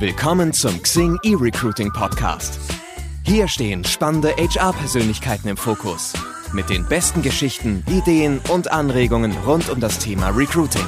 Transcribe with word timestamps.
Willkommen 0.00 0.54
zum 0.54 0.82
Xing 0.82 1.18
eRecruiting 1.24 1.92
Podcast. 1.92 2.58
Hier 3.22 3.48
stehen 3.48 3.84
spannende 3.84 4.30
HR-Persönlichkeiten 4.30 5.46
im 5.46 5.58
Fokus. 5.58 6.14
Mit 6.54 6.70
den 6.70 6.86
besten 6.86 7.20
Geschichten, 7.20 7.84
Ideen 7.86 8.40
und 8.48 8.72
Anregungen 8.72 9.36
rund 9.46 9.68
um 9.68 9.78
das 9.78 9.98
Thema 9.98 10.30
Recruiting. 10.30 10.86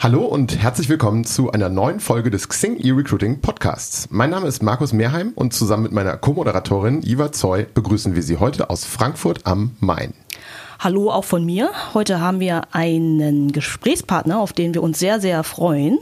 Hallo 0.00 0.24
und 0.24 0.60
herzlich 0.60 0.88
willkommen 0.88 1.24
zu 1.24 1.52
einer 1.52 1.68
neuen 1.68 2.00
Folge 2.00 2.32
des 2.32 2.48
Xing 2.48 2.80
eRecruiting 2.80 3.40
Podcasts. 3.40 4.08
Mein 4.10 4.30
Name 4.30 4.48
ist 4.48 4.64
Markus 4.64 4.92
Mehrheim 4.92 5.30
und 5.36 5.54
zusammen 5.54 5.84
mit 5.84 5.92
meiner 5.92 6.16
Co-Moderatorin 6.16 7.02
Iva 7.04 7.30
Zoy 7.30 7.66
begrüßen 7.72 8.16
wir 8.16 8.24
Sie 8.24 8.38
heute 8.38 8.68
aus 8.68 8.84
Frankfurt 8.84 9.46
am 9.46 9.76
Main. 9.78 10.12
Hallo 10.82 11.10
auch 11.10 11.26
von 11.26 11.44
mir. 11.44 11.72
Heute 11.92 12.22
haben 12.22 12.40
wir 12.40 12.62
einen 12.72 13.52
Gesprächspartner, 13.52 14.40
auf 14.40 14.54
den 14.54 14.72
wir 14.72 14.82
uns 14.82 14.98
sehr, 14.98 15.20
sehr 15.20 15.44
freuen. 15.44 15.98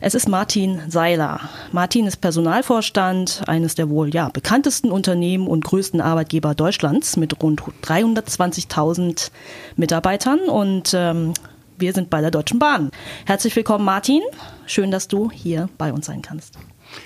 Es 0.00 0.14
ist 0.14 0.28
Martin 0.28 0.80
Seiler. 0.86 1.40
Martin 1.72 2.06
ist 2.06 2.18
Personalvorstand 2.18 3.42
eines 3.48 3.74
der 3.74 3.90
wohl 3.90 4.14
ja, 4.14 4.28
bekanntesten 4.28 4.92
Unternehmen 4.92 5.48
und 5.48 5.64
größten 5.64 6.00
Arbeitgeber 6.00 6.54
Deutschlands 6.54 7.16
mit 7.16 7.42
rund 7.42 7.60
320.000 7.82 9.32
Mitarbeitern 9.74 10.38
und 10.38 10.94
ähm, 10.94 11.34
wir 11.76 11.92
sind 11.92 12.08
bei 12.08 12.20
der 12.20 12.30
Deutschen 12.30 12.60
Bahn. 12.60 12.92
Herzlich 13.26 13.56
willkommen, 13.56 13.84
Martin. 13.84 14.22
Schön, 14.64 14.92
dass 14.92 15.08
du 15.08 15.32
hier 15.32 15.68
bei 15.76 15.92
uns 15.92 16.06
sein 16.06 16.22
kannst. 16.22 16.54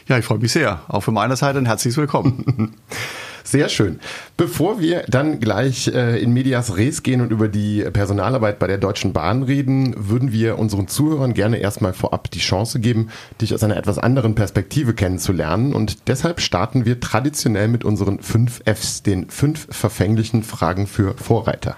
Ja, 0.09 0.19
ich 0.19 0.27
freue 0.27 0.41
mich 0.41 0.53
sehr. 0.53 0.83
Auch 0.89 1.01
von 1.01 1.15
meiner 1.15 1.37
Seite 1.37 1.57
ein 1.57 1.65
herzliches 1.65 1.97
Willkommen. 1.97 2.75
Sehr 3.47 3.69
schön. 3.69 4.01
Bevor 4.39 4.81
wir 4.81 5.05
dann 5.07 5.39
gleich 5.39 5.89
äh, 5.89 6.21
in 6.21 6.33
Medias 6.33 6.79
Res 6.79 7.03
gehen 7.03 7.21
und 7.21 7.31
über 7.31 7.49
die 7.49 7.85
Personalarbeit 7.93 8.59
bei 8.59 8.67
der 8.67 8.79
Deutschen 8.79 9.13
Bahn 9.13 9.43
reden, 9.43 9.95
würden 9.97 10.33
wir 10.33 10.59
unseren 10.59 10.89
Zuhörern 10.89 11.35
gerne 11.35 11.59
erstmal 11.59 11.93
vorab 11.93 12.31
die 12.31 12.39
Chance 12.39 12.81
geben, 12.81 13.11
dich 13.43 13.53
aus 13.53 13.63
einer 13.63 13.77
etwas 13.77 13.99
anderen 13.99 14.35
Perspektive 14.35 14.95
kennenzulernen. 14.95 15.75
Und 15.75 16.09
deshalb 16.09 16.41
starten 16.41 16.87
wir 16.87 17.01
traditionell 17.01 17.69
mit 17.69 17.85
unseren 17.85 18.21
fünf 18.21 18.63
Fs, 18.65 19.03
den 19.03 19.29
fünf 19.29 19.69
verfänglichen 19.71 20.43
Fragen 20.43 20.87
für 20.87 21.15
Vorreiter. 21.15 21.77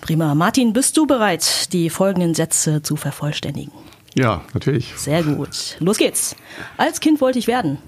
Prima. 0.00 0.36
Martin, 0.36 0.72
bist 0.72 0.96
du 0.96 1.06
bereit, 1.06 1.72
die 1.72 1.90
folgenden 1.90 2.34
Sätze 2.34 2.82
zu 2.82 2.94
vervollständigen? 2.94 3.72
Ja, 4.14 4.42
natürlich. 4.54 4.94
Sehr 4.96 5.24
gut. 5.24 5.76
Los 5.80 5.98
geht's. 5.98 6.36
Als 6.76 7.00
Kind 7.00 7.20
wollte 7.20 7.40
ich 7.40 7.48
werden. 7.48 7.78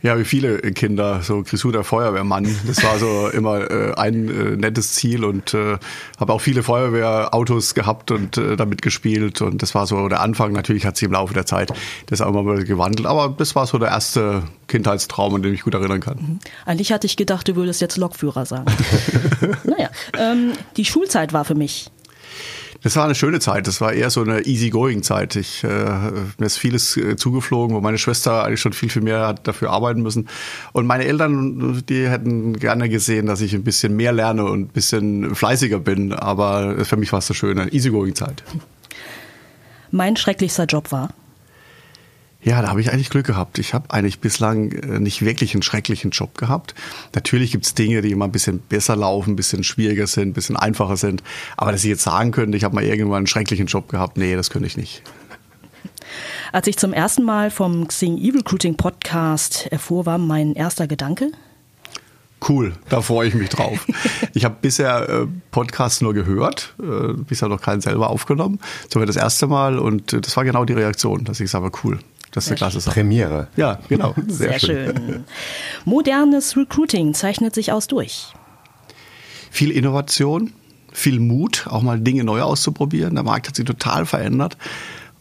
Ja, 0.00 0.16
wie 0.16 0.24
viele 0.24 0.58
Kinder, 0.58 1.22
so 1.22 1.42
Grisuder 1.42 1.82
Feuerwehrmann. 1.82 2.46
Das 2.66 2.84
war 2.84 2.98
so 2.98 3.28
immer 3.32 3.68
äh, 3.68 3.94
ein 3.96 4.28
äh, 4.28 4.56
nettes 4.56 4.92
Ziel 4.92 5.24
und 5.24 5.54
äh, 5.54 5.78
habe 6.18 6.32
auch 6.32 6.40
viele 6.40 6.62
Feuerwehrautos 6.62 7.74
gehabt 7.74 8.12
und 8.12 8.38
äh, 8.38 8.56
damit 8.56 8.80
gespielt. 8.80 9.42
Und 9.42 9.60
das 9.60 9.74
war 9.74 9.86
so 9.86 10.08
der 10.08 10.20
Anfang. 10.20 10.52
Natürlich 10.52 10.86
hat 10.86 10.96
sich 10.96 11.06
im 11.06 11.12
Laufe 11.12 11.34
der 11.34 11.46
Zeit 11.46 11.72
das 12.06 12.20
auch 12.20 12.28
immer 12.28 12.44
mal 12.44 12.62
gewandelt, 12.62 13.06
aber 13.08 13.34
das 13.36 13.56
war 13.56 13.66
so 13.66 13.78
der 13.78 13.88
erste 13.88 14.44
Kindheitstraum, 14.68 15.34
an 15.34 15.42
den 15.42 15.52
ich 15.52 15.62
gut 15.62 15.74
erinnern 15.74 16.00
kann. 16.00 16.16
Mhm. 16.16 16.38
Eigentlich 16.64 16.92
hatte 16.92 17.06
ich 17.06 17.16
gedacht, 17.16 17.48
du 17.48 17.56
würdest 17.56 17.80
jetzt 17.80 17.96
Lokführer 17.96 18.46
sagen. 18.46 18.66
naja, 19.64 19.90
ähm, 20.16 20.52
die 20.76 20.84
Schulzeit 20.84 21.32
war 21.32 21.44
für 21.44 21.56
mich 21.56 21.90
das 22.82 22.94
war 22.96 23.04
eine 23.04 23.14
schöne 23.14 23.40
Zeit. 23.40 23.66
Das 23.66 23.80
war 23.80 23.92
eher 23.92 24.10
so 24.10 24.22
eine 24.22 24.42
easy-going-Zeit. 24.42 25.36
Ich, 25.36 25.64
äh, 25.64 25.68
mir 25.68 26.46
ist 26.46 26.58
vieles 26.58 26.96
äh, 26.96 27.16
zugeflogen, 27.16 27.74
wo 27.74 27.80
meine 27.80 27.98
Schwester 27.98 28.44
eigentlich 28.44 28.60
schon 28.60 28.72
viel, 28.72 28.88
viel 28.88 29.02
mehr 29.02 29.26
hat 29.26 29.48
dafür 29.48 29.70
arbeiten 29.70 30.02
müssen. 30.02 30.28
Und 30.72 30.86
meine 30.86 31.04
Eltern, 31.04 31.82
die 31.88 32.08
hätten 32.08 32.58
gerne 32.58 32.88
gesehen, 32.88 33.26
dass 33.26 33.40
ich 33.40 33.54
ein 33.54 33.64
bisschen 33.64 33.96
mehr 33.96 34.12
lerne 34.12 34.44
und 34.44 34.60
ein 34.60 34.68
bisschen 34.68 35.34
fleißiger 35.34 35.80
bin. 35.80 36.12
Aber 36.12 36.84
für 36.84 36.96
mich 36.96 37.12
war 37.12 37.18
es 37.18 37.28
eine 37.30 37.36
schöne 37.36 37.68
easy-going-Zeit. 37.72 38.44
Mein 39.90 40.16
schrecklichster 40.16 40.66
Job 40.66 40.92
war? 40.92 41.10
Ja, 42.40 42.62
da 42.62 42.68
habe 42.68 42.80
ich 42.80 42.92
eigentlich 42.92 43.10
Glück 43.10 43.26
gehabt. 43.26 43.58
Ich 43.58 43.74
habe 43.74 43.90
eigentlich 43.90 44.20
bislang 44.20 44.70
äh, 44.70 45.00
nicht 45.00 45.24
wirklich 45.24 45.54
einen 45.54 45.62
schrecklichen 45.62 46.12
Job 46.12 46.38
gehabt. 46.38 46.74
Natürlich 47.14 47.50
gibt's 47.50 47.74
Dinge, 47.74 48.00
die 48.00 48.12
immer 48.12 48.26
ein 48.26 48.32
bisschen 48.32 48.60
besser 48.60 48.94
laufen, 48.94 49.32
ein 49.32 49.36
bisschen 49.36 49.64
schwieriger 49.64 50.06
sind, 50.06 50.28
ein 50.28 50.32
bisschen 50.34 50.56
einfacher 50.56 50.96
sind. 50.96 51.22
Aber 51.56 51.72
dass 51.72 51.82
ich 51.82 51.90
jetzt 51.90 52.04
sagen 52.04 52.30
könnte, 52.30 52.56
ich 52.56 52.62
habe 52.64 52.76
mal 52.76 52.84
irgendwann 52.84 53.18
einen 53.18 53.26
schrecklichen 53.26 53.66
Job 53.66 53.88
gehabt, 53.88 54.16
nee, 54.16 54.36
das 54.36 54.50
könnte 54.50 54.68
ich 54.68 54.76
nicht. 54.76 55.02
Als 56.52 56.66
ich 56.68 56.78
zum 56.78 56.92
ersten 56.92 57.24
Mal 57.24 57.50
vom 57.50 57.88
Xing 57.88 58.16
E-Recruiting 58.18 58.76
Podcast 58.76 59.66
erfuhr, 59.70 60.06
war 60.06 60.18
mein 60.18 60.54
erster 60.54 60.86
Gedanke, 60.86 61.32
Cool, 62.46 62.72
da 62.88 63.00
freue 63.00 63.28
ich 63.28 63.34
mich 63.34 63.48
drauf. 63.48 63.84
Ich 64.34 64.44
habe 64.44 64.56
bisher 64.60 65.08
äh, 65.08 65.26
Podcasts 65.50 66.00
nur 66.00 66.14
gehört, 66.14 66.74
äh, 66.80 67.12
bisher 67.14 67.48
noch 67.48 67.60
keinen 67.60 67.80
selber 67.80 68.08
aufgenommen. 68.10 68.60
So 68.88 69.00
war 69.00 69.06
das 69.06 69.16
erste 69.16 69.48
Mal 69.48 69.80
und 69.80 70.12
äh, 70.12 70.20
das 70.20 70.36
war 70.36 70.44
genau 70.44 70.64
die 70.64 70.74
Reaktion, 70.74 71.24
dass 71.24 71.40
ich 71.40 71.50
sage, 71.50 71.72
cool, 71.82 71.98
das 72.38 72.46
ist 72.46 72.50
eine 72.50 72.56
klasse 72.56 72.80
Sache. 72.80 72.94
Premiere. 72.94 73.48
Ja, 73.56 73.78
genau. 73.88 74.14
Sehr, 74.26 74.50
Sehr 74.50 74.58
schön. 74.60 74.96
schön. 74.96 75.24
Modernes 75.84 76.56
Recruiting 76.56 77.14
zeichnet 77.14 77.54
sich 77.54 77.72
aus 77.72 77.86
durch. 77.86 78.32
Viel 79.50 79.70
Innovation, 79.70 80.52
viel 80.92 81.20
Mut, 81.20 81.66
auch 81.68 81.82
mal 81.82 82.00
Dinge 82.00 82.24
neu 82.24 82.42
auszuprobieren. 82.42 83.14
Der 83.14 83.24
Markt 83.24 83.48
hat 83.48 83.56
sich 83.56 83.64
total 83.64 84.06
verändert. 84.06 84.56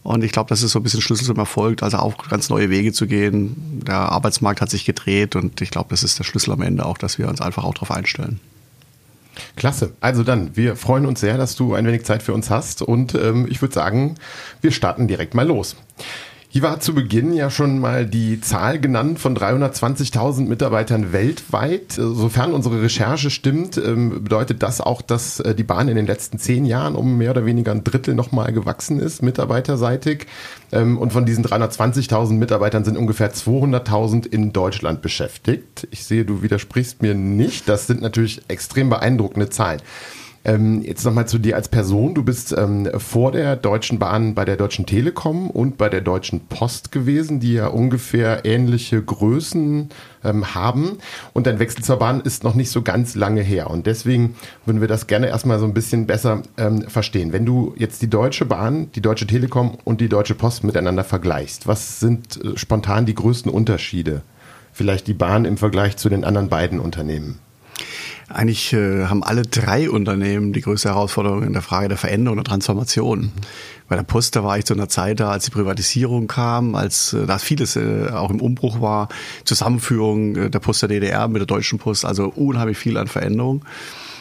Und 0.04 0.24
ich 0.24 0.32
glaube, 0.32 0.48
das 0.48 0.64
ist 0.64 0.72
so 0.72 0.80
ein 0.80 0.84
bisschen 0.84 1.02
Schlüssel 1.02 1.26
zum 1.26 1.38
Erfolg, 1.38 1.84
also 1.84 1.98
auch 1.98 2.30
ganz 2.30 2.50
neue 2.50 2.70
Wege 2.70 2.94
zu 2.94 3.08
gehen. 3.08 3.82
Der 3.86 3.96
Arbeitsmarkt 3.96 4.62
hat 4.62 4.70
sich 4.70 4.86
gedreht 4.86 5.36
und 5.36 5.60
ich 5.60 5.70
glaube, 5.70 5.90
das 5.90 6.02
ist 6.02 6.18
der 6.18 6.24
Schlüssel 6.24 6.54
am 6.54 6.62
Ende 6.62 6.86
auch, 6.86 6.98
dass 6.98 7.18
wir 7.18 7.28
uns 7.28 7.42
einfach 7.42 7.66
auch 7.66 7.74
darauf 7.74 7.92
einstellen. 7.92 8.40
Klasse. 9.58 9.92
Also 10.00 10.24
dann, 10.24 10.56
wir 10.56 10.78
freuen 10.78 11.06
uns 11.06 11.20
sehr, 11.20 11.38
dass 11.38 11.56
du 11.56 11.74
ein 11.74 11.86
wenig 11.86 12.06
Zeit 12.06 12.24
für 12.24 12.34
uns 12.34 12.50
hast 12.50 12.82
und 12.82 13.16
ähm, 13.16 13.48
ich 13.50 13.62
würde 13.62 13.74
sagen, 13.74 14.16
wir 14.62 14.72
starten 14.72 15.08
direkt 15.08 15.34
mal 15.34 15.46
los. 15.46 15.76
Hier 16.50 16.62
war 16.62 16.80
zu 16.80 16.96
Beginn 16.96 17.34
ja 17.34 17.50
schon 17.50 17.80
mal 17.80 18.06
die 18.06 18.40
Zahl 18.40 18.80
genannt 18.80 19.20
von 19.20 19.36
320.000 19.36 20.48
Mitarbeitern 20.48 21.12
weltweit. 21.12 21.92
Sofern 21.92 22.54
unsere 22.54 22.82
Recherche 22.82 23.30
stimmt, 23.30 23.78
ähm, 23.78 24.24
bedeutet 24.24 24.64
das 24.64 24.80
auch, 24.80 25.02
dass 25.02 25.42
äh, 25.42 25.54
die 25.54 25.66
Bahn 25.66 25.90
in 25.90 25.98
den 25.98 26.08
letzten 26.08 26.40
zehn 26.40 26.66
Jahren 26.66 26.96
um 26.96 27.18
mehr 27.18 27.32
oder 27.32 27.46
weniger 27.46 27.74
ein 27.74 27.84
Drittel 27.84 28.16
nochmal 28.16 28.54
gewachsen 28.54 29.02
ist, 29.02 29.22
mitarbeiterseitig. 29.22 30.26
Ähm, 30.72 30.98
und 30.98 31.12
von 31.12 31.26
diesen 31.26 31.44
320.000 31.44 32.34
Mitarbeitern 32.36 32.86
sind 32.86 32.96
ungefähr 32.96 33.34
200.000 33.34 34.26
in 34.26 34.54
Deutschland 34.54 35.02
beschäftigt. 35.02 35.86
Ich 35.92 36.06
sehe, 36.06 36.24
du 36.24 36.44
widersprichst 36.44 37.02
mir 37.02 37.14
nicht. 37.14 37.68
Das 37.68 37.88
sind 37.88 38.02
natürlich 38.02 38.42
extrem 38.48 38.90
beeindruckende 38.90 39.50
Zahlen. 39.50 39.82
Ähm, 40.48 40.82
jetzt 40.82 41.04
nochmal 41.04 41.28
zu 41.28 41.40
dir 41.40 41.58
als 41.58 41.68
Person. 41.68 42.16
Du 42.16 42.24
bist 42.24 42.56
ähm, 42.58 42.90
vor 42.98 43.34
der 43.34 43.58
Deutschen 43.58 44.00
Bahn 44.00 44.34
bei 44.34 44.46
der 44.46 44.56
Deutschen 44.56 44.86
Telekom 44.86 45.50
und 45.50 45.78
bei 45.78 45.90
der 45.90 46.00
Deutschen 46.00 46.48
Post 46.48 46.94
gewesen, 46.94 47.42
die 47.42 47.56
ja 47.56 47.68
ungefähr 47.68 48.46
ähnliche 48.46 49.02
Größen 49.02 49.90
ähm, 50.24 50.56
haben. 50.56 51.00
Und 51.34 51.48
dein 51.48 51.60
Wechsel 51.60 51.84
zur 51.84 52.00
Bahn 52.00 52.22
ist 52.22 52.46
noch 52.46 52.56
nicht 52.56 52.72
so 52.72 52.82
ganz 52.82 53.14
lange 53.16 53.42
her. 53.42 53.70
Und 53.70 53.88
deswegen 53.88 54.36
würden 54.66 54.80
wir 54.80 54.88
das 54.88 55.08
gerne 55.08 55.28
erstmal 55.28 55.60
so 55.60 55.66
ein 55.66 55.74
bisschen 55.74 56.08
besser 56.08 56.44
ähm, 56.58 56.84
verstehen. 56.84 57.34
Wenn 57.34 57.46
du 57.46 57.74
jetzt 57.76 58.02
die 58.02 58.10
Deutsche 58.10 58.46
Bahn, 58.46 58.90
die 58.96 59.02
Deutsche 59.02 59.28
Telekom 59.28 59.78
und 59.84 60.00
die 60.00 60.08
Deutsche 60.08 60.34
Post 60.34 60.64
miteinander 60.64 61.04
vergleichst, 61.04 61.68
was 61.68 62.00
sind 62.00 62.42
äh, 62.42 62.58
spontan 62.58 63.06
die 63.06 63.16
größten 63.16 63.52
Unterschiede? 63.52 64.22
Vielleicht 64.72 65.08
die 65.08 65.14
Bahn 65.14 65.44
im 65.44 65.58
Vergleich 65.58 65.98
zu 65.98 66.08
den 66.08 66.24
anderen 66.24 66.48
beiden 66.48 66.80
Unternehmen? 66.80 67.40
Eigentlich 68.30 68.74
äh, 68.74 69.06
haben 69.06 69.24
alle 69.24 69.44
drei 69.44 69.90
Unternehmen 69.90 70.52
die 70.52 70.62
größte 70.62 70.90
Herausforderung 70.90 71.44
in 71.44 71.54
der 71.54 71.62
Frage 71.62 71.88
der 71.88 71.98
Veränderung 71.98 72.38
und 72.40 72.44
Transformation. 72.44 73.32
Bei 73.88 73.96
der 73.96 74.04
Post, 74.04 74.36
da 74.36 74.44
war 74.44 74.58
ich 74.58 74.66
zu 74.66 74.74
einer 74.74 74.90
Zeit 74.90 75.22
da, 75.22 75.32
als 75.32 75.46
die 75.46 75.52
Privatisierung 75.52 76.28
kam, 76.28 76.76
als 76.76 77.14
äh, 77.14 77.26
da 77.26 77.38
vieles 77.38 77.78
äh, 77.78 78.10
auch 78.12 78.30
im 78.30 78.42
Umbruch 78.42 78.82
war, 78.82 79.08
Zusammenführung 79.46 80.36
äh, 80.36 80.50
der 80.50 80.60
Post 80.60 80.82
der 80.82 80.90
DDR 80.90 81.30
mit 81.30 81.40
der 81.40 81.48
Deutschen 81.48 81.80
Post, 81.80 82.04
also 82.04 82.26
unheimlich 82.26 82.78
viel 82.78 82.98
an 82.98 83.08
Veränderung. 83.08 83.64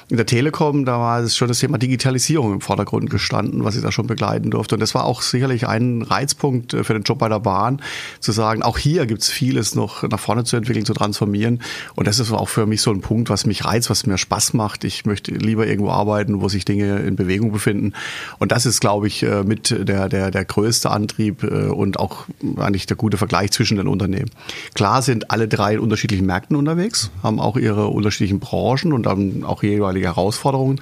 In 0.09 0.19
der 0.19 0.27
Telekom, 0.27 0.85
da 0.85 1.01
war 1.01 1.19
es 1.19 1.37
schon 1.37 1.49
das 1.49 1.59
Thema 1.59 1.79
Digitalisierung 1.79 2.53
im 2.53 2.61
Vordergrund 2.61 3.11
gestanden, 3.11 3.65
was 3.65 3.75
ich 3.75 3.83
da 3.83 3.91
schon 3.91 4.07
begleiten 4.07 4.53
durfte. 4.53 4.77
Und 4.77 4.81
das 4.81 4.95
war 4.95 5.05
auch 5.05 5.21
sicherlich 5.21 5.67
ein 5.67 6.03
Reizpunkt 6.03 6.75
äh, 6.75 6.85
für 6.85 6.93
den 6.93 7.03
Job 7.03 7.19
bei 7.19 7.29
der 7.29 7.41
Bahn, 7.41 7.83
zu 8.21 8.31
sagen, 8.31 8.63
auch 8.63 8.79
hier 8.79 9.07
gibt 9.07 9.23
es 9.23 9.31
vieles 9.31 9.75
noch 9.75 10.05
nach 10.05 10.21
vorne 10.21 10.45
zu 10.45 10.57
entwickeln, 10.57 10.85
zu 10.85 10.95
transformieren. 10.95 11.61
Und 11.97 12.07
das 12.07 12.21
ist 12.21 12.31
auch 12.31 12.49
für 12.49 12.67
mich 12.67 12.83
so 12.83 12.93
ein 12.93 13.01
Punkt, 13.01 13.31
was 13.31 13.47
mich 13.47 13.65
reizt, 13.65 13.91
was 13.91 14.07
mir 14.07 14.17
Spaß 14.17 14.55
macht. 14.55 14.85
Ich 14.85 15.07
möchte 15.07 15.33
lieber 15.33 15.67
irgendwo 15.67 15.91
arbeiten, 15.91 16.41
wo 16.41 16.49
sich 16.49 16.65
Dinge 16.65 17.01
in 17.01 17.17
Bewegung 17.17 17.51
befinden. 17.51 17.93
Und 18.39 18.53
das 18.53 18.65
ist, 18.65 18.81
glaube 18.81 19.09
ich, 19.09 19.25
äh, 19.25 19.43
mit 19.43 19.71
der, 19.89 20.09
der, 20.09 20.31
der 20.31 20.45
größte 20.45 20.89
Antrieb 20.89 21.43
äh, 21.43 21.67
und 21.67 21.99
auch 21.99 22.27
eigentlich 22.59 22.87
der 22.87 22.97
gute 22.97 23.17
Vergleich 23.17 23.51
zwischen 23.51 23.77
den 23.77 23.89
Unternehmen. 23.89 24.31
Klar 24.75 25.03
sind 25.03 25.33
alle 25.33 25.49
drei 25.49 25.75
in 25.75 25.81
unterschiedlichen 25.81 26.27
Märkten 26.27 26.55
unterwegs, 26.55 27.11
haben 27.25 27.41
auch 27.41 27.57
ihre 27.57 27.89
unterschiedlichen 27.89 28.39
Branchen 28.39 28.93
und 28.93 29.05
dann 29.07 29.43
auch 29.43 29.65
jeweils 29.65 29.96
einmalige 29.97 30.07
Herausforderungen, 30.07 30.81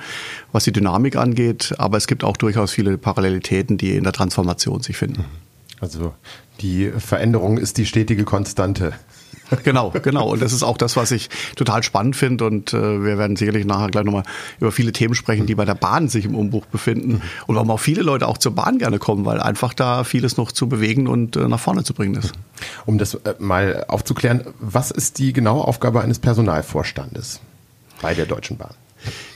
was 0.52 0.64
die 0.64 0.72
Dynamik 0.72 1.16
angeht, 1.16 1.74
aber 1.78 1.96
es 1.96 2.06
gibt 2.06 2.24
auch 2.24 2.36
durchaus 2.36 2.72
viele 2.72 2.98
Parallelitäten, 2.98 3.78
die 3.78 3.96
in 3.96 4.04
der 4.04 4.12
Transformation 4.12 4.82
sich 4.82 4.96
finden. 4.96 5.24
Also 5.80 6.14
die 6.60 6.90
Veränderung 6.90 7.58
ist 7.58 7.78
die 7.78 7.86
stetige 7.86 8.24
Konstante. 8.24 8.92
Genau, 9.62 9.90
genau. 9.90 10.30
Und 10.32 10.40
das 10.40 10.54
ist 10.54 10.62
auch 10.62 10.78
das, 10.78 10.96
was 10.96 11.10
ich 11.10 11.28
total 11.54 11.82
spannend 11.82 12.16
finde. 12.16 12.46
Und 12.46 12.72
äh, 12.72 13.04
wir 13.04 13.18
werden 13.18 13.36
sicherlich 13.36 13.66
nachher 13.66 13.88
gleich 13.88 14.04
nochmal 14.04 14.22
über 14.58 14.72
viele 14.72 14.90
Themen 14.90 15.14
sprechen, 15.14 15.46
die 15.46 15.54
bei 15.54 15.66
der 15.66 15.74
Bahn 15.74 16.08
sich 16.08 16.24
im 16.24 16.34
Umbruch 16.34 16.64
befinden. 16.64 17.20
Und 17.46 17.54
warum 17.54 17.70
auch 17.70 17.78
viele 17.78 18.00
Leute 18.00 18.26
auch 18.26 18.38
zur 18.38 18.54
Bahn 18.54 18.78
gerne 18.78 18.98
kommen, 18.98 19.26
weil 19.26 19.40
einfach 19.40 19.74
da 19.74 20.02
vieles 20.02 20.38
noch 20.38 20.50
zu 20.50 20.66
bewegen 20.66 21.06
und 21.06 21.36
äh, 21.36 21.46
nach 21.46 21.60
vorne 21.60 21.84
zu 21.84 21.92
bringen 21.92 22.14
ist. 22.14 22.32
Um 22.86 22.96
das 22.96 23.14
äh, 23.14 23.34
mal 23.38 23.84
aufzuklären, 23.86 24.44
was 24.60 24.90
ist 24.90 25.18
die 25.18 25.34
genaue 25.34 25.64
Aufgabe 25.64 26.00
eines 26.00 26.20
Personalvorstandes 26.20 27.40
bei 28.00 28.14
der 28.14 28.24
Deutschen 28.24 28.56
Bahn? 28.56 28.74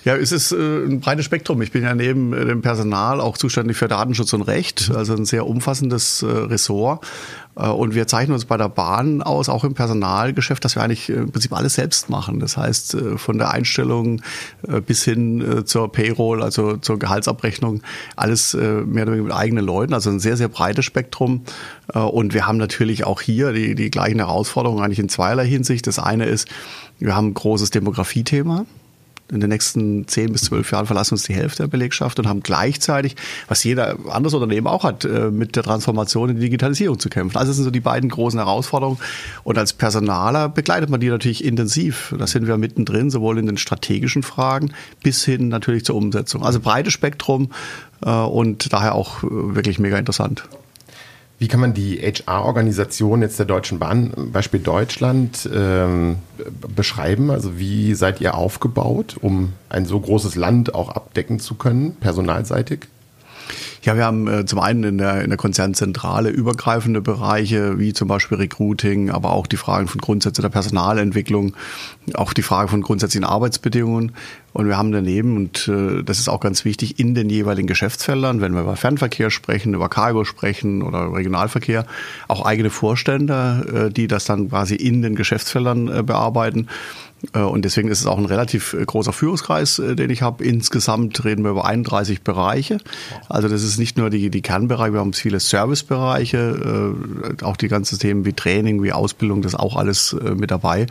Ja, 0.04 0.16
es 0.16 0.32
ist 0.32 0.52
äh, 0.52 0.56
ein 0.56 1.00
breites 1.00 1.26
Spektrum. 1.26 1.60
Ich 1.60 1.72
bin 1.72 1.82
ja 1.82 1.94
neben 1.94 2.32
äh, 2.32 2.46
dem 2.46 2.62
Personal 2.62 3.20
auch 3.20 3.36
zuständig 3.36 3.76
für 3.76 3.88
Datenschutz 3.88 4.32
und 4.32 4.42
Recht, 4.42 4.90
also 4.94 5.14
ein 5.14 5.26
sehr 5.26 5.46
umfassendes 5.46 6.22
äh, 6.22 6.26
Ressort. 6.26 7.06
Und 7.54 7.96
wir 7.96 8.06
zeichnen 8.06 8.34
uns 8.34 8.44
bei 8.44 8.56
der 8.56 8.68
Bahn 8.68 9.20
aus, 9.20 9.48
auch 9.48 9.64
im 9.64 9.74
Personalgeschäft, 9.74 10.64
dass 10.64 10.76
wir 10.76 10.82
eigentlich 10.84 11.10
im 11.10 11.32
Prinzip 11.32 11.52
alles 11.52 11.74
selbst 11.74 12.08
machen. 12.08 12.38
Das 12.38 12.56
heißt, 12.56 12.96
von 13.16 13.36
der 13.36 13.50
Einstellung 13.50 14.22
bis 14.86 15.02
hin 15.02 15.64
zur 15.64 15.90
Payroll, 15.90 16.44
also 16.44 16.76
zur 16.76 17.00
Gehaltsabrechnung, 17.00 17.82
alles 18.14 18.54
mehr 18.54 19.02
oder 19.02 19.06
weniger 19.06 19.24
mit 19.24 19.32
eigenen 19.32 19.64
Leuten. 19.64 19.92
Also 19.92 20.08
ein 20.08 20.20
sehr, 20.20 20.36
sehr 20.36 20.46
breites 20.46 20.84
Spektrum. 20.84 21.42
Und 21.92 22.32
wir 22.32 22.46
haben 22.46 22.58
natürlich 22.58 23.02
auch 23.02 23.20
hier 23.20 23.52
die, 23.52 23.74
die 23.74 23.90
gleichen 23.90 24.18
Herausforderungen 24.18 24.84
eigentlich 24.84 25.00
in 25.00 25.08
zweierlei 25.08 25.48
Hinsicht. 25.48 25.88
Das 25.88 25.98
eine 25.98 26.26
ist, 26.26 26.46
wir 27.00 27.16
haben 27.16 27.30
ein 27.30 27.34
großes 27.34 27.70
Demografiethema 27.70 28.66
in 29.30 29.40
den 29.40 29.50
nächsten 29.50 30.08
zehn 30.08 30.32
bis 30.32 30.42
zwölf 30.42 30.70
Jahren 30.72 30.86
verlassen 30.86 31.14
uns 31.14 31.24
die 31.24 31.34
Hälfte 31.34 31.64
der 31.64 31.68
Belegschaft 31.68 32.18
und 32.18 32.26
haben 32.26 32.40
gleichzeitig, 32.40 33.16
was 33.46 33.62
jeder 33.64 33.96
anderes 34.10 34.34
Unternehmen 34.34 34.66
auch 34.66 34.84
hat, 34.84 35.04
äh, 35.04 35.30
mit 35.30 35.56
der 35.56 35.62
Transformation 35.62 36.30
in 36.30 36.36
die 36.36 36.42
Digitalisierung 36.42 36.98
zu 36.98 37.08
kämpfen. 37.08 37.36
Also 37.36 37.50
das 37.50 37.56
sind 37.56 37.64
so 37.64 37.70
die 37.70 37.80
beiden 37.80 38.08
großen 38.08 38.38
Herausforderungen. 38.38 38.98
Und 39.44 39.58
als 39.58 39.72
Personaler 39.72 40.48
begleitet 40.48 40.90
man 40.90 41.00
die 41.00 41.08
natürlich 41.08 41.44
intensiv. 41.44 42.14
Da 42.18 42.26
sind 42.26 42.46
wir 42.46 42.56
mittendrin, 42.56 43.10
sowohl 43.10 43.38
in 43.38 43.46
den 43.46 43.58
strategischen 43.58 44.22
Fragen 44.22 44.72
bis 45.02 45.24
hin 45.24 45.48
natürlich 45.48 45.84
zur 45.84 45.96
Umsetzung. 45.96 46.42
Also 46.42 46.60
breites 46.60 46.92
Spektrum 46.92 47.50
äh, 48.04 48.10
und 48.10 48.72
daher 48.72 48.94
auch 48.94 49.22
äh, 49.22 49.28
wirklich 49.30 49.78
mega 49.78 49.98
interessant. 49.98 50.44
Wie 51.38 51.46
kann 51.46 51.60
man 51.60 51.72
die 51.72 51.98
HR-Organisation 51.98 53.22
jetzt 53.22 53.38
der 53.38 53.46
Deutschen 53.46 53.78
Bahn, 53.78 54.12
Beispiel 54.32 54.58
Deutschland, 54.58 55.48
ähm, 55.54 56.16
beschreiben? 56.74 57.30
Also 57.30 57.58
wie 57.58 57.94
seid 57.94 58.20
ihr 58.20 58.34
aufgebaut, 58.34 59.16
um 59.20 59.52
ein 59.68 59.86
so 59.86 60.00
großes 60.00 60.34
Land 60.34 60.74
auch 60.74 60.88
abdecken 60.88 61.38
zu 61.38 61.54
können, 61.54 61.94
personalseitig? 62.00 62.88
Ja, 63.82 63.96
wir 63.96 64.04
haben 64.04 64.28
äh, 64.28 64.44
zum 64.46 64.58
einen 64.58 64.84
in 64.84 64.98
der, 64.98 65.22
in 65.22 65.30
der 65.30 65.36
Konzernzentrale 65.36 66.30
übergreifende 66.30 67.00
Bereiche, 67.00 67.78
wie 67.78 67.92
zum 67.92 68.08
Beispiel 68.08 68.38
Recruiting, 68.38 69.10
aber 69.10 69.32
auch 69.32 69.46
die 69.46 69.56
Fragen 69.56 69.88
von 69.88 70.00
Grundsätzen 70.00 70.42
der 70.42 70.48
Personalentwicklung, 70.48 71.54
auch 72.14 72.32
die 72.32 72.42
Frage 72.42 72.68
von 72.68 72.82
grundsätzlichen 72.82 73.24
Arbeitsbedingungen. 73.24 74.12
Und 74.52 74.66
wir 74.66 74.76
haben 74.76 74.92
daneben, 74.92 75.36
und 75.36 75.68
äh, 75.68 76.02
das 76.02 76.18
ist 76.18 76.28
auch 76.28 76.40
ganz 76.40 76.64
wichtig, 76.64 76.98
in 76.98 77.14
den 77.14 77.30
jeweiligen 77.30 77.68
Geschäftsfeldern, 77.68 78.40
wenn 78.40 78.54
wir 78.54 78.62
über 78.62 78.76
Fernverkehr 78.76 79.30
sprechen, 79.30 79.74
über 79.74 79.88
Cargo 79.88 80.24
sprechen 80.24 80.82
oder 80.82 81.12
Regionalverkehr, 81.12 81.86
auch 82.26 82.44
eigene 82.44 82.70
Vorstände, 82.70 83.88
äh, 83.88 83.92
die 83.92 84.08
das 84.08 84.24
dann 84.24 84.48
quasi 84.48 84.74
in 84.74 85.02
den 85.02 85.14
Geschäftsfeldern 85.14 85.88
äh, 85.88 86.02
bearbeiten. 86.02 86.68
Äh, 87.32 87.40
und 87.40 87.64
deswegen 87.64 87.88
ist 87.88 88.00
es 88.00 88.06
auch 88.06 88.18
ein 88.18 88.24
relativ 88.24 88.74
äh, 88.74 88.84
großer 88.84 89.12
Führungskreis, 89.12 89.78
äh, 89.78 89.96
den 89.96 90.10
ich 90.10 90.22
habe. 90.22 90.44
Insgesamt 90.44 91.24
reden 91.24 91.42
wir 91.44 91.50
über 91.50 91.64
31 91.64 92.22
Bereiche. 92.22 92.78
Also 93.28 93.48
das 93.48 93.62
ist 93.62 93.78
nicht 93.78 93.98
nur 93.98 94.10
die, 94.10 94.30
die 94.30 94.42
Kernbereiche, 94.42 94.92
wir 94.92 95.00
haben 95.00 95.12
viele 95.12 95.40
Servicebereiche, 95.40 96.94
auch 97.42 97.56
die 97.56 97.68
ganzen 97.68 97.98
Themen 97.98 98.24
wie 98.24 98.32
Training, 98.32 98.82
wie 98.82 98.92
Ausbildung, 98.92 99.42
das 99.42 99.52
ist 99.52 99.58
auch 99.58 99.76
alles 99.76 100.16
mit 100.36 100.50
dabei. 100.50 100.86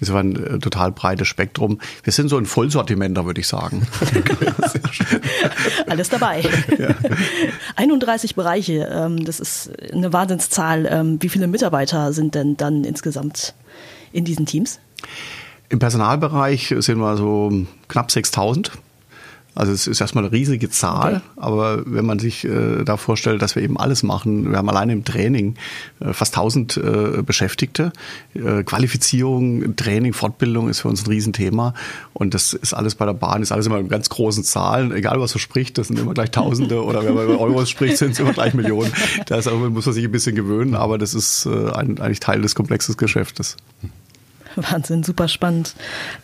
Das 0.00 0.12
war 0.12 0.20
ein 0.20 0.60
total 0.60 0.92
breites 0.92 1.28
Spektrum. 1.28 1.80
Wir 2.02 2.12
sind 2.12 2.28
so 2.28 2.36
ein 2.36 2.46
Vollsortimenter, 2.46 3.26
würde 3.26 3.40
ich 3.40 3.46
sagen. 3.46 3.86
alles 5.86 6.08
dabei. 6.08 6.42
Ja. 6.78 6.94
31 7.76 8.34
Bereiche, 8.34 8.88
ähm, 8.92 9.24
das 9.24 9.40
ist 9.40 9.70
eine 9.92 10.12
Wahnsinnszahl. 10.12 10.86
Ähm, 10.90 11.18
wie 11.20 11.28
viele 11.28 11.46
Mitarbeiter 11.46 12.12
sind 12.12 12.34
denn 12.34 12.56
dann 12.56 12.84
insgesamt 12.84 13.54
in 14.12 14.24
diesen 14.24 14.46
Teams? 14.46 14.80
Im 15.70 15.78
Personalbereich 15.78 16.74
sind 16.78 16.98
wir 16.98 17.16
so 17.16 17.66
knapp 17.88 18.10
6000. 18.10 18.72
Also 19.58 19.72
es 19.72 19.88
ist 19.88 20.00
erstmal 20.00 20.22
eine 20.24 20.32
riesige 20.32 20.70
Zahl, 20.70 21.16
okay. 21.16 21.24
aber 21.34 21.82
wenn 21.84 22.06
man 22.06 22.20
sich 22.20 22.44
äh, 22.44 22.84
da 22.84 22.96
vorstellt, 22.96 23.42
dass 23.42 23.56
wir 23.56 23.62
eben 23.64 23.76
alles 23.76 24.04
machen, 24.04 24.52
wir 24.52 24.56
haben 24.56 24.68
alleine 24.68 24.92
im 24.92 25.04
Training 25.04 25.56
äh, 25.98 26.12
fast 26.12 26.36
1000 26.36 26.76
äh, 26.76 27.22
Beschäftigte. 27.22 27.92
Äh, 28.34 28.62
Qualifizierung, 28.62 29.74
Training, 29.74 30.12
Fortbildung 30.12 30.68
ist 30.68 30.82
für 30.82 30.88
uns 30.88 31.02
ein 31.02 31.08
Riesenthema 31.08 31.74
und 32.12 32.34
das 32.34 32.52
ist 32.52 32.72
alles 32.72 32.94
bei 32.94 33.04
der 33.04 33.14
Bahn, 33.14 33.42
ist 33.42 33.50
alles 33.50 33.66
immer 33.66 33.78
in 33.78 33.88
ganz 33.88 34.08
großen 34.10 34.44
Zahlen, 34.44 34.92
egal 34.92 35.20
was 35.20 35.34
man 35.34 35.40
spricht, 35.40 35.76
das 35.76 35.88
sind 35.88 35.98
immer 35.98 36.14
gleich 36.14 36.30
Tausende 36.30 36.80
oder 36.84 37.04
wenn 37.04 37.14
man 37.14 37.24
über 37.24 37.40
Euros 37.40 37.68
spricht, 37.68 37.96
sind 37.96 38.12
es 38.12 38.20
immer 38.20 38.34
gleich 38.34 38.54
Millionen. 38.54 38.92
Da 39.26 39.38
muss 39.50 39.86
man 39.86 39.92
sich 39.92 40.04
ein 40.04 40.12
bisschen 40.12 40.36
gewöhnen, 40.36 40.76
aber 40.76 40.98
das 40.98 41.14
ist 41.14 41.46
äh, 41.46 41.72
ein, 41.72 41.98
eigentlich 41.98 42.20
Teil 42.20 42.42
des 42.42 42.54
komplexes 42.54 42.96
Geschäftes. 42.96 43.56
Wahnsinn, 44.70 45.02
super 45.02 45.28
spannend. 45.28 45.74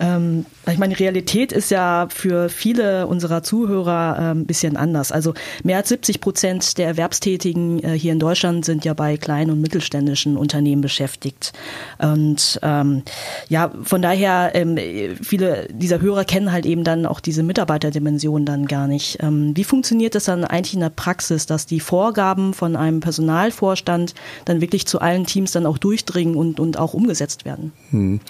Ähm, 0.01 0.47
ich 0.71 0.79
meine, 0.79 0.95
die 0.95 1.03
Realität 1.03 1.53
ist 1.53 1.71
ja 1.71 2.09
für 2.11 2.49
viele 2.49 3.07
unserer 3.07 3.43
Zuhörer 3.43 4.17
äh, 4.19 4.31
ein 4.33 4.47
bisschen 4.47 4.77
anders. 4.77 5.13
Also 5.13 5.35
mehr 5.63 5.79
als 5.79 5.89
70 5.89 6.21
Prozent 6.21 6.79
der 6.79 6.87
Erwerbstätigen 6.89 7.83
äh, 7.83 7.91
hier 7.99 8.13
in 8.13 8.19
Deutschland 8.19 8.65
sind 8.65 8.85
ja 8.85 8.95
bei 8.95 9.17
kleinen 9.17 9.51
und 9.51 9.61
mittelständischen 9.61 10.37
Unternehmen 10.37 10.83
beschäftigt. 10.83 11.53
Und 11.99 12.59
ähm, 12.63 13.03
ja, 13.49 13.71
von 13.83 14.03
daher, 14.03 14.53
ähm, 14.55 14.77
viele 15.23 15.69
dieser 15.71 16.01
Hörer 16.01 16.25
kennen 16.25 16.51
halt 16.51 16.67
eben 16.67 16.85
dann 16.85 17.07
auch 17.07 17.21
diese 17.21 17.43
Mitarbeiterdimension 17.43 18.45
dann 18.45 18.67
gar 18.67 18.89
nicht. 18.89 19.19
Ähm, 19.21 19.57
wie 19.57 19.65
funktioniert 19.65 20.15
das 20.15 20.25
dann 20.25 20.45
eigentlich 20.45 20.75
in 20.75 20.81
der 20.81 20.91
Praxis, 20.91 21.47
dass 21.47 21.67
die 21.67 21.81
Vorgaben 21.81 22.55
von 22.55 22.75
einem 22.75 23.01
Personalvorstand 23.01 24.15
dann 24.45 24.61
wirklich 24.61 24.87
zu 24.87 25.01
allen 25.01 25.27
Teams 25.27 25.53
dann 25.53 25.67
auch 25.67 25.79
durchdringen 25.79 26.35
und, 26.35 26.59
und 26.59 26.79
auch 26.79 26.95
umgesetzt 26.95 27.45
werden? 27.45 27.73
Hm. 27.91 28.21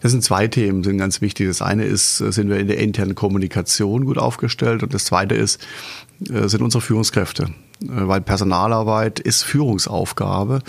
Das 0.00 0.10
sind 0.10 0.24
zwei 0.24 0.48
Themen, 0.48 0.82
sind 0.82 0.98
ganz 0.98 1.20
wichtig. 1.20 1.46
Das 1.46 1.62
eine 1.62 1.84
ist, 1.84 2.18
sind 2.18 2.48
wir 2.48 2.58
in 2.58 2.66
der 2.66 2.78
internen 2.78 3.14
Kommunikation 3.14 4.04
gut 4.04 4.18
aufgestellt 4.18 4.82
und 4.82 4.92
das 4.92 5.04
zweite 5.04 5.34
ist, 5.34 5.60
äh, 6.28 6.48
sind 6.48 6.62
unsere 6.62 6.80
Führungskräfte. 6.80 7.44
Äh, 7.44 8.08
weil 8.08 8.20
Personalarbeit 8.20 9.20
ist 9.20 9.42
Führungsaufgabe 9.42 10.60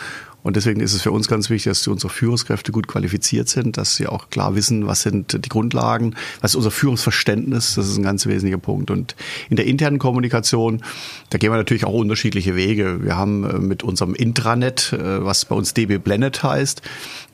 und 0.43 0.57
deswegen 0.57 0.81
ist 0.81 0.93
es 0.93 1.01
für 1.01 1.11
uns 1.11 1.27
ganz 1.27 1.49
wichtig, 1.49 1.71
dass 1.71 1.87
unsere 1.87 2.11
Führungskräfte 2.11 2.71
gut 2.73 2.87
qualifiziert 2.87 3.47
sind, 3.47 3.77
dass 3.77 3.95
sie 3.95 4.07
auch 4.07 4.29
klar 4.29 4.55
wissen, 4.55 4.85
was 4.85 5.01
sind 5.01 5.45
die 5.45 5.49
Grundlagen, 5.49 6.15
was 6.41 6.51
ist 6.51 6.55
unser 6.57 6.71
Führungsverständnis, 6.71 7.75
das 7.75 7.87
ist 7.87 7.97
ein 7.97 8.03
ganz 8.03 8.25
wesentlicher 8.25 8.57
Punkt. 8.57 8.91
Und 8.91 9.15
in 9.49 9.55
der 9.55 9.65
internen 9.65 9.99
Kommunikation, 9.99 10.83
da 11.29 11.37
gehen 11.37 11.51
wir 11.51 11.57
natürlich 11.57 11.85
auch 11.85 11.93
unterschiedliche 11.93 12.55
Wege. 12.55 13.03
Wir 13.03 13.15
haben 13.15 13.43
äh, 13.45 13.59
mit 13.59 13.83
unserem 13.83 14.15
Intranet, 14.15 14.91
äh, 14.93 15.23
was 15.23 15.45
bei 15.45 15.55
uns 15.55 15.73
DB 15.73 15.97
Blended 15.97 16.43
heißt, 16.43 16.81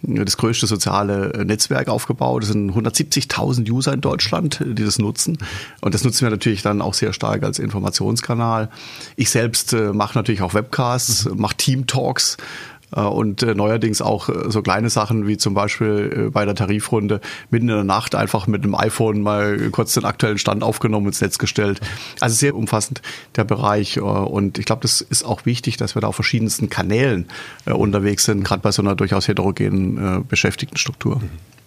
das 0.01 0.37
größte 0.37 0.67
soziale 0.67 1.43
Netzwerk 1.45 1.89
aufgebaut. 1.89 2.43
Es 2.43 2.49
sind 2.49 2.71
170.000 2.71 3.69
User 3.69 3.91
in 3.91 4.01
Deutschland, 4.01 4.63
die 4.63 4.85
das 4.85 4.99
nutzen. 4.99 5.37
Und 5.81 5.93
das 5.93 6.03
nutzen 6.03 6.21
wir 6.21 6.29
natürlich 6.29 6.61
dann 6.61 6.81
auch 6.81 6.93
sehr 6.93 7.11
stark 7.11 7.43
als 7.43 7.59
Informationskanal. 7.59 8.69
Ich 9.15 9.29
selbst 9.29 9.73
äh, 9.73 9.93
mache 9.93 10.17
natürlich 10.17 10.41
auch 10.41 10.53
Webcasts, 10.53 11.27
mache 11.35 11.57
Team 11.57 11.87
Talks 11.87 12.37
äh, 12.37 12.78
und 12.91 13.43
äh, 13.43 13.55
neuerdings 13.55 14.01
auch 14.01 14.29
äh, 14.29 14.49
so 14.49 14.61
kleine 14.61 14.89
Sachen 14.89 15.27
wie 15.27 15.37
zum 15.37 15.53
Beispiel 15.53 16.29
bei 16.33 16.45
der 16.45 16.55
Tarifrunde 16.55 17.21
mitten 17.49 17.69
in 17.69 17.75
der 17.75 17.83
Nacht 17.83 18.15
einfach 18.15 18.47
mit 18.47 18.63
einem 18.63 18.75
iPhone 18.75 19.21
mal 19.21 19.69
kurz 19.71 19.93
den 19.93 20.05
aktuellen 20.05 20.37
Stand 20.37 20.63
aufgenommen 20.63 21.07
ins 21.07 21.21
Netz 21.21 21.37
gestellt. 21.37 21.81
Also 22.19 22.35
sehr 22.35 22.55
umfassend 22.55 23.01
der 23.35 23.43
Bereich 23.43 23.99
und 23.99 24.57
ich 24.57 24.65
glaube, 24.65 24.81
das 24.81 25.01
ist 25.01 25.23
auch 25.23 25.45
wichtig, 25.45 25.77
dass 25.77 25.95
wir 25.95 26.01
da 26.01 26.07
auf 26.07 26.15
verschiedensten 26.15 26.69
Kanälen 26.69 27.27
unterwegs 27.65 28.25
sind, 28.25 28.43
gerade 28.43 28.61
bei 28.61 28.71
so 28.71 28.81
einer 28.81 28.95
durchaus 28.95 29.27
heterogenen 29.27 30.25
Beschäftigtenstruktur. 30.27 31.17
Mhm. 31.17 31.58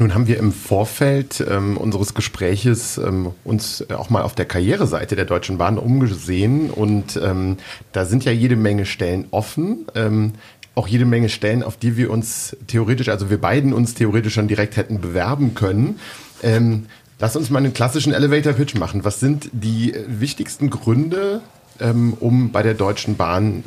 Nun 0.00 0.14
haben 0.14 0.28
wir 0.28 0.38
im 0.38 0.52
Vorfeld 0.52 1.44
ähm, 1.50 1.76
unseres 1.76 2.14
Gespräches 2.14 2.98
ähm, 2.98 3.32
uns 3.42 3.84
auch 3.90 4.10
mal 4.10 4.22
auf 4.22 4.36
der 4.36 4.44
Karriereseite 4.44 5.16
der 5.16 5.24
Deutschen 5.24 5.58
Bahn 5.58 5.76
umgesehen 5.76 6.70
und 6.70 7.18
ähm, 7.20 7.56
da 7.90 8.04
sind 8.04 8.24
ja 8.24 8.30
jede 8.30 8.54
Menge 8.54 8.86
Stellen 8.86 9.26
offen. 9.32 9.86
Ähm, 9.96 10.34
auch 10.76 10.86
jede 10.86 11.04
Menge 11.04 11.28
Stellen, 11.28 11.64
auf 11.64 11.76
die 11.76 11.96
wir 11.96 12.12
uns 12.12 12.56
theoretisch, 12.68 13.08
also 13.08 13.28
wir 13.28 13.40
beiden 13.40 13.72
uns 13.72 13.94
theoretisch 13.94 14.34
schon 14.34 14.46
direkt 14.46 14.76
hätten 14.76 15.00
bewerben 15.00 15.56
können. 15.56 15.98
Ähm, 16.44 16.86
lass 17.18 17.34
uns 17.34 17.50
mal 17.50 17.58
einen 17.58 17.74
klassischen 17.74 18.12
Elevator 18.12 18.52
Pitch 18.52 18.76
machen. 18.76 19.04
Was 19.04 19.18
sind 19.18 19.50
die 19.50 19.92
wichtigsten 20.06 20.70
Gründe, 20.70 21.40
ähm, 21.80 22.14
um 22.20 22.52
bei 22.52 22.62
der 22.62 22.74
Deutschen 22.74 23.16
Bahn 23.16 23.64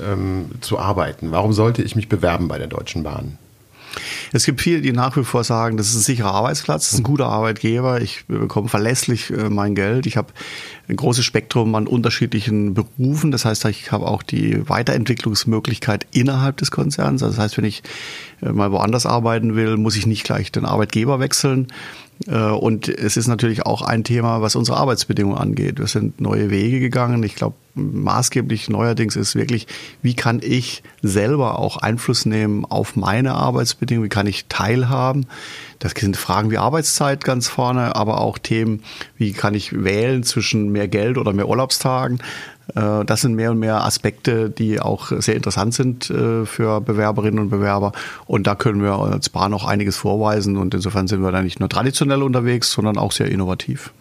zu 0.61 0.79
arbeiten? 0.79 1.31
Warum 1.31 1.51
sollte 1.51 1.83
ich 1.83 1.97
mich 1.97 2.07
bewerben 2.07 2.47
bei 2.47 2.57
der 2.57 2.67
Deutschen 2.67 3.03
Bahn? 3.03 3.37
Es 4.31 4.45
gibt 4.45 4.61
viele, 4.61 4.81
die 4.81 4.91
nach 4.91 5.17
wie 5.17 5.23
vor 5.23 5.43
sagen, 5.43 5.77
das 5.77 5.89
ist 5.89 5.95
ein 5.95 6.01
sicherer 6.01 6.33
Arbeitsplatz, 6.33 6.85
das 6.85 6.93
ist 6.93 6.99
ein 6.99 7.03
guter 7.03 7.27
Arbeitgeber, 7.27 8.01
ich 8.01 8.25
bekomme 8.27 8.69
verlässlich 8.69 9.29
äh, 9.31 9.49
mein 9.49 9.75
Geld, 9.75 10.05
ich 10.05 10.17
habe 10.17 10.33
ein 10.87 10.95
großes 10.95 11.25
Spektrum 11.25 11.73
an 11.75 11.87
unterschiedlichen 11.87 12.73
Berufen, 12.73 13.31
das 13.31 13.45
heißt, 13.45 13.65
ich 13.65 13.91
habe 13.91 14.07
auch 14.07 14.23
die 14.23 14.67
Weiterentwicklungsmöglichkeit 14.69 16.05
innerhalb 16.11 16.57
des 16.57 16.71
Konzerns. 16.71 17.21
Das 17.21 17.37
heißt, 17.37 17.57
wenn 17.57 17.65
ich 17.65 17.83
äh, 18.41 18.49
mal 18.49 18.71
woanders 18.71 19.05
arbeiten 19.05 19.55
will, 19.55 19.77
muss 19.77 19.95
ich 19.95 20.05
nicht 20.05 20.23
gleich 20.23 20.51
den 20.51 20.65
Arbeitgeber 20.65 21.19
wechseln. 21.19 21.67
Äh, 22.27 22.37
und 22.37 22.87
es 22.87 23.17
ist 23.17 23.27
natürlich 23.27 23.65
auch 23.65 23.81
ein 23.81 24.03
Thema, 24.03 24.41
was 24.41 24.55
unsere 24.55 24.77
Arbeitsbedingungen 24.77 25.37
angeht. 25.37 25.79
Wir 25.79 25.87
sind 25.87 26.21
neue 26.21 26.49
Wege 26.49 26.79
gegangen. 26.79 27.23
Ich 27.23 27.35
glaube, 27.35 27.55
maßgeblich 27.73 28.69
neuerdings 28.69 29.15
ist 29.15 29.35
wirklich, 29.35 29.67
wie 30.01 30.15
kann 30.15 30.39
ich 30.43 30.83
selber 31.01 31.59
auch 31.59 31.77
Einfluss 31.77 32.25
nehmen 32.25 32.65
auf 32.65 32.95
meine 32.95 33.33
Arbeitsbedingungen? 33.33 34.05
Wie 34.05 34.13
kann 34.13 34.27
ich 34.27 34.45
teilhaben? 34.47 35.25
Das 35.79 35.93
sind 35.93 36.17
Fragen 36.17 36.51
wie 36.51 36.57
Arbeitszeit 36.57 37.23
ganz 37.23 37.47
vorne, 37.47 37.95
aber 37.95 38.21
auch 38.21 38.37
Themen, 38.37 38.83
wie 39.17 39.33
kann 39.33 39.53
ich 39.53 39.83
wählen 39.83 40.23
zwischen 40.23 40.71
mehr 40.71 40.87
Geld 40.87 41.17
oder 41.17 41.33
mehr 41.33 41.47
Urlaubstagen? 41.47 42.19
Äh, 42.75 43.05
das 43.05 43.21
sind 43.21 43.35
mehr 43.35 43.51
und 43.51 43.59
mehr 43.59 43.83
Aspekte, 43.83 44.49
die 44.49 44.79
auch 44.79 45.11
sehr 45.19 45.35
interessant 45.35 45.73
sind 45.73 46.09
äh, 46.09 46.45
für 46.45 46.81
Bewerberinnen 46.81 47.39
und 47.39 47.49
Bewerber. 47.49 47.91
Und 48.25 48.47
da 48.47 48.55
können 48.55 48.81
wir 48.81 48.93
als 48.93 49.29
Bahn 49.29 49.53
auch 49.53 49.65
einiges 49.65 49.97
vorweisen. 49.97 50.57
Und 50.57 50.73
insofern 50.73 51.07
sind 51.07 51.21
wir 51.21 51.31
da 51.31 51.41
nicht 51.41 51.59
nur 51.59 51.69
traditionell 51.69 52.23
unterwegs, 52.23 52.71
sondern 52.71 52.97
auch 52.97 53.11
sehr 53.11 53.29
innovativ. 53.29 53.91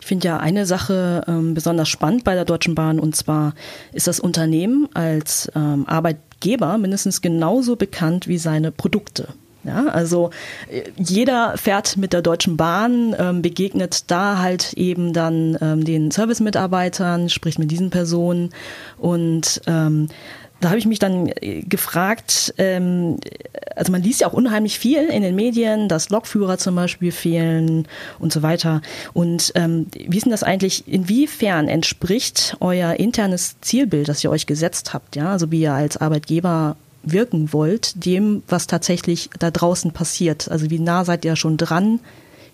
Ich 0.00 0.06
finde 0.06 0.28
ja 0.28 0.36
eine 0.38 0.66
Sache 0.66 1.24
ähm, 1.28 1.54
besonders 1.54 1.88
spannend 1.88 2.24
bei 2.24 2.34
der 2.34 2.44
Deutschen 2.44 2.74
Bahn 2.74 2.98
und 2.98 3.14
zwar 3.16 3.54
ist 3.92 4.06
das 4.06 4.20
Unternehmen 4.20 4.88
als 4.94 5.50
ähm, 5.54 5.84
Arbeitgeber 5.86 6.78
mindestens 6.78 7.20
genauso 7.20 7.76
bekannt 7.76 8.28
wie 8.28 8.38
seine 8.38 8.72
Produkte. 8.72 9.28
Ja, 9.62 9.86
also 9.88 10.30
äh, 10.70 10.84
jeder 10.96 11.56
fährt 11.58 11.98
mit 11.98 12.14
der 12.14 12.22
Deutschen 12.22 12.56
Bahn, 12.56 13.14
ähm, 13.18 13.42
begegnet 13.42 14.10
da 14.10 14.38
halt 14.38 14.72
eben 14.72 15.12
dann 15.12 15.58
ähm, 15.60 15.84
den 15.84 16.10
Service-Mitarbeitern, 16.10 17.28
spricht 17.28 17.58
mit 17.58 17.70
diesen 17.70 17.90
Personen 17.90 18.50
und 18.96 19.60
ähm, 19.66 20.08
da 20.60 20.68
habe 20.68 20.78
ich 20.78 20.86
mich 20.86 20.98
dann 20.98 21.28
äh, 21.40 21.62
gefragt, 21.62 22.54
ähm, 22.58 23.18
also 23.74 23.92
man 23.92 24.02
liest 24.02 24.20
ja 24.20 24.26
auch 24.28 24.32
unheimlich 24.32 24.78
viel 24.78 25.06
in 25.08 25.22
den 25.22 25.34
Medien, 25.34 25.88
dass 25.88 26.10
Lokführer 26.10 26.58
zum 26.58 26.74
Beispiel 26.74 27.12
fehlen 27.12 27.88
und 28.18 28.32
so 28.32 28.42
weiter. 28.42 28.82
Und 29.14 29.52
ähm, 29.54 29.86
wie 29.92 30.16
ist 30.16 30.24
denn 30.24 30.32
das 30.32 30.42
eigentlich, 30.42 30.86
inwiefern 30.86 31.68
entspricht 31.68 32.56
euer 32.60 32.94
internes 32.94 33.56
Zielbild, 33.60 34.08
das 34.08 34.22
ihr 34.22 34.30
euch 34.30 34.46
gesetzt 34.46 34.92
habt, 34.92 35.16
ja, 35.16 35.32
also 35.32 35.50
wie 35.50 35.62
ihr 35.62 35.72
als 35.72 35.96
Arbeitgeber 35.96 36.76
wirken 37.02 37.52
wollt, 37.54 38.04
dem, 38.04 38.42
was 38.46 38.66
tatsächlich 38.66 39.30
da 39.38 39.50
draußen 39.50 39.92
passiert? 39.92 40.50
Also 40.50 40.68
wie 40.70 40.78
nah 40.78 41.04
seid 41.04 41.24
ihr 41.24 41.36
schon 41.36 41.56
dran? 41.56 42.00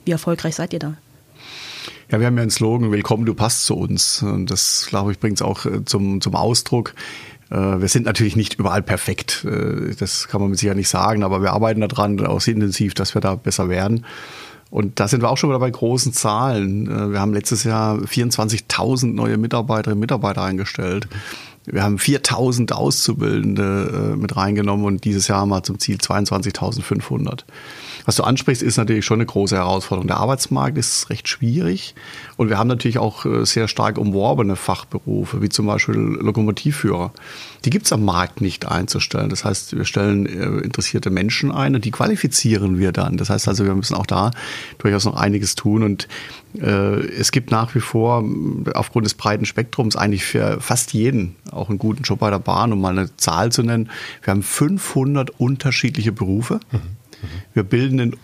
Wie 0.05 0.13
erfolgreich 0.13 0.55
seid 0.55 0.73
ihr 0.73 0.79
da? 0.79 0.95
Ja, 2.09 2.21
wir 2.21 2.29
haben 2.29 2.37
ja 2.37 2.43
einen 2.43 2.53
Slogan, 2.53 2.93
Willkommen, 2.93 3.27
du 3.27 3.35
passt 3.35 3.67
zu 3.67 3.75
uns. 3.75 4.23
Und 4.23 4.49
das, 4.49 4.87
glaube 4.89 5.11
ich, 5.11 5.19
bringt 5.19 5.39
es 5.39 5.43
auch 5.43 5.67
äh, 5.67 5.85
zum, 5.85 6.21
zum 6.21 6.37
Ausdruck. 6.37 6.95
Äh, 7.51 7.81
wir 7.81 7.89
sind 7.89 8.07
natürlich 8.07 8.37
nicht 8.37 8.55
überall 8.59 8.83
perfekt. 8.83 9.45
Äh, 9.45 9.95
das 9.99 10.29
kann 10.29 10.41
man 10.41 10.51
mit 10.51 10.59
sicher 10.59 10.75
nicht 10.75 10.89
sagen, 10.89 11.23
aber 11.23 11.43
wir 11.43 11.53
arbeiten 11.53 11.81
daran, 11.81 12.25
auch 12.27 12.41
sehr 12.41 12.55
intensiv, 12.55 12.95
dass 12.95 13.15
wir 13.15 13.21
da 13.21 13.35
besser 13.35 13.69
werden. 13.69 14.05
Und 14.71 14.99
da 14.99 15.07
sind 15.07 15.23
wir 15.23 15.31
auch 15.31 15.37
schon 15.37 15.51
wieder 15.51 15.61
bei 15.61 15.71
großen 15.71 16.13
Zahlen. 16.13 17.13
Wir 17.13 17.21
haben 17.21 17.33
letztes 17.33 17.63
Jahr 17.63 17.99
24.000 17.99 19.15
neue 19.15 19.37
Mitarbeiterinnen 19.37 19.99
und 19.99 20.01
Mitarbeiter 20.01 20.43
eingestellt. 20.43 21.07
Wir 21.67 21.83
haben 21.83 21.99
4000 21.99 22.73
Auszubildende 22.73 24.13
äh, 24.13 24.17
mit 24.17 24.37
reingenommen 24.37 24.87
und 24.87 25.05
dieses 25.05 25.29
Jahr 25.29 25.41
haben 25.41 25.49
wir 25.49 25.63
zum 25.65 25.79
Ziel 25.79 25.97
22.500. 25.97 27.41
Was 28.07 28.17
du 28.17 28.23
ansprichst, 28.23 28.63
ist 28.63 28.77
natürlich 28.77 29.05
schon 29.05 29.17
eine 29.17 29.27
große 29.27 29.57
Herausforderung. 29.57 30.07
Der 30.07 30.19
Arbeitsmarkt 30.19 30.79
ist 30.79 31.11
recht 31.11 31.29
schwierig 31.29 31.97
und 32.37 32.49
wir 32.49 32.57
haben 32.57 32.69
natürlich 32.69 32.99
auch 32.99 33.27
äh, 33.27 33.45
sehr 33.45 33.67
stark 33.67 33.99
umworbene 33.99 34.55
Fachberufe, 34.55 35.43
wie 35.43 35.49
zum 35.49 35.67
Beispiel 35.67 35.97
Lokomotivführer. 35.97 37.13
Die 37.65 37.71
gibt 37.71 37.87
es 37.87 37.93
am 37.93 38.05
Markt 38.05 38.41
nicht 38.41 38.69
einzustellen. 38.69 39.29
Das 39.29 39.45
heißt, 39.45 39.77
wir 39.77 39.85
stellen 39.85 40.27
äh, 40.27 40.65
interessierte 40.65 41.11
Menschen 41.11 41.51
ein 41.51 41.75
und 41.75 41.85
die 41.85 41.91
qualifizieren 41.91 42.79
wir 42.79 42.93
dann. 42.93 43.17
Das 43.17 43.29
heißt 43.29 43.49
also, 43.49 43.65
wir 43.65 43.75
müssen 43.75 43.97
auch 43.97 44.07
da 44.07 44.31
durchaus 44.79 45.05
noch 45.05 45.17
einiges 45.17 45.57
tun 45.57 45.83
und 45.83 46.07
äh, 46.55 47.01
es 47.09 47.33
gibt 47.33 47.51
nach 47.51 47.75
wie 47.75 47.81
vor 47.81 48.25
aufgrund 48.75 49.05
des 49.05 49.15
breiten 49.15 49.47
Spektrums 49.47 49.97
eigentlich 49.97 50.25
für 50.25 50.61
fast 50.61 50.93
jeden 50.93 51.35
auch 51.51 51.69
einen 51.69 51.79
guten 51.79 52.05
Job 52.05 52.21
bei 52.21 52.31
der 52.31 52.39
Bahn, 52.39 52.73
um 52.73 52.81
mal 52.81 52.97
eine 52.97 53.15
Zahl 53.17 53.51
zu 53.51 53.65
nennen. 53.65 53.91
Wir 54.23 54.31
haben 54.31 54.45
500 54.45 55.31
unterschiedliche 55.41 56.13
Berufe. 56.13 56.61
Mhm. 56.71 56.81
Wir 57.55 57.63
bilden 57.63 57.99
in 57.99 58.17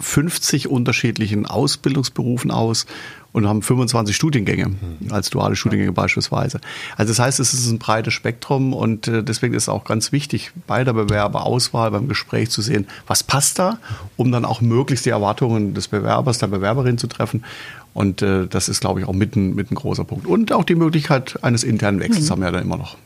50 0.00 0.68
unterschiedlichen 0.68 1.46
Ausbildungsberufen 1.46 2.50
aus 2.50 2.86
und 3.32 3.46
haben 3.46 3.62
25 3.62 4.14
Studiengänge 4.16 4.68
mhm. 4.68 5.12
als 5.12 5.30
duale 5.30 5.56
Studiengänge 5.56 5.92
beispielsweise. 5.92 6.60
Also 6.96 7.10
das 7.10 7.18
heißt, 7.18 7.40
es 7.40 7.52
ist 7.52 7.70
ein 7.70 7.78
breites 7.78 8.14
Spektrum 8.14 8.72
und 8.72 9.06
äh, 9.08 9.22
deswegen 9.22 9.54
ist 9.54 9.64
es 9.64 9.68
auch 9.68 9.84
ganz 9.84 10.12
wichtig, 10.12 10.52
bei 10.66 10.84
der 10.84 10.92
Bewerberauswahl, 10.92 11.90
beim 11.90 12.08
Gespräch 12.08 12.50
zu 12.50 12.62
sehen, 12.62 12.86
was 13.06 13.22
passt 13.22 13.58
da, 13.58 13.78
um 14.16 14.32
dann 14.32 14.44
auch 14.44 14.60
möglichst 14.60 15.04
die 15.04 15.10
Erwartungen 15.10 15.74
des 15.74 15.88
Bewerbers, 15.88 16.38
der 16.38 16.46
Bewerberin 16.46 16.98
zu 16.98 17.06
treffen. 17.06 17.44
Und 17.92 18.22
äh, 18.22 18.46
das 18.46 18.68
ist, 18.68 18.80
glaube 18.80 19.00
ich, 19.00 19.06
auch 19.06 19.12
mitten, 19.12 19.54
mit 19.54 19.70
ein 19.70 19.74
großer 19.74 20.04
Punkt. 20.04 20.26
Und 20.26 20.52
auch 20.52 20.64
die 20.64 20.76
Möglichkeit 20.76 21.42
eines 21.42 21.64
internen 21.64 22.00
Wechsels 22.00 22.26
mhm. 22.26 22.30
haben 22.30 22.40
wir 22.40 22.46
ja 22.46 22.52
dann 22.52 22.62
immer 22.62 22.76
noch. 22.76 22.96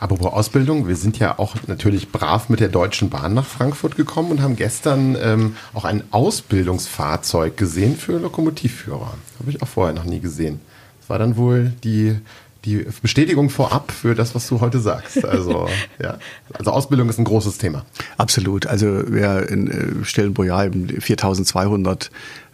Apropos 0.00 0.32
Ausbildung, 0.32 0.88
wir 0.88 0.96
sind 0.96 1.18
ja 1.18 1.38
auch 1.38 1.54
natürlich 1.66 2.10
brav 2.10 2.48
mit 2.48 2.60
der 2.60 2.68
Deutschen 2.68 3.10
Bahn 3.10 3.34
nach 3.34 3.46
Frankfurt 3.46 3.96
gekommen 3.96 4.30
und 4.30 4.42
haben 4.42 4.56
gestern 4.56 5.16
ähm, 5.20 5.56
auch 5.72 5.84
ein 5.84 6.02
Ausbildungsfahrzeug 6.10 7.56
gesehen 7.56 7.96
für 7.96 8.18
Lokomotivführer. 8.18 9.14
Habe 9.38 9.50
ich 9.50 9.62
auch 9.62 9.68
vorher 9.68 9.94
noch 9.94 10.04
nie 10.04 10.20
gesehen. 10.20 10.60
Das 11.00 11.10
war 11.10 11.18
dann 11.18 11.36
wohl 11.36 11.72
die, 11.84 12.16
die 12.64 12.86
Bestätigung 13.02 13.50
vorab 13.50 13.92
für 13.92 14.14
das, 14.14 14.34
was 14.34 14.48
du 14.48 14.60
heute 14.60 14.80
sagst. 14.80 15.24
Also, 15.24 15.68
ja. 16.02 16.18
also 16.52 16.70
Ausbildung 16.70 17.08
ist 17.08 17.18
ein 17.18 17.24
großes 17.24 17.58
Thema. 17.58 17.84
Absolut. 18.16 18.66
Also 18.66 18.86
wir 19.12 19.50
äh, 19.50 20.04
stellen 20.04 20.34
pro 20.34 20.44
Jahr 20.44 20.68
4200 20.98 22.10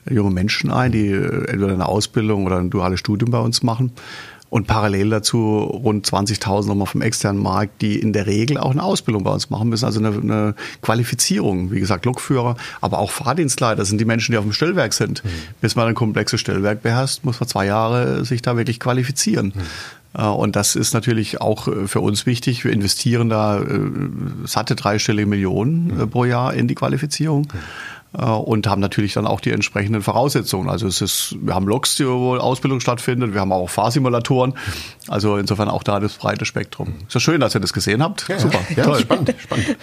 junge 0.09 0.31
Menschen 0.31 0.71
ein, 0.71 0.93
die 0.93 1.09
äh, 1.09 1.51
entweder 1.51 1.73
eine 1.73 1.87
Ausbildung 1.87 2.47
oder 2.47 2.59
ein 2.59 2.71
duales 2.71 3.01
Studium 3.01 3.31
bei 3.31 3.41
uns 3.41 3.63
machen 3.63 3.93
und 4.51 4.67
parallel 4.67 5.11
dazu 5.11 5.59
rund 5.59 6.07
20.000 6.07 6.67
nochmal 6.67 6.87
vom 6.87 7.03
externen 7.03 7.41
Markt, 7.41 7.81
die 7.81 7.99
in 7.99 8.13
der 8.13 8.27
Regel 8.27 8.59
auch 8.59 8.73
eine 8.73 8.83
Ausbildung 8.83 9.23
bei 9.23 9.31
uns 9.31 9.49
machen 9.49 9.69
müssen, 9.69 9.85
also 9.85 10.01
eine, 10.01 10.09
eine 10.09 10.55
Qualifizierung. 10.83 11.71
Wie 11.71 11.81
gesagt, 11.81 12.05
Lokführer, 12.05 12.57
aber 12.81 12.99
auch 12.99 13.13
Fahrdienstleiter 13.13 13.85
sind 13.85 14.01
die 14.01 14.05
Menschen, 14.05 14.33
die 14.33 14.39
auf 14.39 14.45
dem 14.45 14.53
Stellwerk 14.53 14.93
sind. 14.93 15.25
Mhm. 15.25 15.29
Bis 15.61 15.77
man 15.77 15.87
ein 15.87 15.95
komplexes 15.95 16.41
Stellwerk 16.41 16.83
beherrscht, 16.83 17.25
muss 17.25 17.39
man 17.39 17.49
zwei 17.49 17.67
Jahre 17.67 18.25
sich 18.25 18.43
da 18.43 18.57
wirklich 18.57 18.81
qualifizieren. 18.81 19.53
Mhm. 19.55 19.63
Und 20.13 20.57
das 20.57 20.75
ist 20.75 20.93
natürlich 20.93 21.41
auch 21.41 21.69
äh, 21.69 21.87
für 21.87 22.01
uns 22.01 22.27
wichtig. 22.27 22.65
Wir 22.65 22.73
investieren 22.73 23.29
da 23.29 23.61
äh, 23.61 23.79
satte 24.45 24.75
dreistellige 24.75 25.29
Millionen 25.29 25.97
mhm. 25.97 26.11
pro 26.11 26.25
Jahr 26.25 26.53
in 26.53 26.67
die 26.67 26.75
Qualifizierung. 26.75 27.43
Mhm. 27.43 27.59
Äh, 28.17 28.25
und 28.25 28.67
haben 28.67 28.81
natürlich 28.81 29.13
dann 29.15 29.27
auch 29.27 29.41
die 29.41 29.51
entsprechenden 29.51 30.03
Voraussetzungen. 30.03 30.69
Also 30.69 30.87
es 30.87 31.01
ist, 31.01 31.37
wir 31.41 31.55
haben 31.55 31.67
Loks, 31.67 32.01
wo 32.01 32.37
Ausbildung 32.37 32.81
stattfindet, 32.81 33.35
wir 33.35 33.41
haben 33.41 33.53
auch 33.53 33.71
Fahrsimulatoren. 33.71 34.55
Also 35.09 35.37
insofern 35.37 35.69
auch 35.69 35.83
da 35.83 36.01
das 36.01 36.15
breite 36.15 36.45
Spektrum. 36.45 36.95
Ist 37.07 37.15
ja 37.15 37.21
schön, 37.21 37.41
dass 37.41 37.55
ihr 37.55 37.61
das 37.61 37.73
gesehen 37.73 38.03
habt. 38.03 38.29
Ja, 38.29 38.39
Super, 38.39 38.61
ja, 38.77 38.85
toll. 38.85 39.01
spannend, 39.01 39.35
spannend. 39.39 39.77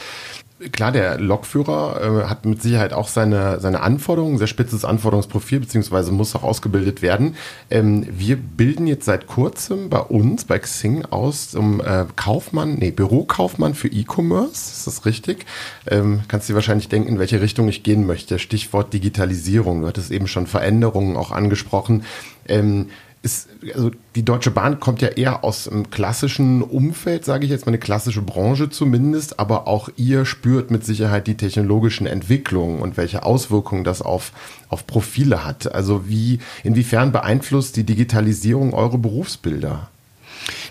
Klar, 0.71 0.91
der 0.91 1.19
Lokführer 1.19 2.23
äh, 2.23 2.29
hat 2.29 2.45
mit 2.45 2.63
Sicherheit 2.63 2.91
auch 2.91 3.09
seine, 3.09 3.59
seine 3.59 3.81
Anforderungen, 3.81 4.39
sehr 4.39 4.47
spitzes 4.47 4.85
Anforderungsprofil, 4.85 5.59
beziehungsweise 5.59 6.11
muss 6.11 6.35
auch 6.35 6.41
ausgebildet 6.41 7.03
werden. 7.03 7.35
Ähm, 7.69 8.07
wir 8.09 8.37
bilden 8.37 8.87
jetzt 8.87 9.05
seit 9.05 9.27
kurzem 9.27 9.91
bei 9.91 9.99
uns, 9.99 10.45
bei 10.45 10.57
Xing, 10.57 11.05
aus 11.05 11.51
zum 11.51 11.79
äh, 11.79 12.05
Kaufmann, 12.15 12.73
nee, 12.73 12.89
Bürokaufmann 12.89 13.75
für 13.75 13.87
E-Commerce. 13.87 14.53
Ist 14.53 14.87
das 14.87 15.05
richtig? 15.05 15.45
Ähm, 15.85 16.21
kannst 16.27 16.49
du 16.49 16.53
dir 16.53 16.55
wahrscheinlich 16.55 16.89
denken, 16.89 17.09
in 17.09 17.19
welche 17.19 17.39
Richtung 17.39 17.67
ich 17.67 17.83
gehen 17.83 18.07
möchte. 18.07 18.39
Stichwort 18.39 18.93
Digitalisierung. 18.93 19.81
Du 19.81 19.87
hattest 19.87 20.09
eben 20.09 20.27
schon 20.27 20.47
Veränderungen 20.47 21.17
auch 21.17 21.29
angesprochen. 21.29 22.03
Ähm, 22.47 22.87
ist, 23.27 23.49
also 23.75 23.91
die 24.15 24.23
Deutsche 24.23 24.51
Bahn 24.51 24.79
kommt 24.79 25.01
ja 25.01 25.09
eher 25.09 25.43
aus 25.43 25.67
einem 25.67 25.89
klassischen 25.89 26.61
Umfeld, 26.61 27.25
sage 27.25 27.43
ich 27.43 27.51
jetzt 27.51 27.65
mal, 27.65 27.71
eine 27.71 27.77
klassische 27.77 28.21
Branche 28.21 28.69
zumindest, 28.69 29.37
aber 29.37 29.67
auch 29.67 29.89
ihr 29.97 30.25
spürt 30.25 30.71
mit 30.71 30.85
Sicherheit 30.85 31.27
die 31.27 31.35
technologischen 31.35 32.07
Entwicklungen 32.07 32.79
und 32.79 32.95
welche 32.95 33.23
Auswirkungen 33.23 33.83
das 33.83 34.01
auf, 34.01 34.31
auf 34.69 34.87
Profile 34.87 35.43
hat. 35.43 35.73
Also 35.75 36.07
wie, 36.07 36.39
inwiefern 36.63 37.11
beeinflusst 37.11 37.75
die 37.75 37.83
Digitalisierung 37.83 38.73
eure 38.73 38.97
Berufsbilder? 38.97 39.89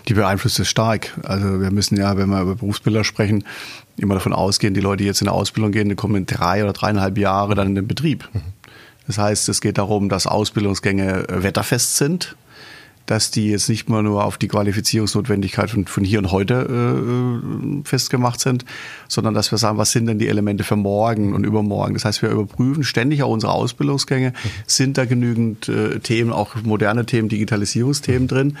Die 0.07 0.15
beeinflusst 0.15 0.59
es 0.59 0.67
stark. 0.67 1.13
Also 1.23 1.61
wir 1.61 1.69
müssen 1.69 1.95
ja, 1.97 2.17
wenn 2.17 2.29
wir 2.29 2.41
über 2.41 2.55
Berufsbilder 2.55 3.03
sprechen, 3.03 3.43
immer 3.97 4.15
davon 4.15 4.33
ausgehen, 4.33 4.73
die 4.73 4.79
Leute, 4.79 5.03
die 5.03 5.07
jetzt 5.07 5.21
in 5.21 5.25
der 5.25 5.33
Ausbildung 5.33 5.71
gehen, 5.71 5.89
die 5.89 5.95
kommen 5.95 6.15
in 6.15 6.25
drei 6.25 6.63
oder 6.63 6.73
dreieinhalb 6.73 7.19
Jahre 7.19 7.53
dann 7.53 7.67
in 7.67 7.75
den 7.75 7.87
Betrieb. 7.87 8.27
Mhm. 8.33 8.41
Das 9.05 9.17
heißt, 9.17 9.47
es 9.49 9.61
geht 9.61 9.77
darum, 9.77 10.09
dass 10.09 10.27
Ausbildungsgänge 10.27 11.25
wetterfest 11.29 11.95
sind 11.95 12.35
dass 13.07 13.31
die 13.31 13.49
jetzt 13.49 13.69
nicht 13.69 13.89
mal 13.89 14.03
nur 14.03 14.23
auf 14.23 14.37
die 14.37 14.47
Qualifizierungsnotwendigkeit 14.47 15.71
von, 15.71 15.87
von 15.87 16.03
hier 16.03 16.19
und 16.19 16.31
heute 16.31 17.41
äh, 17.41 17.83
festgemacht 17.83 18.39
sind, 18.39 18.65
sondern 19.07 19.33
dass 19.33 19.49
wir 19.49 19.57
sagen, 19.57 19.77
was 19.77 19.91
sind 19.91 20.05
denn 20.05 20.19
die 20.19 20.27
Elemente 20.27 20.63
für 20.63 20.75
morgen 20.75 21.33
und 21.33 21.45
übermorgen. 21.45 21.95
Das 21.95 22.05
heißt, 22.05 22.21
wir 22.21 22.29
überprüfen 22.29 22.83
ständig 22.83 23.23
auch 23.23 23.29
unsere 23.29 23.53
Ausbildungsgänge. 23.53 24.33
Sind 24.67 24.97
da 24.97 25.05
genügend 25.05 25.69
äh, 25.69 25.99
Themen, 25.99 26.31
auch 26.31 26.55
moderne 26.63 27.05
Themen, 27.05 27.29
Digitalisierungsthemen 27.29 28.27
drin? 28.27 28.57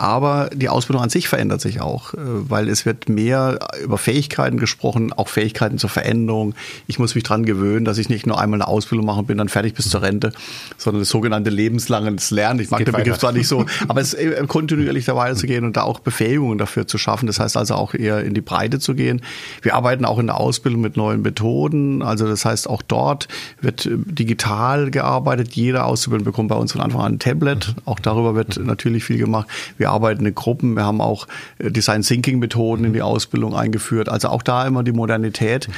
Aber 0.00 0.48
die 0.54 0.70
Ausbildung 0.70 1.02
an 1.02 1.10
sich 1.10 1.28
verändert 1.28 1.60
sich 1.60 1.82
auch, 1.82 2.14
äh, 2.14 2.16
weil 2.16 2.70
es 2.70 2.86
wird 2.86 3.10
mehr 3.10 3.58
über 3.84 3.98
Fähigkeiten 3.98 4.56
gesprochen, 4.56 5.12
auch 5.12 5.28
Fähigkeiten 5.28 5.76
zur 5.76 5.90
Veränderung. 5.90 6.54
Ich 6.86 6.98
muss 6.98 7.14
mich 7.14 7.22
dran 7.22 7.44
gewöhnen, 7.44 7.84
dass 7.84 7.98
ich 7.98 8.08
nicht 8.08 8.26
nur 8.26 8.40
einmal 8.40 8.62
eine 8.62 8.68
Ausbildung 8.68 9.04
mache 9.04 9.18
und 9.18 9.26
bin 9.26 9.36
dann 9.36 9.50
fertig 9.50 9.74
bis 9.74 9.90
zur 9.90 10.00
Rente, 10.00 10.32
sondern 10.78 11.02
das 11.02 11.10
sogenannte 11.10 11.50
lebenslanges 11.50 12.30
Lernen. 12.30 12.60
Ich 12.60 12.70
mag 12.70 12.82
den 12.82 12.94
Begriff 12.94 13.18
zwar 13.18 13.32
nicht 13.32 13.46
so, 13.46 13.66
aber 13.88 14.00
es 14.00 14.14
ist 14.14 14.48
kontinuierlich 14.48 15.04
da 15.04 15.16
weiterzugehen 15.16 15.66
und 15.66 15.76
da 15.76 15.82
auch 15.82 16.00
Befähigungen 16.00 16.56
dafür 16.56 16.86
zu 16.86 16.96
schaffen. 16.96 17.26
Das 17.26 17.38
heißt 17.38 17.58
also 17.58 17.74
auch 17.74 17.92
eher 17.92 18.24
in 18.24 18.32
die 18.32 18.40
Breite 18.40 18.78
zu 18.78 18.94
gehen. 18.94 19.20
Wir 19.60 19.74
arbeiten 19.74 20.06
auch 20.06 20.18
in 20.18 20.28
der 20.28 20.40
Ausbildung 20.40 20.80
mit 20.80 20.96
neuen 20.96 21.20
Methoden. 21.20 22.00
Also 22.00 22.26
das 22.26 22.46
heißt 22.46 22.70
auch 22.70 22.80
dort 22.80 23.28
wird 23.60 23.86
digital 23.90 24.90
gearbeitet. 24.90 25.52
Jeder 25.52 25.84
Auszubildende 25.84 26.30
bekommt 26.30 26.48
bei 26.48 26.56
uns 26.56 26.72
von 26.72 26.80
Anfang 26.80 27.02
an 27.02 27.12
ein 27.12 27.18
Tablet. 27.18 27.74
Auch 27.84 28.00
darüber 28.00 28.34
wird 28.34 28.58
natürlich 28.64 29.04
viel 29.04 29.18
gemacht. 29.18 29.46
Wir 29.76 29.89
arbeiten 29.90 30.24
in 30.24 30.34
Gruppen. 30.34 30.74
Wir 30.74 30.84
haben 30.84 31.00
auch 31.00 31.26
äh, 31.58 31.70
Design 31.70 32.02
Thinking 32.02 32.38
Methoden 32.38 32.84
in 32.84 32.92
die 32.92 33.02
Ausbildung 33.02 33.54
eingeführt. 33.54 34.08
Also 34.08 34.28
auch 34.28 34.42
da 34.42 34.66
immer 34.66 34.82
die 34.82 34.92
Modernität 34.92 35.68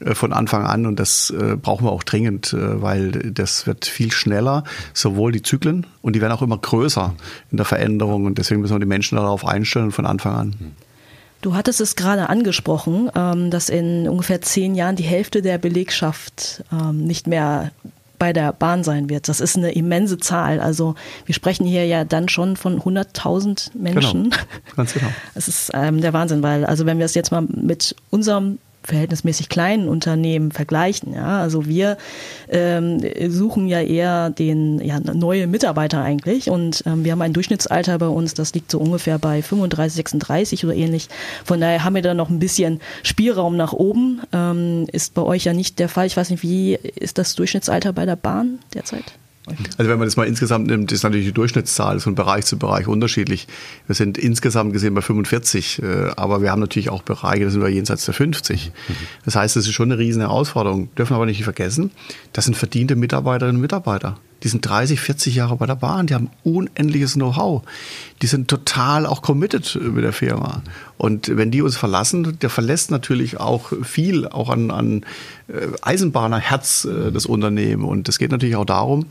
äh, 0.00 0.14
von 0.14 0.32
Anfang 0.32 0.64
an 0.64 0.86
und 0.86 1.00
das 1.00 1.30
äh, 1.30 1.56
brauchen 1.56 1.86
wir 1.86 1.92
auch 1.92 2.02
dringend, 2.02 2.54
weil 2.54 3.10
das 3.32 3.66
wird 3.66 3.86
viel 3.86 4.12
schneller, 4.12 4.64
sowohl 4.94 5.32
die 5.32 5.42
Zyklen 5.42 5.86
und 6.02 6.14
die 6.14 6.20
werden 6.20 6.32
auch 6.32 6.42
immer 6.42 6.58
größer 6.58 7.14
in 7.50 7.56
der 7.56 7.66
Veränderung 7.66 8.26
und 8.26 8.38
deswegen 8.38 8.60
müssen 8.60 8.74
wir 8.74 8.80
die 8.80 8.86
Menschen 8.86 9.16
darauf 9.16 9.46
einstellen 9.46 9.90
von 9.90 10.06
Anfang 10.06 10.34
an. 10.34 10.54
Du 11.42 11.56
hattest 11.56 11.80
es 11.80 11.96
gerade 11.96 12.28
angesprochen, 12.28 13.10
ähm, 13.16 13.50
dass 13.50 13.68
in 13.68 14.08
ungefähr 14.08 14.40
zehn 14.40 14.76
Jahren 14.76 14.94
die 14.94 15.02
Hälfte 15.02 15.42
der 15.42 15.58
Belegschaft 15.58 16.62
ähm, 16.72 17.04
nicht 17.04 17.26
mehr 17.26 17.72
bei 18.22 18.32
der 18.32 18.52
Bahn 18.52 18.84
sein 18.84 19.10
wird. 19.10 19.28
Das 19.28 19.40
ist 19.40 19.56
eine 19.56 19.72
immense 19.72 20.16
Zahl. 20.16 20.60
Also 20.60 20.94
wir 21.26 21.34
sprechen 21.34 21.66
hier 21.66 21.86
ja 21.86 22.04
dann 22.04 22.28
schon 22.28 22.56
von 22.56 22.80
100.000 22.80 23.76
Menschen. 23.76 24.30
Genau. 24.30 24.36
Ganz 24.76 24.94
genau. 24.94 25.08
Es 25.34 25.48
ist 25.48 25.72
ähm, 25.74 26.00
der 26.00 26.12
Wahnsinn, 26.12 26.40
weil 26.40 26.64
also 26.64 26.86
wenn 26.86 26.98
wir 26.98 27.04
es 27.06 27.16
jetzt 27.16 27.32
mal 27.32 27.40
mit 27.40 27.96
unserem 28.10 28.60
verhältnismäßig 28.84 29.48
kleinen 29.48 29.88
Unternehmen 29.88 30.52
vergleichen. 30.52 31.14
Ja, 31.14 31.40
also 31.40 31.66
wir 31.66 31.96
ähm, 32.48 33.00
suchen 33.28 33.68
ja 33.68 33.80
eher 33.80 34.30
den 34.30 34.80
ja, 34.80 35.00
neue 35.00 35.46
Mitarbeiter 35.46 36.02
eigentlich 36.02 36.50
und 36.50 36.82
ähm, 36.86 37.04
wir 37.04 37.12
haben 37.12 37.22
ein 37.22 37.32
Durchschnittsalter 37.32 37.98
bei 37.98 38.08
uns, 38.08 38.34
das 38.34 38.54
liegt 38.54 38.70
so 38.70 38.78
ungefähr 38.78 39.18
bei 39.18 39.42
35, 39.42 39.96
36 39.96 40.64
oder 40.64 40.74
ähnlich. 40.74 41.08
Von 41.44 41.60
daher 41.60 41.84
haben 41.84 41.94
wir 41.94 42.02
da 42.02 42.14
noch 42.14 42.30
ein 42.30 42.38
bisschen 42.38 42.80
Spielraum 43.02 43.56
nach 43.56 43.72
oben. 43.72 44.20
Ähm, 44.32 44.86
ist 44.92 45.14
bei 45.14 45.22
euch 45.22 45.44
ja 45.44 45.52
nicht 45.52 45.78
der 45.78 45.88
Fall. 45.88 46.06
Ich 46.06 46.16
weiß 46.16 46.30
nicht, 46.30 46.42
wie 46.42 46.74
ist 46.74 47.18
das 47.18 47.34
Durchschnittsalter 47.34 47.92
bei 47.92 48.06
der 48.06 48.16
Bahn 48.16 48.58
derzeit? 48.74 49.04
Also 49.46 49.90
wenn 49.90 49.98
man 49.98 50.06
das 50.06 50.16
mal 50.16 50.26
insgesamt 50.26 50.68
nimmt, 50.68 50.92
ist 50.92 51.02
natürlich 51.02 51.26
die 51.26 51.32
Durchschnittszahl 51.32 51.98
von 51.98 52.14
Bereich 52.14 52.44
zu 52.44 52.58
Bereich 52.58 52.86
unterschiedlich. 52.86 53.48
Wir 53.86 53.94
sind 53.96 54.16
insgesamt 54.16 54.72
gesehen 54.72 54.94
bei 54.94 55.02
45, 55.02 55.82
äh, 55.82 56.10
aber 56.16 56.42
wir 56.42 56.52
haben 56.52 56.60
natürlich 56.60 56.90
auch 56.90 57.02
Bereiche, 57.02 57.44
da 57.44 57.50
sind 57.50 57.60
wir 57.60 57.68
jenseits 57.68 58.04
der 58.04 58.14
50. 58.14 58.70
Das 59.24 59.34
heißt, 59.34 59.56
das 59.56 59.66
ist 59.66 59.72
schon 59.72 59.90
eine 59.90 59.98
riesen 59.98 60.20
Herausforderung. 60.20 60.94
Dürfen 60.94 61.14
aber 61.14 61.26
nicht 61.26 61.42
vergessen, 61.42 61.90
das 62.32 62.44
sind 62.44 62.56
verdiente 62.56 62.94
Mitarbeiterinnen 62.94 63.56
und 63.56 63.62
Mitarbeiter. 63.62 64.16
Die 64.42 64.48
sind 64.48 64.66
30, 64.66 65.00
40 65.00 65.34
Jahre 65.34 65.56
bei 65.56 65.66
der 65.66 65.76
Bahn, 65.76 66.06
die 66.06 66.14
haben 66.14 66.30
unendliches 66.42 67.14
Know-how. 67.14 67.62
Die 68.22 68.26
sind 68.26 68.48
total 68.48 69.06
auch 69.06 69.22
committed 69.22 69.78
mit 69.80 70.04
der 70.04 70.12
Firma. 70.12 70.62
Und 70.98 71.36
wenn 71.36 71.50
die 71.50 71.62
uns 71.62 71.76
verlassen, 71.76 72.38
der 72.40 72.50
verlässt 72.50 72.90
natürlich 72.90 73.38
auch 73.38 73.72
viel, 73.82 74.26
auch 74.26 74.48
an, 74.50 74.70
an 74.70 75.04
äh, 75.48 75.68
Eisenbahnerherz 75.82 76.84
äh, 76.84 77.12
das 77.12 77.26
Unternehmen. 77.26 77.84
Und 77.84 78.08
es 78.08 78.18
geht 78.18 78.30
natürlich 78.30 78.56
auch 78.56 78.64
darum, 78.64 79.06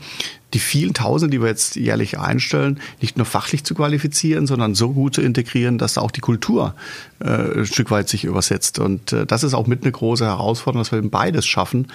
die 0.54 0.58
vielen 0.58 0.94
Tausende, 0.94 1.36
die 1.36 1.42
wir 1.42 1.48
jetzt 1.48 1.76
jährlich 1.76 2.18
einstellen, 2.18 2.80
nicht 3.00 3.16
nur 3.16 3.26
fachlich 3.26 3.64
zu 3.64 3.74
qualifizieren, 3.74 4.46
sondern 4.46 4.74
so 4.74 4.92
gut 4.92 5.14
zu 5.14 5.22
integrieren, 5.22 5.78
dass 5.78 5.94
da 5.94 6.02
auch 6.02 6.10
die 6.10 6.20
Kultur 6.20 6.74
äh, 7.20 7.58
ein 7.58 7.66
Stück 7.66 7.90
weit 7.90 8.08
sich 8.08 8.24
übersetzt. 8.24 8.78
Und 8.78 9.12
äh, 9.12 9.26
das 9.26 9.44
ist 9.44 9.54
auch 9.54 9.66
mit 9.66 9.82
eine 9.82 9.92
große 9.92 10.24
Herausforderung, 10.24 10.82
dass 10.82 10.92
wir 10.92 10.98
eben 10.98 11.10
beides 11.10 11.46
schaffen. 11.46 11.88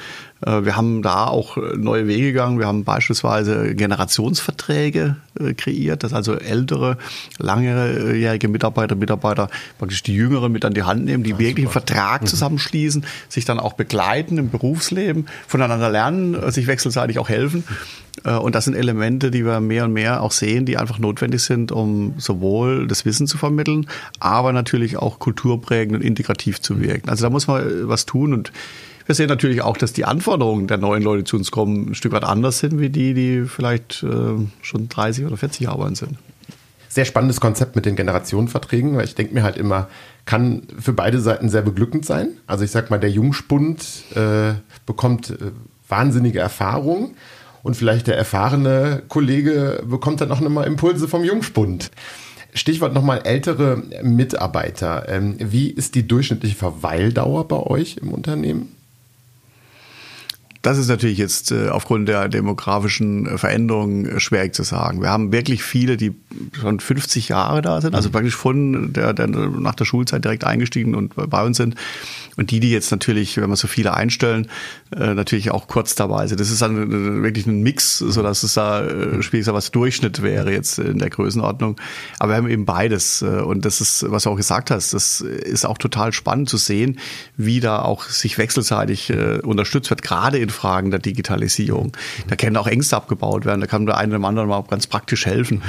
Äh, 0.46 0.64
wir 0.64 0.76
haben 0.76 1.02
da 1.02 1.28
auch 1.28 1.58
neue 1.76 2.08
Wege 2.08 2.28
gegangen. 2.28 2.60
Wir 2.60 2.68
haben 2.68 2.84
beispielsweise 2.84 3.76
Generationsverträge 3.76 5.18
äh, 5.40 5.54
kreiert, 5.54 6.04
dass 6.04 6.14
also 6.14 6.36
ältere, 6.36 6.98
langjährige 7.38 8.48
Mitarbeiter, 8.48 8.96
Mitarbeiter 8.96 9.50
praktisch 9.78 10.04
die 10.04 10.16
Jüngeren 10.16 10.52
mit 10.52 10.66
an 10.66 10.74
die 10.74 10.84
Hand 10.84 11.06
nehmen, 11.06 11.24
die 11.24 11.32
ja, 11.32 11.40
wirklich 11.40 11.68
super. 11.68 11.80
einen 11.80 11.86
Vertrag 11.86 12.22
mhm. 12.24 12.28
zusammenschließen, 12.28 13.06
sich 13.30 13.46
dann 13.46 13.60
auch 13.60 13.74
begleiten 13.74 14.38
im 14.38 14.50
Berufsleben, 14.50 15.28
voneinander 15.48 15.90
lernen, 15.90 16.34
äh, 16.36 16.52
sich 16.52 16.68
wechselseitig 16.68 17.20
auch 17.20 17.30
helfen. 17.30 17.64
Äh, 18.24 18.36
und 18.36 18.56
das 18.56 18.66
sind 18.66 18.76
Elemente, 18.76 19.32
die 19.32 19.46
wir 19.46 19.60
mehr 19.60 19.86
und 19.86 19.94
mehr 19.94 20.22
auch 20.22 20.32
sehen, 20.32 20.66
die 20.66 20.78
einfach 20.78 21.00
notwendig 21.00 21.42
sind, 21.44 21.72
um 21.72 22.16
sowohl 22.18 22.88
das 22.88 23.06
Wissen 23.06 23.28
zu 23.28 23.38
vermitteln, 23.38 23.88
aber 24.20 24.54
natürlich 24.54 24.98
auch 24.98 25.20
kulturprägend 25.20 25.96
und 25.96 26.02
integrativ 26.02 26.62
zu 26.62 26.80
wirken. 26.82 27.10
Also 27.10 27.24
da 27.24 27.30
muss 27.30 27.48
man 27.48 27.88
was 27.88 28.06
tun 28.06 28.34
und 28.34 28.52
wir 29.06 29.16
sehen 29.16 29.30
natürlich 29.30 29.62
auch, 29.62 29.78
dass 29.78 29.94
die 29.94 30.04
Anforderungen 30.04 30.68
der 30.68 30.78
neuen 30.78 31.02
Leute 31.02 31.24
zu 31.24 31.38
uns 31.38 31.50
kommen 31.50 31.92
ein 31.92 31.96
Stück 31.96 32.12
weit 32.12 32.26
anders 32.26 32.60
sind, 32.60 32.80
wie 32.80 32.90
die, 32.90 33.14
die 33.14 33.46
vielleicht 33.46 34.04
äh, 34.04 34.36
schon 34.62 34.90
30 34.90 35.26
oder 35.26 35.38
40 35.38 35.62
Jahre 35.62 35.86
alt 35.86 35.96
sind. 35.96 36.18
Sehr 36.90 37.06
spannendes 37.06 37.40
Konzept 37.40 37.78
mit 37.78 37.86
den 37.86 37.96
Generationenverträgen, 37.96 38.98
weil 38.98 39.06
ich 39.06 39.16
denke 39.16 39.34
mir 39.34 39.44
halt 39.44 39.56
immer, 39.56 39.88
kann 40.26 40.64
für 40.78 40.92
beide 40.92 41.22
Seiten 41.22 41.48
sehr 41.48 41.62
beglückend 41.62 42.06
sein. 42.06 42.30
Also 42.48 42.66
ich 42.66 42.72
sag 42.72 42.90
mal, 42.90 43.00
der 43.00 43.10
Jungspund 43.10 44.04
äh, 44.14 44.56
bekommt 44.86 45.30
äh, 45.30 45.52
wahnsinnige 45.88 46.40
Erfahrung 46.40 47.16
und 47.68 47.76
vielleicht 47.76 48.08
der 48.08 48.18
erfahrene 48.18 49.04
Kollege 49.10 49.84
bekommt 49.86 50.22
dann 50.22 50.32
auch 50.32 50.40
nochmal 50.40 50.68
Impulse 50.68 51.10
vom 51.10 51.26
Jungspund. 51.26 51.92
Stichwort 52.54 52.94
nochmal 52.94 53.24
ältere 53.26 53.84
Mitarbeiter. 54.02 55.10
Ähm, 55.10 55.36
wie 55.38 55.70
ist 55.70 55.94
die 55.94 56.08
durchschnittliche 56.08 56.56
Verweildauer 56.56 57.46
bei 57.46 57.58
euch 57.58 57.98
im 57.98 58.14
Unternehmen? 58.14 58.77
Das 60.62 60.78
ist 60.78 60.88
natürlich 60.88 61.18
jetzt 61.18 61.52
äh, 61.52 61.70
aufgrund 61.70 62.08
der 62.08 62.30
demografischen 62.30 63.28
äh, 63.28 63.38
Veränderungen 63.38 64.06
äh, 64.06 64.20
schwierig 64.20 64.56
zu 64.56 64.64
sagen. 64.64 65.02
Wir 65.02 65.10
haben 65.10 65.32
wirklich 65.32 65.64
viele, 65.64 65.98
die 65.98 66.16
schon 66.60 66.80
50 66.80 67.30
Jahre 67.30 67.62
da 67.62 67.82
sind, 67.82 67.96
also 67.96 68.10
mhm. 68.10 68.14
praktisch 68.14 68.36
von 68.36 68.94
der, 68.94 69.14
der 69.14 69.28
nach 69.28 69.76
der 69.76 69.86
Schulzeit 69.86 70.24
direkt 70.24 70.44
eingestiegen 70.44 70.96
und 70.96 71.14
bei 71.16 71.44
uns 71.44 71.58
sind. 71.58 71.76
Und 72.38 72.52
die, 72.52 72.60
die 72.60 72.72
jetzt 72.72 72.92
natürlich, 72.92 73.38
wenn 73.38 73.50
wir 73.50 73.56
so 73.56 73.68
viele 73.68 73.96
einstellen, 73.96 74.48
natürlich 74.92 75.50
auch 75.50 75.68
kurz 75.68 75.96
dabei 75.96 76.28
sind. 76.28 76.40
Das 76.40 76.52
ist 76.52 76.62
dann 76.62 77.24
wirklich 77.24 77.48
ein 77.48 77.64
Mix, 77.64 77.98
so 77.98 78.22
dass 78.22 78.44
es 78.44 78.54
da 78.54 78.82
ist, 78.82 79.32
was 79.34 79.72
Durchschnitt 79.72 80.22
wäre 80.22 80.52
jetzt 80.52 80.78
in 80.78 81.00
der 81.00 81.10
Größenordnung. 81.10 81.78
Aber 82.20 82.34
wir 82.34 82.38
haben 82.38 82.48
eben 82.48 82.66
beides. 82.66 83.24
Und 83.24 83.66
das 83.66 83.82
ist, 83.82 84.06
was 84.08 84.24
du 84.24 84.30
auch 84.30 84.36
gesagt 84.36 84.70
hast, 84.70 84.94
das 84.94 85.22
ist 85.22 85.66
auch 85.66 85.80
total 85.80 86.14
spannend 86.14 86.48
zu 86.48 86.58
sehen, 86.58 87.00
wie 87.38 87.60
da 87.60 87.82
auch 87.82 88.04
sich 88.04 88.38
wechselseitig 88.38 89.12
unterstützt 89.42 89.90
wird, 89.90 90.04
gerade 90.04 90.38
in 90.38 90.47
Fragen 90.50 90.92
der 90.92 91.00
Digitalisierung. 91.00 91.92
Da 92.28 92.36
können 92.36 92.58
auch 92.58 92.68
Ängste 92.68 92.96
abgebaut 92.96 93.46
werden, 93.46 93.62
da 93.62 93.68
kann 93.68 93.86
der 93.86 93.98
eine 93.98 94.14
dem 94.14 94.26
anderen 94.26 94.50
mal 94.50 94.64
ganz 94.64 94.88
praktisch 94.88 95.26
helfen. 95.26 95.62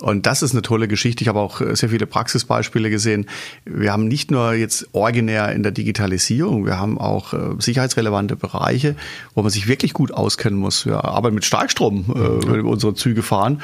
Und 0.00 0.26
das 0.26 0.42
ist 0.42 0.52
eine 0.52 0.62
tolle 0.62 0.88
Geschichte. 0.88 1.22
Ich 1.22 1.28
habe 1.28 1.40
auch 1.40 1.60
sehr 1.60 1.88
viele 1.88 2.06
Praxisbeispiele 2.06 2.90
gesehen. 2.90 3.26
Wir 3.64 3.92
haben 3.92 4.08
nicht 4.08 4.30
nur 4.30 4.52
jetzt 4.54 4.88
originär 4.92 5.52
in 5.52 5.62
der 5.62 5.72
Digitalisierung, 5.72 6.66
wir 6.66 6.78
haben 6.78 6.98
auch 6.98 7.32
äh, 7.32 7.38
sicherheitsrelevante 7.58 8.36
Bereiche, 8.36 8.96
wo 9.34 9.42
man 9.42 9.50
sich 9.50 9.68
wirklich 9.68 9.92
gut 9.92 10.12
auskennen 10.12 10.58
muss. 10.58 10.86
Wir 10.86 11.04
arbeiten 11.04 11.34
mit 11.34 11.44
Starkstrom, 11.44 12.04
äh, 12.08 12.46
wenn 12.46 12.56
wir 12.56 12.64
unsere 12.64 12.94
Züge 12.94 13.22
fahren. 13.22 13.62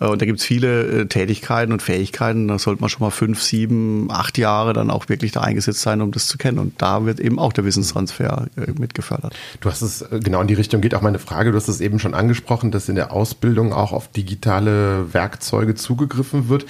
Äh, 0.00 0.06
und 0.06 0.20
da 0.20 0.26
gibt 0.26 0.40
es 0.40 0.44
viele 0.44 1.08
Tätigkeiten 1.08 1.72
und 1.72 1.82
Fähigkeiten. 1.82 2.48
Da 2.48 2.58
sollte 2.58 2.80
man 2.80 2.90
schon 2.90 3.00
mal 3.00 3.10
fünf, 3.10 3.42
sieben, 3.42 4.10
acht 4.10 4.38
Jahre 4.38 4.72
dann 4.72 4.90
auch 4.90 5.08
wirklich 5.08 5.32
da 5.32 5.40
eingesetzt 5.40 5.80
sein, 5.80 6.00
um 6.00 6.12
das 6.12 6.26
zu 6.26 6.38
kennen. 6.38 6.58
Und 6.58 6.80
da 6.80 7.04
wird 7.04 7.20
eben 7.20 7.38
auch 7.38 7.52
der 7.52 7.64
Wissenstransfer 7.64 8.46
mitgefördert. 8.78 9.34
Du 9.60 9.70
hast 9.70 9.82
es 9.82 10.04
genau 10.22 10.40
in 10.40 10.48
die 10.48 10.54
Richtung 10.54 10.80
geht 10.80 10.94
auch 10.94 11.02
meine 11.02 11.18
Frage. 11.18 11.50
Du 11.50 11.56
hast 11.56 11.68
es 11.68 11.80
eben 11.80 11.98
schon 11.98 12.14
angesprochen, 12.14 12.70
dass 12.70 12.88
in 12.88 12.94
der 12.94 13.12
Ausbildung 13.12 13.72
auch 13.72 13.92
auf 13.92 14.08
digitale 14.08 15.12
Werkzeuge 15.12 15.61
zugegriffen 15.74 16.48
wird. 16.48 16.66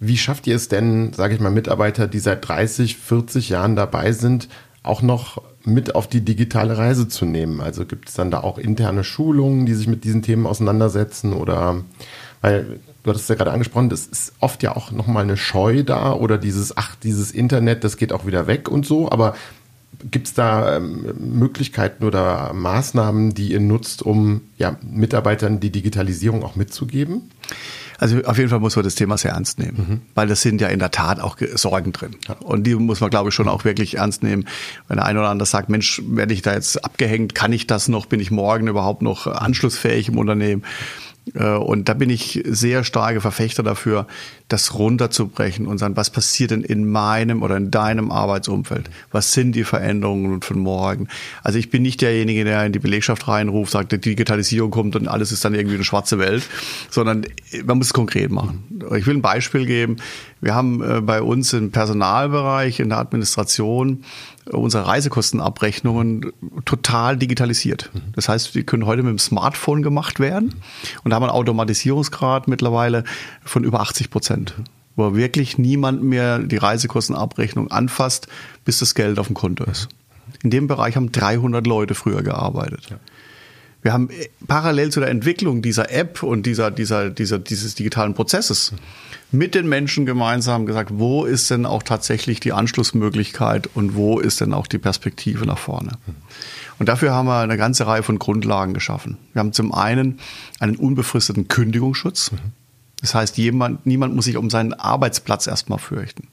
Wie 0.00 0.16
schafft 0.16 0.46
ihr 0.46 0.56
es 0.56 0.68
denn, 0.68 1.12
sage 1.12 1.34
ich 1.34 1.40
mal, 1.40 1.50
Mitarbeiter, 1.50 2.06
die 2.06 2.18
seit 2.18 2.46
30, 2.46 2.96
40 2.96 3.48
Jahren 3.48 3.76
dabei 3.76 4.12
sind, 4.12 4.48
auch 4.82 5.02
noch 5.02 5.40
mit 5.64 5.94
auf 5.94 6.08
die 6.08 6.20
digitale 6.20 6.76
Reise 6.76 7.08
zu 7.08 7.24
nehmen? 7.24 7.60
Also 7.60 7.86
gibt 7.86 8.08
es 8.08 8.14
dann 8.14 8.30
da 8.30 8.40
auch 8.40 8.58
interne 8.58 9.04
Schulungen, 9.04 9.66
die 9.66 9.74
sich 9.74 9.86
mit 9.86 10.04
diesen 10.04 10.22
Themen 10.22 10.46
auseinandersetzen 10.46 11.32
oder 11.32 11.82
weil 12.40 12.80
du 13.02 13.10
hattest 13.10 13.28
ja 13.30 13.36
gerade 13.36 13.52
angesprochen, 13.52 13.88
das 13.88 14.06
ist 14.06 14.34
oft 14.40 14.62
ja 14.62 14.76
auch 14.76 14.90
nochmal 14.90 15.22
eine 15.22 15.38
Scheu 15.38 15.82
da 15.82 16.12
oder 16.12 16.36
dieses, 16.36 16.76
ach, 16.76 16.94
dieses 16.96 17.30
Internet, 17.30 17.84
das 17.84 17.96
geht 17.96 18.12
auch 18.12 18.26
wieder 18.26 18.46
weg 18.46 18.68
und 18.68 18.84
so, 18.84 19.10
aber 19.10 19.34
Gibt 20.10 20.26
es 20.26 20.34
da 20.34 20.76
ähm, 20.76 21.14
Möglichkeiten 21.18 22.04
oder 22.04 22.52
Maßnahmen, 22.52 23.32
die 23.32 23.52
ihr 23.52 23.60
nutzt, 23.60 24.02
um 24.02 24.42
ja, 24.58 24.76
Mitarbeitern 24.82 25.60
die 25.60 25.70
Digitalisierung 25.70 26.42
auch 26.44 26.56
mitzugeben? 26.56 27.30
Also 28.04 28.22
auf 28.24 28.36
jeden 28.36 28.50
Fall 28.50 28.60
muss 28.60 28.76
man 28.76 28.84
das 28.84 28.96
Thema 28.96 29.16
sehr 29.16 29.30
ernst 29.30 29.58
nehmen, 29.58 29.76
mhm. 29.78 30.00
weil 30.14 30.28
das 30.28 30.42
sind 30.42 30.60
ja 30.60 30.68
in 30.68 30.78
der 30.78 30.90
Tat 30.90 31.20
auch 31.20 31.38
Sorgen 31.54 31.90
drin. 31.92 32.16
Ja. 32.28 32.34
Und 32.34 32.66
die 32.66 32.74
muss 32.74 33.00
man, 33.00 33.08
glaube 33.08 33.30
ich, 33.30 33.34
schon 33.34 33.48
auch 33.48 33.64
wirklich 33.64 33.96
ernst 33.96 34.22
nehmen. 34.22 34.46
Wenn 34.88 34.98
der 34.98 35.06
eine 35.06 35.20
oder 35.20 35.30
andere 35.30 35.46
sagt, 35.46 35.70
Mensch, 35.70 36.02
werde 36.06 36.34
ich 36.34 36.42
da 36.42 36.52
jetzt 36.52 36.84
abgehängt, 36.84 37.34
kann 37.34 37.50
ich 37.54 37.66
das 37.66 37.88
noch, 37.88 38.04
bin 38.04 38.20
ich 38.20 38.30
morgen 38.30 38.66
überhaupt 38.66 39.00
noch 39.00 39.26
anschlussfähig 39.26 40.08
im 40.08 40.18
Unternehmen? 40.18 40.64
Äh, 41.32 41.50
und 41.50 41.88
da 41.88 41.94
bin 41.94 42.10
ich 42.10 42.42
sehr 42.46 42.84
starke 42.84 43.20
Verfechter 43.20 43.62
dafür, 43.62 44.06
das 44.48 44.74
runterzubrechen 44.74 45.66
und 45.66 45.78
sagen, 45.78 45.96
was 45.96 46.10
passiert 46.10 46.50
denn 46.50 46.62
in 46.62 46.90
meinem 46.90 47.42
oder 47.42 47.56
in 47.56 47.70
deinem 47.70 48.10
Arbeitsumfeld? 48.10 48.90
Was 49.10 49.32
sind 49.32 49.52
die 49.52 49.64
Veränderungen 49.64 50.42
von 50.42 50.58
morgen? 50.58 51.08
Also 51.42 51.58
ich 51.58 51.70
bin 51.70 51.82
nicht 51.82 52.02
derjenige, 52.02 52.44
der 52.44 52.66
in 52.66 52.72
die 52.72 52.78
Belegschaft 52.78 53.26
reinruft, 53.26 53.72
sagt, 53.72 53.92
die 53.92 54.00
Digitalisierung 54.00 54.70
kommt 54.70 54.96
und 54.96 55.08
alles 55.08 55.32
ist 55.32 55.44
dann 55.44 55.54
irgendwie 55.54 55.76
eine 55.76 55.84
schwarze 55.84 56.18
Welt, 56.18 56.42
sondern 56.90 57.26
man 57.64 57.78
muss 57.78 57.88
es 57.88 57.92
konkret 57.94 58.30
machen. 58.30 58.64
Ich 58.96 59.06
will 59.06 59.14
ein 59.14 59.22
Beispiel 59.22 59.64
geben. 59.66 59.96
Wir 60.44 60.54
haben 60.54 60.82
äh, 60.82 61.00
bei 61.00 61.22
uns 61.22 61.54
im 61.54 61.70
Personalbereich, 61.70 62.78
in 62.78 62.90
der 62.90 62.98
Administration, 62.98 64.04
unsere 64.44 64.86
Reisekostenabrechnungen 64.86 66.32
total 66.66 67.16
digitalisiert. 67.16 67.90
Das 68.14 68.28
heißt, 68.28 68.54
die 68.54 68.62
können 68.62 68.84
heute 68.84 69.02
mit 69.02 69.10
dem 69.10 69.18
Smartphone 69.18 69.82
gemacht 69.82 70.20
werden 70.20 70.54
und 71.02 71.10
da 71.10 71.16
haben 71.16 71.22
einen 71.22 71.32
Automatisierungsgrad 71.32 72.46
mittlerweile 72.46 73.04
von 73.42 73.64
über 73.64 73.80
80 73.80 74.10
Prozent, 74.10 74.54
wo 74.96 75.14
wirklich 75.14 75.56
niemand 75.56 76.02
mehr 76.02 76.40
die 76.40 76.58
Reisekostenabrechnung 76.58 77.70
anfasst, 77.70 78.28
bis 78.66 78.80
das 78.80 78.94
Geld 78.94 79.18
auf 79.18 79.28
dem 79.28 79.34
Konto 79.34 79.64
ist. 79.64 79.88
In 80.42 80.50
dem 80.50 80.66
Bereich 80.66 80.96
haben 80.96 81.10
300 81.10 81.66
Leute 81.66 81.94
früher 81.94 82.22
gearbeitet. 82.22 82.94
Wir 83.84 83.92
haben 83.92 84.08
äh, 84.10 84.28
parallel 84.48 84.90
zu 84.90 84.98
der 84.98 85.10
Entwicklung 85.10 85.62
dieser 85.62 85.92
App 85.92 86.22
und 86.22 86.46
dieser, 86.46 86.72
dieser, 86.72 87.10
dieser, 87.10 87.38
dieses 87.38 87.74
digitalen 87.76 88.14
Prozesses 88.14 88.72
mit 89.30 89.54
den 89.54 89.68
Menschen 89.68 90.06
gemeinsam 90.06 90.64
gesagt, 90.64 90.90
wo 90.94 91.24
ist 91.24 91.50
denn 91.50 91.66
auch 91.66 91.82
tatsächlich 91.82 92.40
die 92.40 92.52
Anschlussmöglichkeit 92.52 93.68
und 93.74 93.94
wo 93.94 94.18
ist 94.20 94.40
denn 94.40 94.54
auch 94.54 94.66
die 94.66 94.78
Perspektive 94.78 95.44
nach 95.44 95.58
vorne. 95.58 95.92
Und 96.78 96.88
dafür 96.88 97.12
haben 97.12 97.26
wir 97.26 97.40
eine 97.40 97.56
ganze 97.56 97.86
Reihe 97.86 98.02
von 98.02 98.18
Grundlagen 98.18 98.72
geschaffen. 98.74 99.18
Wir 99.32 99.40
haben 99.40 99.52
zum 99.52 99.74
einen 99.74 100.18
einen 100.60 100.76
unbefristeten 100.76 101.48
Kündigungsschutz. 101.48 102.30
Das 103.02 103.14
heißt, 103.14 103.36
jemand, 103.36 103.84
niemand 103.84 104.14
muss 104.14 104.24
sich 104.24 104.38
um 104.38 104.48
seinen 104.48 104.72
Arbeitsplatz 104.72 105.46
erstmal 105.46 105.78
fürchten. 105.78 106.28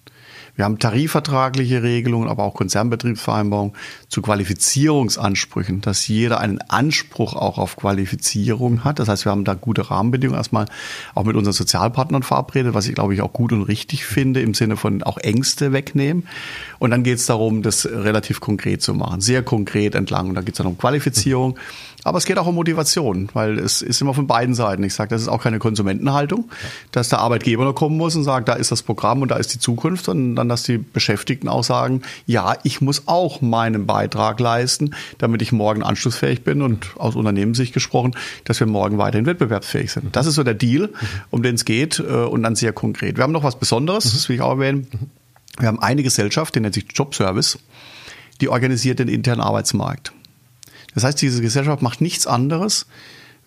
Wir 0.55 0.65
haben 0.65 0.79
tarifvertragliche 0.79 1.83
Regelungen, 1.83 2.27
aber 2.29 2.43
auch 2.43 2.53
Konzernbetriebsvereinbarungen 2.53 3.73
zu 4.09 4.21
Qualifizierungsansprüchen, 4.21 5.81
dass 5.81 6.07
jeder 6.07 6.39
einen 6.39 6.59
Anspruch 6.67 7.33
auch 7.35 7.57
auf 7.57 7.75
Qualifizierung 7.77 8.83
hat. 8.83 8.99
Das 8.99 9.07
heißt, 9.07 9.25
wir 9.25 9.31
haben 9.31 9.45
da 9.45 9.53
gute 9.53 9.89
Rahmenbedingungen 9.89 10.37
erstmal 10.37 10.65
auch 11.15 11.23
mit 11.23 11.35
unseren 11.35 11.53
Sozialpartnern 11.53 12.23
verabredet, 12.23 12.73
was 12.73 12.87
ich 12.87 12.95
glaube 12.95 13.13
ich 13.13 13.21
auch 13.21 13.33
gut 13.33 13.53
und 13.53 13.63
richtig 13.63 14.05
finde 14.05 14.41
im 14.41 14.53
Sinne 14.53 14.77
von 14.77 15.03
auch 15.03 15.17
Ängste 15.17 15.73
wegnehmen. 15.73 16.27
Und 16.79 16.91
dann 16.91 17.03
geht 17.03 17.17
es 17.17 17.25
darum, 17.25 17.61
das 17.61 17.85
relativ 17.85 18.39
konkret 18.39 18.81
zu 18.81 18.93
machen, 18.93 19.21
sehr 19.21 19.43
konkret 19.43 19.95
entlang. 19.95 20.29
Und 20.29 20.35
da 20.35 20.41
geht 20.41 20.55
es 20.55 20.57
dann 20.57 20.67
um 20.67 20.77
Qualifizierung. 20.77 21.57
Aber 22.03 22.17
es 22.17 22.25
geht 22.25 22.37
auch 22.37 22.47
um 22.47 22.55
Motivation, 22.55 23.29
weil 23.33 23.59
es 23.59 23.81
ist 23.81 24.01
immer 24.01 24.13
von 24.13 24.25
beiden 24.25 24.55
Seiten. 24.55 24.83
Ich 24.83 24.93
sage, 24.93 25.09
das 25.09 25.21
ist 25.21 25.27
auch 25.27 25.41
keine 25.41 25.59
Konsumentenhaltung, 25.59 26.49
dass 26.91 27.09
der 27.09 27.19
Arbeitgeber 27.19 27.63
noch 27.63 27.73
kommen 27.73 27.97
muss 27.97 28.15
und 28.15 28.23
sagt, 28.23 28.47
da 28.47 28.53
ist 28.53 28.71
das 28.71 28.81
Programm 28.81 29.21
und 29.21 29.29
da 29.29 29.37
ist 29.37 29.53
die 29.53 29.59
Zukunft, 29.59 30.05
sondern 30.05 30.35
dann, 30.35 30.49
dass 30.49 30.63
die 30.63 30.77
Beschäftigten 30.79 31.47
auch 31.47 31.63
sagen, 31.63 32.01
ja, 32.25 32.55
ich 32.63 32.81
muss 32.81 33.03
auch 33.07 33.41
meinen 33.41 33.85
Beitrag 33.85 34.39
leisten, 34.39 34.95
damit 35.19 35.41
ich 35.41 35.51
morgen 35.51 35.83
anschlussfähig 35.83 36.43
bin 36.43 36.61
und 36.61 36.87
aus 36.97 37.15
Unternehmenssicht 37.15 37.73
gesprochen, 37.73 38.15
dass 38.45 38.59
wir 38.59 38.67
morgen 38.67 38.97
weiterhin 38.97 39.27
wettbewerbsfähig 39.27 39.91
sind. 39.91 40.15
Das 40.15 40.25
ist 40.25 40.35
so 40.35 40.43
der 40.43 40.55
Deal, 40.55 40.89
um 41.29 41.43
den 41.43 41.55
es 41.55 41.65
geht 41.65 41.99
äh, 41.99 42.03
und 42.03 42.41
dann 42.43 42.55
sehr 42.55 42.73
konkret. 42.73 43.17
Wir 43.17 43.23
haben 43.23 43.33
noch 43.33 43.43
was 43.43 43.59
Besonderes, 43.59 44.05
das 44.05 44.27
will 44.27 44.37
ich 44.37 44.41
auch 44.41 44.51
erwähnen. 44.51 44.87
Wir 45.59 45.67
haben 45.67 45.79
eine 45.79 46.01
Gesellschaft, 46.01 46.55
die 46.55 46.61
nennt 46.61 46.73
sich 46.73 46.85
Jobservice, 46.93 47.59
die 48.39 48.49
organisiert 48.49 48.99
den 48.99 49.07
internen 49.07 49.41
Arbeitsmarkt. 49.41 50.13
Das 50.93 51.03
heißt, 51.03 51.21
diese 51.21 51.41
Gesellschaft 51.41 51.81
macht 51.81 52.01
nichts 52.01 52.27
anderes, 52.27 52.85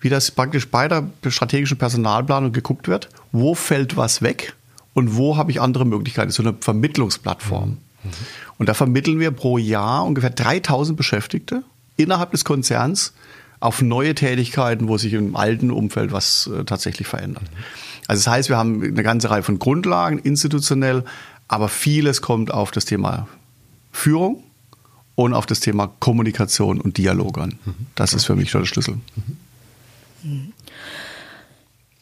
wie 0.00 0.08
das 0.08 0.30
praktisch 0.30 0.68
bei 0.68 0.88
der 0.88 1.08
strategischen 1.28 1.78
Personalplanung 1.78 2.52
geguckt 2.52 2.88
wird, 2.88 3.08
wo 3.32 3.54
fällt 3.54 3.96
was 3.96 4.22
weg 4.22 4.54
und 4.92 5.16
wo 5.16 5.36
habe 5.36 5.50
ich 5.50 5.60
andere 5.60 5.84
Möglichkeiten. 5.84 6.30
So 6.30 6.42
eine 6.42 6.54
Vermittlungsplattform. 6.60 7.70
Mhm. 7.70 8.10
Und 8.58 8.68
da 8.68 8.74
vermitteln 8.74 9.18
wir 9.18 9.30
pro 9.30 9.58
Jahr 9.58 10.04
ungefähr 10.04 10.30
3000 10.30 10.96
Beschäftigte 10.96 11.64
innerhalb 11.96 12.30
des 12.32 12.44
Konzerns 12.44 13.12
auf 13.60 13.80
neue 13.80 14.14
Tätigkeiten, 14.14 14.88
wo 14.88 14.98
sich 14.98 15.14
im 15.14 15.36
alten 15.36 15.70
Umfeld 15.70 16.12
was 16.12 16.48
äh, 16.48 16.64
tatsächlich 16.64 17.08
verändert. 17.08 17.44
Mhm. 17.44 17.64
Also 18.06 18.24
das 18.24 18.32
heißt, 18.32 18.48
wir 18.50 18.56
haben 18.56 18.82
eine 18.82 19.02
ganze 19.02 19.30
Reihe 19.30 19.42
von 19.42 19.58
Grundlagen 19.58 20.18
institutionell, 20.18 21.04
aber 21.48 21.68
vieles 21.68 22.20
kommt 22.20 22.52
auf 22.52 22.70
das 22.70 22.84
Thema 22.84 23.26
Führung, 23.90 24.42
und 25.14 25.34
auf 25.34 25.46
das 25.46 25.60
Thema 25.60 25.92
Kommunikation 26.00 26.80
und 26.80 26.98
Dialog 26.98 27.38
an. 27.38 27.58
Das 27.94 28.14
ist 28.14 28.24
für 28.24 28.36
mich 28.36 28.50
schon 28.50 28.62
der 28.62 28.66
Schlüssel. 28.66 28.98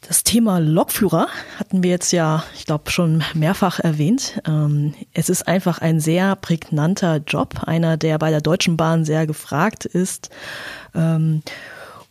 Das 0.01 0.25
Thema 0.25 0.59
Lokführer 0.59 1.29
hatten 1.59 1.83
wir 1.83 1.91
jetzt 1.91 2.13
ja, 2.13 2.45
ich 2.57 2.67
glaube, 2.67 2.91
schon 2.91 3.23
mehrfach 3.35 3.79
erwähnt. 3.79 4.41
Ähm, 4.47 4.95
es 5.15 5.29
ist 5.29 5.47
einfach 5.47 5.79
ein 5.79 6.01
sehr 6.01 6.37
prägnanter 6.37 7.19
Job, 7.27 7.63
einer, 7.65 7.97
der 7.97 8.19
bei 8.19 8.31
der 8.31 8.41
Deutschen 8.41 8.77
Bahn 8.77 9.05
sehr 9.05 9.27
gefragt 9.27 9.85
ist. 9.85 10.31
Ähm, 10.95 11.43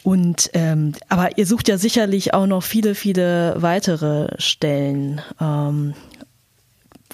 und 0.03 0.49
ähm, 0.53 0.93
aber 1.09 1.37
ihr 1.37 1.45
sucht 1.45 1.67
ja 1.67 1.77
sicherlich 1.77 2.33
auch 2.33 2.47
noch 2.47 2.63
viele, 2.63 2.95
viele 2.95 3.55
weitere 3.59 4.29
Stellen. 4.39 5.21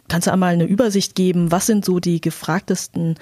Kannst 0.07 0.27
du 0.27 0.31
einmal 0.31 0.53
eine 0.53 0.65
Übersicht 0.65 1.15
geben, 1.15 1.51
was 1.51 1.65
sind 1.65 1.83
so 1.83 1.99
die 1.99 2.21
gefragtesten 2.21 3.15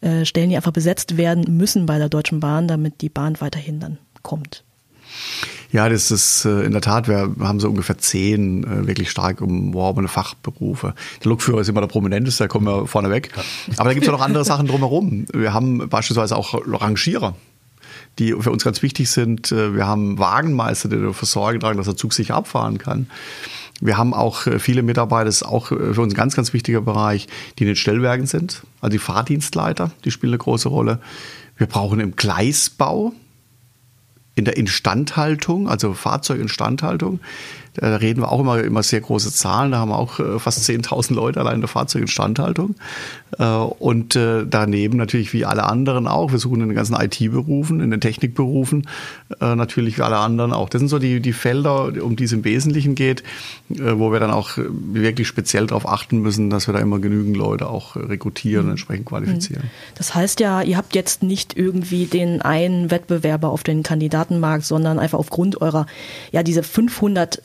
äh, 0.00 0.24
Stellen, 0.24 0.50
die 0.50 0.56
einfach 0.56 0.72
besetzt 0.72 1.16
werden 1.16 1.56
müssen 1.56 1.86
bei 1.86 1.98
der 1.98 2.08
Deutschen 2.08 2.40
Bahn, 2.40 2.66
damit 2.66 3.00
die 3.00 3.08
Bahn 3.08 3.40
weiterhin 3.40 3.78
dann 3.78 3.98
kommt? 4.22 4.64
Ja, 5.70 5.88
das 5.88 6.10
ist 6.10 6.44
äh, 6.44 6.64
in 6.64 6.72
der 6.72 6.80
Tat, 6.80 7.08
wir 7.08 7.34
haben 7.40 7.60
so 7.60 7.68
ungefähr 7.68 7.96
zehn 7.96 8.64
äh, 8.64 8.86
wirklich 8.86 9.10
stark 9.10 9.40
umworbene 9.40 10.08
Fachberufe. 10.08 10.94
Der 11.22 11.30
Lokführer 11.30 11.60
ist 11.60 11.68
immer 11.68 11.80
der 11.80 11.88
prominenteste, 11.88 12.44
da 12.44 12.48
kommen 12.48 12.66
wir 12.66 12.86
vorne 12.86 13.08
weg. 13.10 13.30
Aber 13.76 13.88
da 13.88 13.94
gibt 13.94 14.04
es 14.04 14.06
ja 14.06 14.12
noch 14.12 14.20
andere 14.20 14.44
Sachen 14.44 14.66
drumherum. 14.66 15.26
Wir 15.32 15.54
haben 15.54 15.88
beispielsweise 15.88 16.36
auch 16.36 16.54
Rangierer 16.66 17.34
die 18.18 18.34
für 18.38 18.50
uns 18.50 18.62
ganz 18.62 18.82
wichtig 18.82 19.10
sind. 19.10 19.50
Wir 19.50 19.86
haben 19.86 20.18
Wagenmeister, 20.18 20.90
die 20.90 21.00
dafür 21.00 21.26
Sorge 21.26 21.58
tragen, 21.58 21.78
dass 21.78 21.86
der 21.86 21.96
Zug 21.96 22.12
sicher 22.12 22.34
abfahren 22.34 22.76
kann. 22.76 23.06
Wir 23.84 23.98
haben 23.98 24.14
auch 24.14 24.46
äh, 24.46 24.60
viele 24.60 24.82
Mitarbeiter, 24.82 25.24
das 25.24 25.36
ist 25.36 25.42
auch 25.42 25.72
äh, 25.72 25.92
für 25.92 26.00
uns 26.00 26.14
ein 26.14 26.16
ganz, 26.16 26.36
ganz 26.36 26.52
wichtiger 26.52 26.80
Bereich, 26.80 27.26
die 27.58 27.64
in 27.64 27.66
den 27.66 27.76
Stellwerken 27.76 28.26
sind. 28.26 28.62
Also 28.80 28.92
die 28.92 28.98
Fahrdienstleiter, 28.98 29.90
die 30.04 30.12
spielen 30.12 30.32
eine 30.32 30.38
große 30.38 30.68
Rolle. 30.68 31.00
Wir 31.56 31.66
brauchen 31.66 31.98
im 31.98 32.14
Gleisbau, 32.14 33.12
in 34.36 34.44
der 34.44 34.56
Instandhaltung, 34.56 35.68
also 35.68 35.94
Fahrzeuginstandhaltung. 35.94 37.20
Da 37.74 37.96
reden 37.96 38.20
wir 38.20 38.30
auch 38.30 38.40
immer, 38.40 38.62
immer 38.62 38.82
sehr 38.82 39.00
große 39.00 39.32
Zahlen. 39.32 39.72
Da 39.72 39.78
haben 39.78 39.90
wir 39.90 39.98
auch 39.98 40.18
äh, 40.20 40.38
fast 40.38 40.68
10.000 40.68 41.14
Leute 41.14 41.40
allein 41.40 41.56
in 41.56 41.60
der 41.62 41.68
Fahrzeuginstandhaltung. 41.68 42.74
Äh, 43.38 43.44
und 43.44 44.14
äh, 44.14 44.44
daneben 44.48 44.98
natürlich 44.98 45.32
wie 45.32 45.46
alle 45.46 45.64
anderen 45.64 46.06
auch. 46.06 46.32
Wir 46.32 46.38
suchen 46.38 46.60
in 46.60 46.68
den 46.68 46.76
ganzen 46.76 46.94
IT-Berufen, 46.94 47.80
in 47.80 47.90
den 47.90 48.00
Technikberufen 48.00 48.86
natürlich 49.40 49.98
wie 49.98 50.02
alle 50.02 50.18
anderen 50.18 50.52
auch. 50.52 50.68
Das 50.68 50.80
sind 50.80 50.88
so 50.88 50.98
die, 50.98 51.20
die 51.20 51.32
Felder, 51.32 51.92
um 52.02 52.16
die 52.16 52.24
es 52.24 52.32
im 52.32 52.44
Wesentlichen 52.44 52.94
geht, 52.94 53.22
wo 53.68 54.12
wir 54.12 54.20
dann 54.20 54.30
auch 54.30 54.50
wirklich 54.56 55.26
speziell 55.26 55.66
darauf 55.66 55.88
achten 55.88 56.18
müssen, 56.18 56.50
dass 56.50 56.68
wir 56.68 56.74
da 56.74 56.80
immer 56.80 56.98
genügend 56.98 57.36
Leute 57.36 57.68
auch 57.68 57.96
rekrutieren 57.96 58.64
und 58.64 58.66
mhm. 58.66 58.72
entsprechend 58.72 59.06
qualifizieren. 59.06 59.64
Mhm. 59.64 59.70
Das 59.96 60.14
heißt 60.14 60.40
ja, 60.40 60.60
ihr 60.62 60.76
habt 60.76 60.94
jetzt 60.94 61.22
nicht 61.22 61.56
irgendwie 61.56 62.06
den 62.06 62.42
einen 62.42 62.90
Wettbewerber 62.90 63.48
auf 63.48 63.62
den 63.62 63.82
Kandidatenmarkt, 63.82 64.64
sondern 64.64 64.98
einfach 64.98 65.18
aufgrund 65.18 65.60
eurer, 65.60 65.86
ja, 66.30 66.42
diese 66.42 66.62
500 66.62 67.42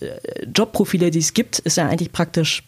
Jobprofile, 0.53 1.11
die 1.11 1.19
es 1.19 1.33
gibt, 1.33 1.59
ist 1.59 1.77
ja 1.77 1.87
eigentlich 1.87 2.11
praktisch 2.11 2.63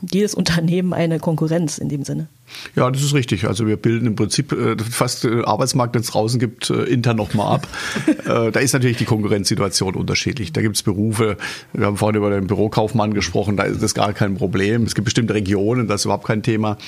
jedes 0.00 0.34
Unternehmen 0.34 0.92
eine 0.92 1.18
Konkurrenz 1.18 1.78
in 1.78 1.88
dem 1.88 2.04
Sinne. 2.04 2.28
Ja, 2.74 2.90
das 2.90 3.02
ist 3.02 3.14
richtig. 3.14 3.46
Also 3.46 3.66
wir 3.66 3.76
bilden 3.76 4.06
im 4.06 4.16
Prinzip 4.16 4.52
äh, 4.52 4.76
fast 4.78 5.24
äh, 5.24 5.42
Arbeitsmarkt, 5.44 5.94
wenn 5.94 6.02
es 6.02 6.08
draußen 6.08 6.40
gibt, 6.40 6.70
äh, 6.70 6.84
intern 6.84 7.16
nochmal 7.16 7.56
ab. 7.56 7.68
äh, 8.06 8.50
da 8.50 8.60
ist 8.60 8.72
natürlich 8.72 8.96
die 8.96 9.04
Konkurrenzsituation 9.04 9.94
unterschiedlich. 9.94 10.52
Da 10.52 10.62
gibt 10.62 10.76
es 10.76 10.82
Berufe, 10.82 11.36
wir 11.72 11.86
haben 11.86 11.96
vorhin 11.96 12.16
über 12.16 12.30
den 12.30 12.46
Bürokaufmann 12.46 13.14
gesprochen, 13.14 13.56
da 13.56 13.64
ist 13.64 13.82
das 13.82 13.94
gar 13.94 14.12
kein 14.12 14.36
Problem. 14.36 14.84
Es 14.84 14.94
gibt 14.94 15.04
bestimmte 15.04 15.34
Regionen, 15.34 15.86
das 15.86 16.02
ist 16.02 16.04
überhaupt 16.06 16.26
kein 16.26 16.42
Thema. 16.42 16.78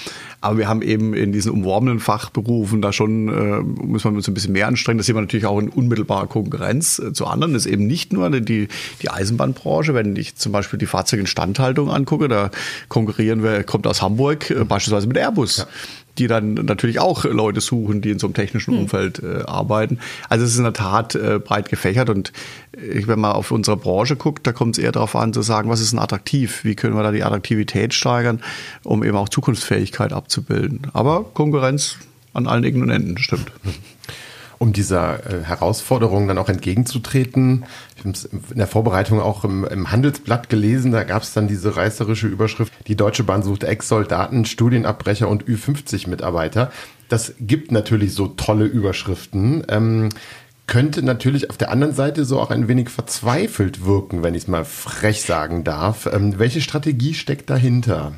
Aber 0.41 0.59
wir 0.59 0.69
haben 0.69 0.83
eben 0.83 1.15
in 1.15 1.33
diesen 1.33 1.53
umworbenen 1.53 2.01
Fachberufen 2.01 2.83
da 2.83 2.93
schon, 2.93 3.29
äh, 3.29 3.61
muss 3.63 4.05
man 4.05 4.17
uns 4.17 4.29
ein 4.29 4.35
bisschen 4.35 4.53
mehr 4.53 4.69
anstrengen. 4.69 4.99
Da 4.99 5.05
sieht 5.05 5.15
man 5.15 5.25
natürlich 5.25 5.47
auch 5.47 5.59
in 5.59 5.69
unmittelbarer 5.69 6.27
Konkurrenz 6.27 6.99
äh, 6.99 7.13
zu 7.13 7.27
anderen. 7.27 7.55
Das 7.55 7.67
ist 7.67 7.73
eben 7.73 7.87
nicht 7.87 8.13
nur 8.13 8.29
die, 8.31 8.69
die 9.03 9.11
Eisenbahnbranche. 9.11 9.95
Wenn 9.95 10.17
ich 10.17 10.37
zum 10.37 10.53
Beispiel 10.53 10.79
die 10.79 10.87
Fahrzeuginstandhaltung 10.87 11.91
angucke, 11.91 12.29
da 12.29 12.51
konkurrieren 12.89 13.43
wir, 13.43 13.65
kommt 13.65 13.87
aus 13.87 14.03
Hamburg, 14.03 14.51
äh, 14.51 14.65
beispielsweise 14.65 15.07
mit 15.07 15.17
Airbus. 15.17 15.54
Ja. 15.59 15.67
die 16.19 16.27
dann 16.27 16.55
natürlich 16.55 17.01
auch 17.01 17.25
Leute 17.25 17.61
suchen, 17.61 18.01
die 18.01 18.11
in 18.11 18.19
so 18.19 18.27
einem 18.27 18.35
technischen 18.35 18.75
hm. 18.75 18.81
Umfeld 18.81 19.23
äh, 19.23 19.43
arbeiten. 19.47 19.99
Also 20.29 20.45
es 20.45 20.53
ist 20.53 20.59
in 20.59 20.65
der 20.65 20.73
Tat 20.73 21.15
äh, 21.15 21.39
breit 21.39 21.69
gefächert 21.69 22.09
und 22.11 22.33
ich, 22.73 23.09
wenn 23.09 23.21
man 23.21 23.33
auf 23.33 23.51
unsere 23.51 23.77
Branche 23.77 24.17
guckt, 24.17 24.47
da 24.47 24.53
kommt 24.53 24.79
es 24.79 24.85
eher 24.85 24.93
darauf 24.93 25.17
an 25.17 25.33
zu 25.33 25.43
sagen, 25.43 25.69
was 25.71 25.81
ist 25.81 25.93
denn 25.93 25.99
attraktiv? 25.99 26.65
Wie 26.65 26.75
können 26.75 26.95
wir 26.97 27.03
da 27.03 27.13
die 27.13 27.25
Attraktivität 27.25 27.95
steigern, 27.95 28.43
um 28.83 29.03
eben 29.03 29.17
auch 29.17 29.29
Zukunftsfähigkeit 29.29 30.13
abzubilden? 30.13 30.83
Aber 30.93 31.25
Konkurrenz 31.25 31.97
an 32.33 32.47
allen 32.47 32.65
Ecken 32.65 32.83
und 32.83 32.91
Enden, 32.91 33.19
stimmt. 33.19 33.51
Um 34.59 34.73
dieser 34.73 35.27
äh, 35.27 35.43
Herausforderung 35.45 36.29
dann 36.29 36.39
auch 36.39 36.49
entgegenzutreten, 36.49 37.65
ich 37.97 38.05
habe 38.05 38.11
es 38.11 38.25
in 38.25 38.57
der 38.57 38.67
Vorbereitung 38.67 39.21
auch 39.21 39.45
im, 39.45 39.65
im 39.65 39.91
Handelsblatt 39.91 40.49
gelesen, 40.49 40.93
da 40.93 41.05
gab 41.05 41.23
es 41.23 41.33
dann 41.33 41.49
diese 41.49 41.77
reißerische 41.77 42.27
Überschrift, 42.27 42.73
die 42.87 42.97
Deutsche 42.97 43.25
Bahn 43.25 43.43
sucht 43.43 43.65
Ex-Soldaten, 43.65 44.45
Studienabbrecher 44.45 45.29
und 45.29 45.45
Ü50-Mitarbeiter. 45.45 46.71
Das 47.09 47.35
gibt 47.41 47.73
natürlich 47.73 48.15
so 48.15 48.29
tolle 48.29 48.65
Überschriften. 48.65 49.65
Ähm, 49.69 50.09
könnte 50.67 51.03
natürlich 51.03 51.51
auf 51.51 51.59
der 51.59 51.71
anderen 51.71 51.95
Seite 51.95 52.25
so 52.25 52.41
auch 52.41 52.51
ein 52.51 52.69
wenig 52.69 52.89
verzweifelt 52.89 53.85
wirken, 53.85 54.23
wenn 54.23 54.35
ich 54.35 54.45
es 54.45 54.49
mal 54.49 54.65
frech 54.65 55.23
sagen 55.23 55.63
darf. 55.65 56.07
Ähm, 56.07 56.39
welche 56.39 56.61
Strategie 56.61 57.15
steckt 57.15 57.51
dahinter? 57.51 58.15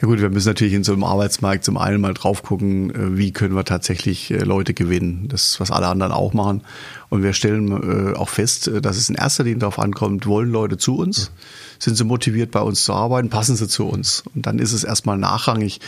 Ja 0.00 0.08
gut, 0.08 0.20
wir 0.20 0.28
müssen 0.28 0.48
natürlich 0.48 0.74
in 0.74 0.82
so 0.82 0.92
einem 0.92 1.04
Arbeitsmarkt 1.04 1.64
zum 1.64 1.78
einen 1.78 2.00
mal 2.00 2.14
drauf 2.14 2.42
gucken, 2.42 2.90
äh, 2.90 3.16
wie 3.16 3.32
können 3.32 3.54
wir 3.54 3.64
tatsächlich 3.64 4.30
äh, 4.32 4.38
Leute 4.38 4.74
gewinnen. 4.74 5.28
Das, 5.28 5.60
was 5.60 5.70
alle 5.70 5.86
anderen 5.86 6.12
auch 6.12 6.32
machen. 6.32 6.62
Und 7.10 7.22
wir 7.22 7.32
stellen 7.32 8.12
äh, 8.12 8.16
auch 8.16 8.28
fest, 8.28 8.70
dass 8.82 8.96
es 8.96 9.08
in 9.08 9.14
erster 9.14 9.44
Linie 9.44 9.60
darauf 9.60 9.78
ankommt, 9.78 10.26
wollen 10.26 10.50
Leute 10.50 10.78
zu 10.78 10.96
uns? 10.96 11.30
Sind 11.78 11.96
sie 11.96 12.04
motiviert, 12.04 12.50
bei 12.50 12.60
uns 12.60 12.84
zu 12.84 12.92
arbeiten? 12.92 13.30
Passen 13.30 13.54
sie 13.54 13.68
zu 13.68 13.86
uns? 13.86 14.24
Und 14.34 14.46
dann 14.46 14.58
ist 14.58 14.72
es 14.72 14.82
erstmal 14.82 15.16
nachrangig, 15.16 15.80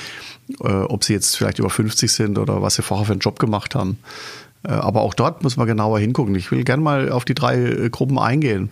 ob 0.58 1.04
sie 1.04 1.12
jetzt 1.12 1.36
vielleicht 1.36 1.58
über 1.58 1.70
50 1.70 2.12
sind 2.12 2.38
oder 2.38 2.60
was 2.60 2.74
sie 2.74 2.82
vorher 2.82 3.06
für 3.06 3.12
einen 3.12 3.20
Job 3.20 3.38
gemacht 3.38 3.74
haben. 3.74 3.98
Aber 4.62 5.02
auch 5.02 5.14
dort 5.14 5.42
muss 5.42 5.56
man 5.56 5.66
genauer 5.66 5.98
hingucken. 5.98 6.34
Ich 6.34 6.50
will 6.50 6.64
gerne 6.64 6.82
mal 6.82 7.10
auf 7.10 7.24
die 7.24 7.34
drei 7.34 7.88
Gruppen 7.90 8.18
eingehen. 8.18 8.68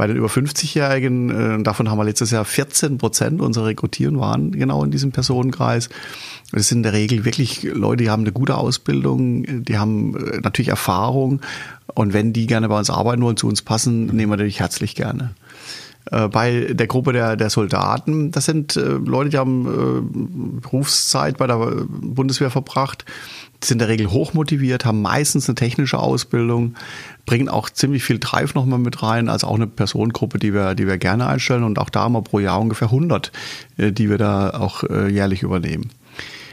Bei 0.00 0.06
den 0.06 0.16
über 0.16 0.28
50-Jährigen, 0.28 1.60
äh, 1.60 1.62
davon 1.62 1.90
haben 1.90 1.98
wir 1.98 2.06
letztes 2.06 2.30
Jahr 2.30 2.46
14 2.46 2.96
Prozent 2.96 3.42
unserer 3.42 3.66
Rekrutieren 3.66 4.18
waren 4.18 4.50
genau 4.50 4.82
in 4.82 4.90
diesem 4.90 5.12
Personenkreis. 5.12 5.90
Das 6.52 6.68
sind 6.68 6.78
in 6.78 6.82
der 6.84 6.94
Regel 6.94 7.26
wirklich 7.26 7.64
Leute, 7.64 8.04
die 8.04 8.10
haben 8.10 8.22
eine 8.22 8.32
gute 8.32 8.54
Ausbildung, 8.54 9.62
die 9.62 9.76
haben 9.76 10.16
äh, 10.16 10.40
natürlich 10.40 10.70
Erfahrung. 10.70 11.42
Und 11.92 12.14
wenn 12.14 12.32
die 12.32 12.46
gerne 12.46 12.70
bei 12.70 12.78
uns 12.78 12.88
arbeiten 12.88 13.20
wollen, 13.20 13.36
zu 13.36 13.46
uns 13.46 13.60
passen, 13.60 14.06
nehmen 14.06 14.32
wir 14.32 14.38
natürlich 14.38 14.60
herzlich 14.60 14.94
gerne 14.94 15.34
äh, 16.10 16.28
bei 16.28 16.72
der 16.72 16.86
Gruppe 16.86 17.12
der, 17.12 17.36
der 17.36 17.50
Soldaten. 17.50 18.30
Das 18.30 18.46
sind 18.46 18.76
Leute, 18.76 19.28
die 19.28 19.36
haben 19.36 20.60
Berufszeit 20.62 21.36
bei 21.36 21.46
der 21.46 21.58
Bundeswehr 21.58 22.48
verbracht, 22.48 23.04
sind 23.62 23.76
in 23.76 23.78
der 23.80 23.88
Regel 23.88 24.10
hochmotiviert, 24.10 24.84
haben 24.84 25.02
meistens 25.02 25.48
eine 25.48 25.54
technische 25.54 25.98
Ausbildung, 25.98 26.74
bringen 27.26 27.48
auch 27.48 27.70
ziemlich 27.70 28.02
viel 28.02 28.18
Drive 28.18 28.54
nochmal 28.54 28.78
mit 28.78 29.02
rein, 29.02 29.28
also 29.28 29.46
auch 29.46 29.54
eine 29.54 29.66
Personengruppe, 29.66 30.38
die 30.38 30.54
wir, 30.54 30.74
die 30.74 30.86
wir 30.86 30.98
gerne 30.98 31.26
einstellen 31.26 31.64
und 31.64 31.78
auch 31.78 31.90
da 31.90 32.02
haben 32.02 32.12
wir 32.12 32.22
pro 32.22 32.38
Jahr 32.38 32.60
ungefähr 32.60 32.88
100, 32.88 33.32
äh, 33.76 33.92
die 33.92 34.08
wir 34.08 34.18
da 34.18 34.50
auch 34.50 34.84
äh, 34.84 35.08
jährlich 35.08 35.42
übernehmen. 35.42 35.90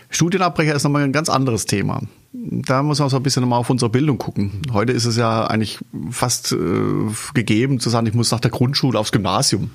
Studienabbrecher 0.10 0.74
ist 0.74 0.84
nochmal 0.84 1.04
ein 1.04 1.12
ganz 1.12 1.30
anderes 1.30 1.66
Thema. 1.66 2.02
Da 2.32 2.84
muss 2.84 3.00
man 3.00 3.10
so 3.10 3.18
ein 3.18 3.24
bisschen 3.24 3.42
nochmal 3.42 3.60
auf 3.60 3.70
unsere 3.70 3.90
Bildung 3.90 4.18
gucken. 4.18 4.62
Heute 4.72 4.94
ist 4.94 5.06
es 5.06 5.18
ja 5.18 5.46
eigentlich 5.46 5.80
fast 6.12 6.52
äh, 6.54 6.58
gegeben 7.34 7.80
zu 7.80 7.90
sagen, 7.90 8.08
ich 8.08 8.14
muss 8.14 8.32
nach 8.32 8.40
der 8.40 8.52
Grundschule 8.52 8.98
aufs 8.98 9.12
Gymnasium. 9.12 9.72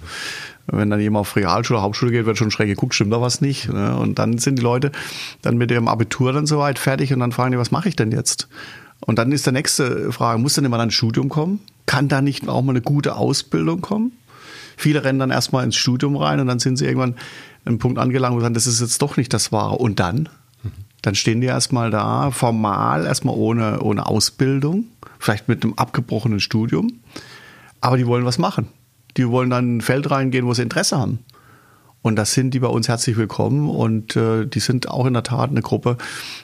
Wenn 0.66 0.90
dann 0.90 1.00
jemand 1.00 1.22
auf 1.22 1.36
Realschule, 1.36 1.82
Hauptschule 1.82 2.12
geht, 2.12 2.26
wird 2.26 2.38
schon 2.38 2.50
schräg 2.50 2.68
geguckt, 2.68 2.94
stimmt 2.94 3.12
da 3.12 3.20
was 3.20 3.40
nicht. 3.40 3.68
Ne? 3.68 3.96
Und 3.96 4.18
dann 4.18 4.38
sind 4.38 4.58
die 4.58 4.62
Leute 4.62 4.92
dann 5.42 5.56
mit 5.56 5.70
ihrem 5.70 5.88
Abitur 5.88 6.32
dann 6.32 6.46
soweit 6.46 6.78
fertig 6.78 7.12
und 7.12 7.20
dann 7.20 7.32
fragen 7.32 7.52
die, 7.52 7.58
was 7.58 7.70
mache 7.70 7.88
ich 7.88 7.96
denn 7.96 8.12
jetzt? 8.12 8.48
Und 9.00 9.18
dann 9.18 9.32
ist 9.32 9.46
der 9.46 9.52
nächste 9.52 10.12
Frage, 10.12 10.38
muss 10.38 10.54
dann 10.54 10.64
immer 10.64 10.78
ein 10.78 10.92
Studium 10.92 11.28
kommen? 11.28 11.60
Kann 11.86 12.08
da 12.08 12.22
nicht 12.22 12.48
auch 12.48 12.62
mal 12.62 12.70
eine 12.70 12.80
gute 12.80 13.16
Ausbildung 13.16 13.80
kommen? 13.80 14.12
Viele 14.76 15.04
rennen 15.04 15.18
dann 15.18 15.30
erstmal 15.30 15.64
ins 15.64 15.76
Studium 15.76 16.16
rein 16.16 16.40
und 16.40 16.46
dann 16.46 16.60
sind 16.60 16.76
sie 16.76 16.86
irgendwann 16.86 17.14
an 17.14 17.18
einem 17.66 17.78
Punkt 17.78 17.98
angelangt, 17.98 18.34
wo 18.34 18.38
sie 18.38 18.44
sagen, 18.44 18.54
das 18.54 18.66
ist 18.66 18.80
jetzt 18.80 19.02
doch 19.02 19.16
nicht 19.16 19.32
das 19.32 19.52
Wahre. 19.52 19.76
Und 19.76 19.98
dann? 20.00 20.28
Dann 21.02 21.16
stehen 21.16 21.40
die 21.40 21.48
erstmal 21.48 21.90
da, 21.90 22.30
formal, 22.30 23.06
erstmal 23.06 23.34
ohne, 23.34 23.80
ohne 23.80 24.06
Ausbildung, 24.06 24.84
vielleicht 25.18 25.48
mit 25.48 25.64
einem 25.64 25.74
abgebrochenen 25.74 26.38
Studium. 26.38 27.00
Aber 27.80 27.96
die 27.96 28.06
wollen 28.06 28.24
was 28.24 28.38
machen. 28.38 28.68
Die 29.16 29.28
wollen 29.28 29.50
dann 29.50 29.64
in 29.64 29.76
ein 29.78 29.80
Feld 29.80 30.10
reingehen, 30.10 30.46
wo 30.46 30.54
sie 30.54 30.62
Interesse 30.62 30.98
haben. 30.98 31.18
Und 32.02 32.16
das 32.16 32.34
sind 32.34 32.52
die 32.52 32.58
bei 32.58 32.66
uns 32.66 32.88
herzlich 32.88 33.16
willkommen 33.16 33.70
und 33.70 34.16
äh, 34.16 34.44
die 34.44 34.58
sind 34.58 34.88
auch 34.88 35.06
in 35.06 35.14
der 35.14 35.22
Tat 35.22 35.50
eine 35.50 35.62
Gruppe, 35.62 35.96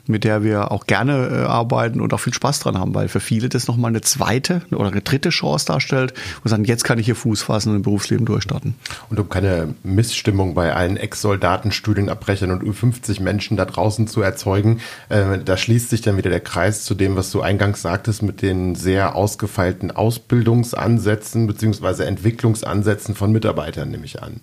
mit 0.06 0.22
der 0.22 0.44
wir 0.44 0.70
auch 0.70 0.86
gerne 0.86 1.28
äh, 1.32 1.44
arbeiten 1.46 2.00
und 2.00 2.14
auch 2.14 2.20
viel 2.20 2.32
Spaß 2.32 2.60
dran 2.60 2.78
haben, 2.78 2.94
weil 2.94 3.08
für 3.08 3.18
viele 3.18 3.48
das 3.48 3.66
nochmal 3.66 3.88
eine 3.88 4.00
zweite 4.00 4.62
oder 4.70 4.86
eine 4.86 5.00
dritte 5.00 5.30
Chance 5.30 5.66
darstellt 5.66 6.14
und 6.44 6.48
sagen, 6.48 6.64
jetzt 6.64 6.84
kann 6.84 7.00
ich 7.00 7.06
hier 7.06 7.16
Fuß 7.16 7.42
fassen 7.42 7.70
und 7.70 7.76
im 7.76 7.82
Berufsleben 7.82 8.24
durchstarten. 8.24 8.76
Und 9.10 9.18
um 9.18 9.28
keine 9.28 9.74
Missstimmung 9.82 10.54
bei 10.54 10.72
allen 10.72 10.96
Ex-Soldaten, 10.96 11.72
Studienabbrechern 11.72 12.52
und 12.52 12.62
U50 12.62 13.20
Menschen 13.20 13.56
da 13.56 13.64
draußen 13.64 14.06
zu 14.06 14.22
erzeugen, 14.22 14.78
äh, 15.08 15.38
da 15.44 15.56
schließt 15.56 15.90
sich 15.90 16.02
dann 16.02 16.16
wieder 16.16 16.30
der 16.30 16.40
Kreis 16.40 16.84
zu 16.84 16.94
dem, 16.94 17.16
was 17.16 17.32
du 17.32 17.40
eingangs 17.40 17.82
sagtest, 17.82 18.22
mit 18.22 18.42
den 18.42 18.76
sehr 18.76 19.16
ausgefeilten 19.16 19.90
Ausbildungsansätzen 19.90 21.48
beziehungsweise 21.48 22.06
Entwicklungsansätzen 22.06 23.16
von 23.16 23.32
Mitarbeitern, 23.32 23.90
nehme 23.90 24.04
ich 24.04 24.22
an. 24.22 24.40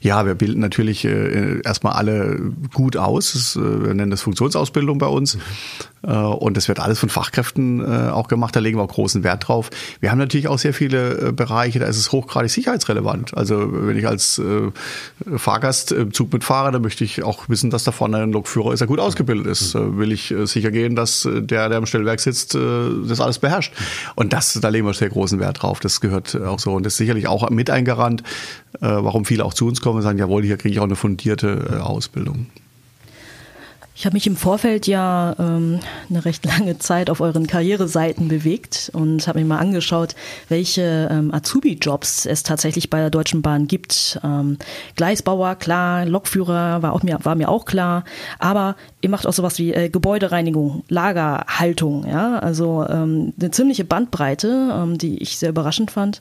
Ja, 0.00 0.26
wir 0.26 0.34
bilden 0.34 0.60
natürlich 0.60 1.04
äh, 1.04 1.60
erstmal 1.62 1.94
alle 1.94 2.52
gut 2.72 2.96
aus. 2.96 3.32
Das, 3.32 3.56
äh, 3.56 3.84
wir 3.84 3.94
nennen 3.94 4.10
das 4.10 4.22
Funktionsausbildung 4.22 4.98
bei 4.98 5.06
uns. 5.06 5.38
Äh, 6.06 6.12
und 6.12 6.56
das 6.56 6.68
wird 6.68 6.80
alles 6.80 6.98
von 6.98 7.08
Fachkräften 7.08 7.80
äh, 7.80 8.10
auch 8.10 8.28
gemacht. 8.28 8.54
Da 8.56 8.60
legen 8.60 8.78
wir 8.78 8.82
auch 8.82 8.88
großen 8.88 9.24
Wert 9.24 9.48
drauf. 9.48 9.70
Wir 10.00 10.10
haben 10.10 10.18
natürlich 10.18 10.48
auch 10.48 10.58
sehr 10.58 10.72
viele 10.72 11.28
äh, 11.28 11.32
Bereiche, 11.32 11.78
da 11.78 11.86
ist 11.86 11.98
es 11.98 12.12
hochgradig 12.12 12.50
sicherheitsrelevant. 12.50 13.36
Also 13.36 13.68
wenn 13.70 13.96
ich 13.96 14.06
als 14.06 14.40
Fahrgast 15.36 15.92
im 15.92 16.12
Zug 16.12 16.32
mitfahre, 16.32 16.70
dann 16.70 16.82
möchte 16.82 17.04
ich 17.04 17.22
auch 17.22 17.48
wissen, 17.48 17.70
dass 17.70 17.84
da 17.84 17.92
vorne 17.92 18.18
ein 18.18 18.32
Lokführer 18.32 18.72
ist, 18.72 18.80
der 18.80 18.86
gut 18.86 19.00
ausgebildet 19.00 19.46
ist. 19.46 19.74
Will 19.74 20.12
ich 20.12 20.34
sicher 20.44 20.70
gehen, 20.70 20.94
dass 20.94 21.28
der, 21.28 21.68
der 21.68 21.78
im 21.78 21.86
Stellwerk 21.86 22.20
sitzt, 22.20 22.54
das 22.54 23.20
alles 23.20 23.38
beherrscht. 23.38 23.72
Und 24.14 24.32
das, 24.32 24.52
da 24.54 24.68
legen 24.68 24.86
wir 24.86 24.94
sehr 24.94 25.08
großen 25.08 25.40
Wert 25.40 25.62
drauf. 25.62 25.80
Das 25.80 26.00
gehört 26.00 26.40
auch 26.40 26.58
so. 26.58 26.74
Und 26.74 26.84
das 26.84 26.94
ist 26.94 26.98
sicherlich 26.98 27.26
auch 27.26 27.48
mit 27.50 27.70
ein 27.70 27.84
Garant, 27.84 28.22
warum 28.80 29.24
viele 29.24 29.44
auch 29.44 29.54
zu 29.54 29.66
uns 29.66 29.80
kommen 29.80 29.96
und 29.96 30.02
sagen, 30.02 30.18
jawohl, 30.18 30.42
hier 30.42 30.56
kriege 30.56 30.72
ich 30.72 30.80
auch 30.80 30.84
eine 30.84 30.96
fundierte 30.96 31.82
Ausbildung. 31.82 32.46
Ich 33.98 34.04
habe 34.04 34.12
mich 34.12 34.26
im 34.26 34.36
Vorfeld 34.36 34.86
ja 34.86 35.34
ähm, 35.38 35.80
eine 36.10 36.26
recht 36.26 36.44
lange 36.44 36.78
Zeit 36.78 37.08
auf 37.08 37.22
euren 37.22 37.46
Karriereseiten 37.46 38.28
bewegt 38.28 38.90
und 38.92 39.26
habe 39.26 39.38
mir 39.38 39.46
mal 39.46 39.58
angeschaut, 39.58 40.14
welche 40.50 41.08
ähm, 41.10 41.32
Azubi-Jobs 41.32 42.26
es 42.26 42.42
tatsächlich 42.42 42.90
bei 42.90 42.98
der 42.98 43.08
Deutschen 43.08 43.40
Bahn 43.40 43.66
gibt. 43.66 44.20
Ähm, 44.22 44.58
Gleisbauer, 44.96 45.54
klar, 45.54 46.04
Lokführer 46.04 46.82
war, 46.82 46.92
auch 46.92 47.02
mir, 47.02 47.18
war 47.22 47.36
mir 47.36 47.48
auch 47.48 47.64
klar, 47.64 48.04
aber 48.38 48.76
ihr 49.00 49.08
macht 49.08 49.26
auch 49.26 49.32
sowas 49.32 49.58
wie 49.58 49.72
äh, 49.72 49.88
Gebäudereinigung, 49.88 50.84
Lagerhaltung, 50.90 52.06
ja, 52.06 52.38
also 52.38 52.84
ähm, 52.86 53.32
eine 53.40 53.50
ziemliche 53.50 53.86
Bandbreite, 53.86 54.74
ähm, 54.74 54.98
die 54.98 55.22
ich 55.22 55.38
sehr 55.38 55.48
überraschend 55.48 55.90
fand. 55.90 56.20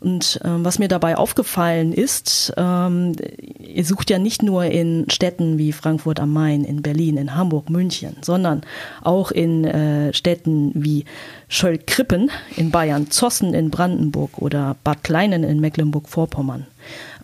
Und 0.00 0.40
ähm, 0.44 0.64
was 0.64 0.78
mir 0.78 0.88
dabei 0.88 1.16
aufgefallen 1.16 1.92
ist, 1.92 2.52
ähm, 2.56 3.12
ihr 3.58 3.84
sucht 3.84 4.08
ja 4.08 4.18
nicht 4.18 4.42
nur 4.42 4.64
in 4.64 5.04
Städten 5.10 5.58
wie 5.58 5.72
Frankfurt 5.72 6.20
am 6.20 6.32
Main, 6.32 6.64
in 6.64 6.80
Berlin, 6.80 7.18
in 7.18 7.34
Hamburg, 7.34 7.68
München, 7.68 8.16
sondern 8.22 8.62
auch 9.02 9.30
in 9.30 9.64
äh, 9.64 10.14
Städten 10.14 10.72
wie 10.74 11.04
Schöll-Krippen 11.48 12.30
in 12.56 12.70
Bayern, 12.70 13.10
Zossen 13.10 13.52
in 13.52 13.70
Brandenburg 13.70 14.38
oder 14.38 14.76
Bad 14.84 15.04
Kleinen 15.04 15.44
in 15.44 15.60
Mecklenburg-Vorpommern. 15.60 16.66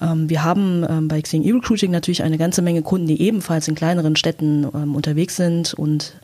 Ähm, 0.02 0.28
wir 0.28 0.44
haben 0.44 0.84
ähm, 0.88 1.08
bei 1.08 1.22
Xing 1.22 1.44
E-Recruiting 1.44 1.90
natürlich 1.90 2.22
eine 2.22 2.36
ganze 2.36 2.60
Menge 2.60 2.82
Kunden, 2.82 3.06
die 3.06 3.22
ebenfalls 3.22 3.68
in 3.68 3.74
kleineren 3.74 4.16
Städten 4.16 4.66
ähm, 4.74 4.94
unterwegs 4.94 5.36
sind 5.36 5.72
und 5.72 6.14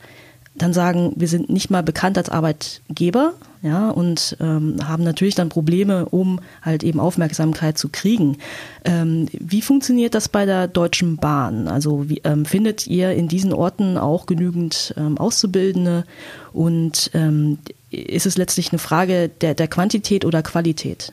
dann 0.55 0.73
sagen, 0.73 1.13
wir 1.17 1.29
sind 1.29 1.49
nicht 1.49 1.71
mal 1.71 1.83
bekannt 1.83 2.19
als 2.19 2.29
Arbeitgeber, 2.29 3.35
ja, 3.63 3.91
und 3.91 4.37
ähm, 4.41 4.77
haben 4.87 5.05
natürlich 5.05 5.37
dann 5.37 5.49
Probleme, 5.49 6.07
um 6.07 6.41
halt 6.63 6.83
eben 6.83 6.99
Aufmerksamkeit 6.99 7.79
zu 7.79 7.91
kriegen. 7.91 8.39
Ähm, 8.85 9.29
wie 9.33 9.63
funktioniert 9.63 10.15
das 10.15 10.29
bei 10.29 10.47
der 10.47 10.67
Deutschen 10.67 11.17
Bahn? 11.17 11.69
Also 11.69 12.09
wie, 12.09 12.21
ähm, 12.25 12.45
findet 12.45 12.89
ihr 12.89 13.13
in 13.13 13.29
diesen 13.29 13.53
Orten 13.53 13.99
auch 13.99 14.27
genügend 14.27 14.95
ähm, 14.97 15.17
Auszubildende 15.17 16.05
und 16.53 17.13
ähm, 17.15 17.59
ist 17.91 18.27
es 18.27 18.37
letztlich 18.37 18.73
eine 18.73 18.81
Frage 18.81 19.29
der, 19.29 19.55
der 19.55 19.69
Quantität 19.69 20.25
oder 20.25 20.43
Qualität? 20.43 21.13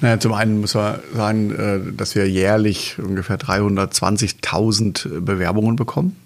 Naja, 0.00 0.18
zum 0.18 0.32
einen 0.32 0.62
muss 0.62 0.74
man 0.74 1.00
sagen, 1.14 1.50
äh, 1.54 1.92
dass 1.94 2.14
wir 2.14 2.26
jährlich 2.26 2.96
ungefähr 2.98 3.38
320.000 3.38 5.20
Bewerbungen 5.20 5.76
bekommen 5.76 6.16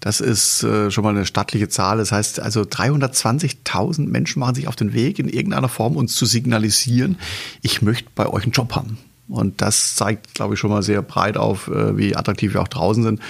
das 0.00 0.20
ist 0.20 0.62
äh, 0.62 0.90
schon 0.90 1.04
mal 1.04 1.10
eine 1.10 1.26
stattliche 1.26 1.68
Zahl. 1.68 1.98
Das 1.98 2.10
heißt 2.10 2.40
also 2.40 2.62
320.000 2.62 4.08
Menschen 4.08 4.40
machen 4.40 4.54
sich 4.54 4.66
auf 4.66 4.76
den 4.76 4.94
Weg, 4.94 5.18
in 5.18 5.28
irgendeiner 5.28 5.68
Form 5.68 5.96
uns 5.96 6.16
zu 6.16 6.26
signalisieren, 6.26 7.18
ich 7.62 7.82
möchte 7.82 8.08
bei 8.14 8.26
euch 8.26 8.44
einen 8.44 8.52
Job 8.52 8.74
haben. 8.74 8.98
Und 9.28 9.62
das 9.62 9.94
zeigt, 9.94 10.34
glaube 10.34 10.54
ich, 10.54 10.60
schon 10.60 10.70
mal 10.70 10.82
sehr 10.82 11.02
breit 11.02 11.36
auf, 11.36 11.68
äh, 11.68 11.96
wie 11.96 12.16
attraktiv 12.16 12.54
wir 12.54 12.62
auch 12.62 12.68
draußen 12.68 13.04
sind. 13.04 13.20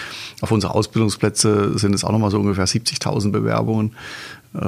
Auf 0.41 0.51
unsere 0.51 0.75
Ausbildungsplätze 0.75 1.79
sind 1.79 1.95
es 1.95 2.05
auch 2.05 2.13
nochmal 2.13 2.31
so 2.31 2.39
ungefähr 2.39 2.67
70.000 2.67 3.33
Bewerbungen. 3.33 3.93
Äh, 4.55 4.59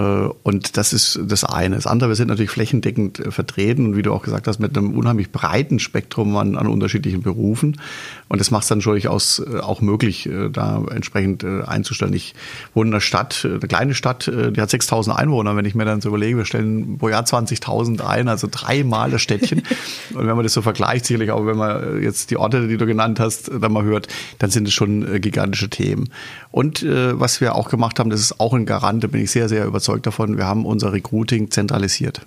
und 0.42 0.76
das 0.76 0.92
ist 0.92 1.18
das 1.22 1.44
eine. 1.44 1.76
Das 1.76 1.86
andere, 1.86 2.10
wir 2.10 2.16
sind 2.16 2.28
natürlich 2.28 2.50
flächendeckend 2.50 3.18
äh, 3.18 3.30
vertreten 3.30 3.86
und 3.86 3.96
wie 3.96 4.02
du 4.02 4.12
auch 4.12 4.22
gesagt 4.22 4.46
hast, 4.46 4.60
mit 4.60 4.76
einem 4.76 4.94
unheimlich 4.96 5.32
breiten 5.32 5.78
Spektrum 5.78 6.36
an, 6.36 6.56
an 6.56 6.66
unterschiedlichen 6.66 7.22
Berufen. 7.22 7.80
Und 8.28 8.40
das 8.40 8.50
macht 8.50 8.62
es 8.62 8.68
dann 8.68 8.80
durchaus 8.80 9.40
äh, 9.40 9.58
auch 9.58 9.80
möglich, 9.80 10.28
da 10.52 10.82
entsprechend 10.90 11.44
einzustellen. 11.44 12.12
Ich 12.14 12.34
wohne 12.74 12.88
in 12.88 12.94
einer 12.94 13.00
Stadt, 13.00 13.44
eine 13.44 13.58
kleine 13.60 13.94
Stadt, 13.94 14.30
die 14.32 14.60
hat 14.60 14.70
6000 14.70 15.16
Einwohner. 15.16 15.56
Wenn 15.56 15.64
ich 15.64 15.74
mir 15.74 15.84
dann 15.84 16.00
so 16.00 16.08
überlege, 16.08 16.36
wir 16.36 16.44
stellen 16.44 16.98
pro 16.98 17.08
Jahr 17.08 17.24
20.000 17.24 18.04
ein, 18.04 18.28
also 18.28 18.48
dreimal 18.50 19.10
das 19.10 19.22
Städtchen. 19.22 19.62
und 20.14 20.26
wenn 20.26 20.36
man 20.36 20.44
das 20.44 20.52
so 20.52 20.62
vergleicht, 20.62 21.06
sicherlich 21.06 21.30
auch 21.30 21.46
wenn 21.46 21.56
man 21.56 22.02
jetzt 22.02 22.30
die 22.30 22.36
Orte, 22.36 22.68
die 22.68 22.76
du 22.76 22.86
genannt 22.86 23.20
hast, 23.20 23.50
dann 23.60 23.72
mal 23.72 23.84
hört, 23.84 24.08
dann 24.38 24.50
sind 24.50 24.68
es 24.68 24.74
schon 24.74 25.20
gigantische 25.20 25.68
Themen. 25.68 26.08
Und 26.50 26.84
was 26.84 27.40
wir 27.40 27.54
auch 27.54 27.68
gemacht 27.68 27.98
haben, 27.98 28.10
das 28.10 28.20
ist 28.20 28.40
auch 28.40 28.54
ein 28.54 28.66
Garant, 28.66 29.04
da 29.04 29.08
bin 29.08 29.22
ich 29.22 29.30
sehr, 29.30 29.48
sehr 29.48 29.71
überzeugt 29.72 30.06
davon, 30.06 30.36
wir 30.36 30.46
haben 30.46 30.64
unser 30.66 30.92
Recruiting 30.92 31.50
zentralisiert. 31.50 32.26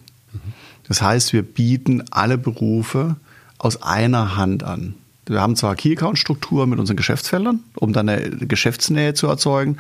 Das 0.88 1.02
heißt, 1.02 1.34
wir 1.34 1.44
bieten 1.44 2.04
alle 2.12 2.38
Berufe 2.38 3.16
aus 3.58 3.82
einer 3.82 4.36
Hand 4.36 4.64
an. 4.64 4.96
Wir 5.28 5.42
haben 5.42 5.56
zwar 5.56 5.76
Key-Account-Struktur 5.76 6.68
mit 6.68 6.78
unseren 6.80 6.98
Geschäftsfeldern, 6.98 7.62
um 7.76 7.94
dann 7.94 8.10
eine 8.10 8.30
Geschäftsnähe 8.30 9.16
zu 9.16 9.28
erzeugen, 9.28 9.78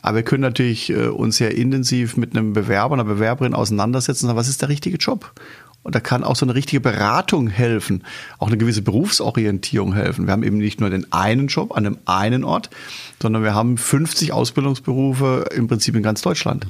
aber 0.00 0.16
wir 0.16 0.22
können 0.22 0.42
natürlich 0.42 0.90
äh, 0.90 1.08
uns 1.08 1.36
sehr 1.36 1.56
intensiv 1.56 2.16
mit 2.16 2.36
einem 2.36 2.52
Bewerber, 2.52 2.94
einer 2.94 3.04
Bewerberin 3.04 3.54
auseinandersetzen 3.54 4.34
was 4.36 4.48
ist 4.48 4.62
der 4.62 4.68
richtige 4.68 4.96
Job? 4.96 5.32
Und 5.88 5.94
da 5.94 6.00
kann 6.00 6.22
auch 6.22 6.36
so 6.36 6.44
eine 6.44 6.54
richtige 6.54 6.80
Beratung 6.80 7.48
helfen, 7.48 8.04
auch 8.38 8.48
eine 8.48 8.58
gewisse 8.58 8.82
Berufsorientierung 8.82 9.94
helfen. 9.94 10.26
Wir 10.26 10.32
haben 10.32 10.42
eben 10.42 10.58
nicht 10.58 10.82
nur 10.82 10.90
den 10.90 11.10
einen 11.14 11.46
Job 11.46 11.74
an 11.74 11.86
einem 11.86 11.96
einen 12.04 12.44
Ort, 12.44 12.68
sondern 13.22 13.42
wir 13.42 13.54
haben 13.54 13.78
50 13.78 14.34
Ausbildungsberufe 14.34 15.46
im 15.54 15.66
Prinzip 15.66 15.96
in 15.96 16.02
ganz 16.02 16.20
Deutschland. 16.20 16.66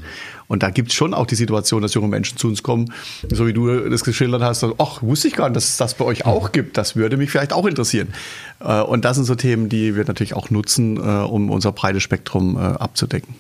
Und 0.47 0.63
da 0.63 0.71
gibt 0.71 0.91
es 0.91 0.95
schon 0.95 1.15
auch 1.15 1.27
die 1.27 1.35
Situation, 1.35 1.83
dass 1.83 1.95
junge 1.95 2.07
Menschen 2.07 2.39
zu 2.39 2.47
uns 2.47 2.63
kommen, 2.63 2.93
so 3.29 3.49
wie 3.49 3.53
du 3.53 3.91
das 3.91 4.05
geschildert 4.05 4.41
hast, 4.41 4.65
ach, 4.79 5.03
wusste 5.03 5.27
ich 5.27 5.35
gar 5.35 5.49
nicht, 5.49 5.57
dass 5.57 5.69
es 5.69 5.77
das 5.79 5.95
bei 5.95 6.05
euch 6.05 6.25
auch 6.25 6.53
gibt. 6.53 6.79
Das 6.79 6.95
würde 6.95 7.17
mich 7.17 7.33
vielleicht 7.33 7.53
auch 7.53 7.67
interessieren. 7.67 8.11
Äh, 8.61 8.83
und 8.83 9.05
das 9.05 9.17
sind 9.17 9.25
so 9.25 9.35
Themen, 9.35 9.69
die 9.69 9.97
wir 9.97 10.05
natürlich 10.05 10.35
auch 10.35 10.51
nutzen, 10.51 10.97
äh, 10.97 11.01
um 11.01 11.51
unser 11.51 11.73
breites 11.73 12.05
Spektrum 12.05 12.57
äh, 12.57 12.61
abzudecken. 12.61 13.35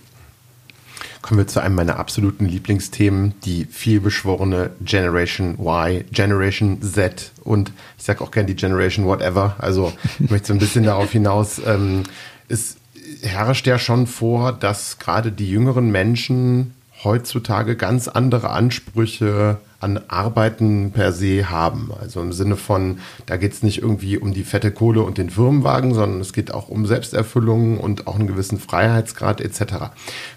Kommen 1.23 1.39
wir 1.39 1.47
zu 1.47 1.61
einem 1.61 1.75
meiner 1.75 1.99
absoluten 1.99 2.47
Lieblingsthemen, 2.47 3.35
die 3.45 3.65
vielbeschworene 3.65 4.71
Generation 4.81 5.59
Y, 5.59 6.05
Generation 6.13 6.81
Z 6.81 7.33
und 7.45 7.73
ich 7.99 8.05
sage 8.05 8.23
auch 8.23 8.31
gerne 8.31 8.47
die 8.47 8.57
Generation 8.57 9.07
Whatever. 9.07 9.57
Also 9.59 9.93
ich 10.19 10.31
möchte 10.31 10.49
so 10.49 10.53
ein 10.55 10.59
bisschen 10.59 10.85
darauf 10.85 11.11
hinaus. 11.11 11.61
Ähm, 11.65 12.05
es 12.49 12.77
herrscht 13.23 13.67
ja 13.67 13.79
schon 13.79 14.07
vor, 14.07 14.53
dass 14.53 14.99
gerade 14.99 15.33
die 15.33 15.51
jüngeren 15.51 15.91
Menschen 15.91 16.75
heutzutage 17.05 17.77
ganz 17.77 18.09
andere 18.09 18.51
Ansprüche 18.51 19.59
an 19.81 20.01
Arbeiten 20.09 20.91
per 20.91 21.13
se 21.13 21.51
haben. 21.51 21.91
Also 22.01 22.21
im 22.21 22.33
Sinne 22.33 22.57
von, 22.57 22.99
da 23.27 23.37
geht 23.37 23.53
es 23.53 23.63
nicht 23.63 23.81
irgendwie 23.81 24.19
um 24.19 24.35
die 24.35 24.43
fette 24.43 24.73
Kohle 24.73 25.03
und 25.03 25.19
den 25.19 25.31
Firmenwagen, 25.31 25.95
sondern 25.95 26.21
es 26.21 26.33
geht 26.33 26.53
auch 26.53 26.69
um 26.69 26.85
Selbsterfüllung 26.85 27.79
und 27.79 28.09
auch 28.09 28.17
einen 28.17 28.27
gewissen 28.27 28.59
Freiheitsgrad 28.59 29.41
etc. 29.41 29.93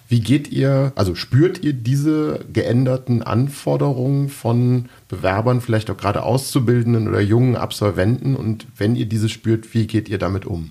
Wie 0.07 0.19
geht 0.19 0.51
ihr, 0.51 0.91
also 0.95 1.15
spürt 1.15 1.63
ihr 1.63 1.73
diese 1.73 2.45
geänderten 2.53 3.23
Anforderungen 3.23 4.29
von 4.29 4.89
Bewerbern, 5.07 5.61
vielleicht 5.61 5.89
auch 5.89 5.97
gerade 5.97 6.21
Auszubildenden 6.21 7.07
oder 7.07 7.21
jungen 7.21 7.55
Absolventen? 7.55 8.35
Und 8.35 8.67
wenn 8.77 8.95
ihr 8.95 9.07
diese 9.07 9.29
spürt, 9.29 9.73
wie 9.73 9.87
geht 9.87 10.07
ihr 10.07 10.19
damit 10.19 10.45
um? 10.45 10.69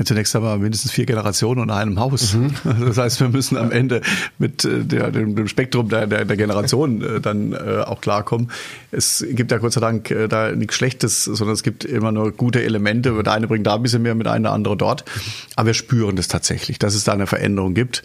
Ja, 0.00 0.06
zunächst 0.06 0.34
aber 0.34 0.56
mindestens 0.56 0.92
vier 0.92 1.04
Generationen 1.04 1.60
unter 1.60 1.76
einem 1.76 2.00
Haus. 2.00 2.32
Mhm. 2.32 2.54
Das 2.86 2.96
heißt, 2.96 3.20
wir 3.20 3.28
müssen 3.28 3.58
am 3.58 3.70
Ende 3.70 4.00
mit 4.38 4.64
äh, 4.64 4.82
der, 4.82 5.10
dem, 5.10 5.36
dem 5.36 5.46
Spektrum 5.46 5.90
der, 5.90 6.06
der, 6.06 6.24
der 6.24 6.36
Generationen 6.38 7.02
äh, 7.02 7.20
dann 7.20 7.52
äh, 7.52 7.82
auch 7.84 8.00
klarkommen. 8.00 8.50
Es 8.92 9.22
gibt 9.30 9.52
ja 9.52 9.58
Gott 9.58 9.74
sei 9.74 9.80
Dank 9.82 10.10
äh, 10.10 10.26
da 10.26 10.52
nichts 10.52 10.76
Schlechtes, 10.76 11.24
sondern 11.24 11.52
es 11.52 11.62
gibt 11.62 11.84
immer 11.84 12.12
nur 12.12 12.32
gute 12.32 12.62
Elemente. 12.62 13.22
Der 13.22 13.32
eine 13.34 13.46
bringt 13.46 13.66
da 13.66 13.74
ein 13.74 13.82
bisschen 13.82 14.00
mehr 14.00 14.14
mit 14.14 14.26
einem, 14.26 14.44
der 14.44 14.52
andere 14.52 14.74
dort. 14.74 15.04
Aber 15.54 15.66
wir 15.66 15.74
spüren 15.74 16.16
das 16.16 16.28
tatsächlich, 16.28 16.78
dass 16.78 16.94
es 16.94 17.04
da 17.04 17.12
eine 17.12 17.26
Veränderung 17.26 17.74
gibt. 17.74 18.02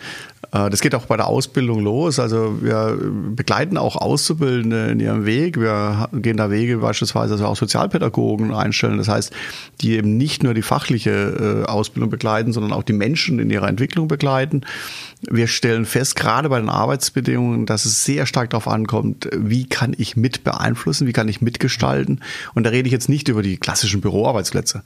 Äh, 0.51 0.69
das 0.69 0.81
geht 0.81 0.95
auch 0.95 1.05
bei 1.05 1.17
der 1.17 1.27
Ausbildung 1.27 1.79
los. 1.81 2.19
Also 2.19 2.61
wir 2.61 2.97
begleiten 3.35 3.77
auch 3.77 3.95
Auszubildende 3.95 4.87
in 4.87 4.99
ihrem 4.99 5.25
Weg. 5.25 5.59
Wir 5.59 6.09
gehen 6.13 6.37
da 6.37 6.51
Wege 6.51 6.77
beispielsweise, 6.77 7.33
dass 7.33 7.41
wir 7.41 7.47
auch 7.47 7.55
Sozialpädagogen 7.55 8.53
einstellen. 8.53 8.97
Das 8.97 9.07
heißt, 9.07 9.33
die 9.81 9.93
eben 9.93 10.17
nicht 10.17 10.43
nur 10.43 10.53
die 10.53 10.61
fachliche 10.61 11.63
äh, 11.65 11.69
Ausbildung 11.69 12.09
begleiten, 12.09 12.53
sondern 12.53 12.73
auch 12.73 12.83
die 12.83 12.93
Menschen 12.93 13.39
in 13.39 13.49
ihrer 13.49 13.67
Entwicklung 13.67 14.07
begleiten. 14.07 14.61
Wir 15.21 15.47
stellen 15.47 15.85
fest, 15.85 16.15
gerade 16.15 16.49
bei 16.49 16.59
den 16.59 16.69
Arbeitsbedingungen, 16.69 17.65
dass 17.65 17.85
es 17.85 18.05
sehr 18.05 18.25
stark 18.25 18.51
darauf 18.51 18.67
ankommt, 18.67 19.29
wie 19.35 19.65
kann 19.65 19.95
ich 19.97 20.15
mit 20.15 20.43
beeinflussen, 20.43 21.07
wie 21.07 21.13
kann 21.13 21.27
ich 21.27 21.41
mitgestalten. 21.41 22.21
Und 22.53 22.63
da 22.63 22.69
rede 22.69 22.87
ich 22.87 22.93
jetzt 22.93 23.09
nicht 23.09 23.27
über 23.27 23.41
die 23.41 23.57
klassischen 23.57 24.01
Büroarbeitsplätze, 24.01 24.83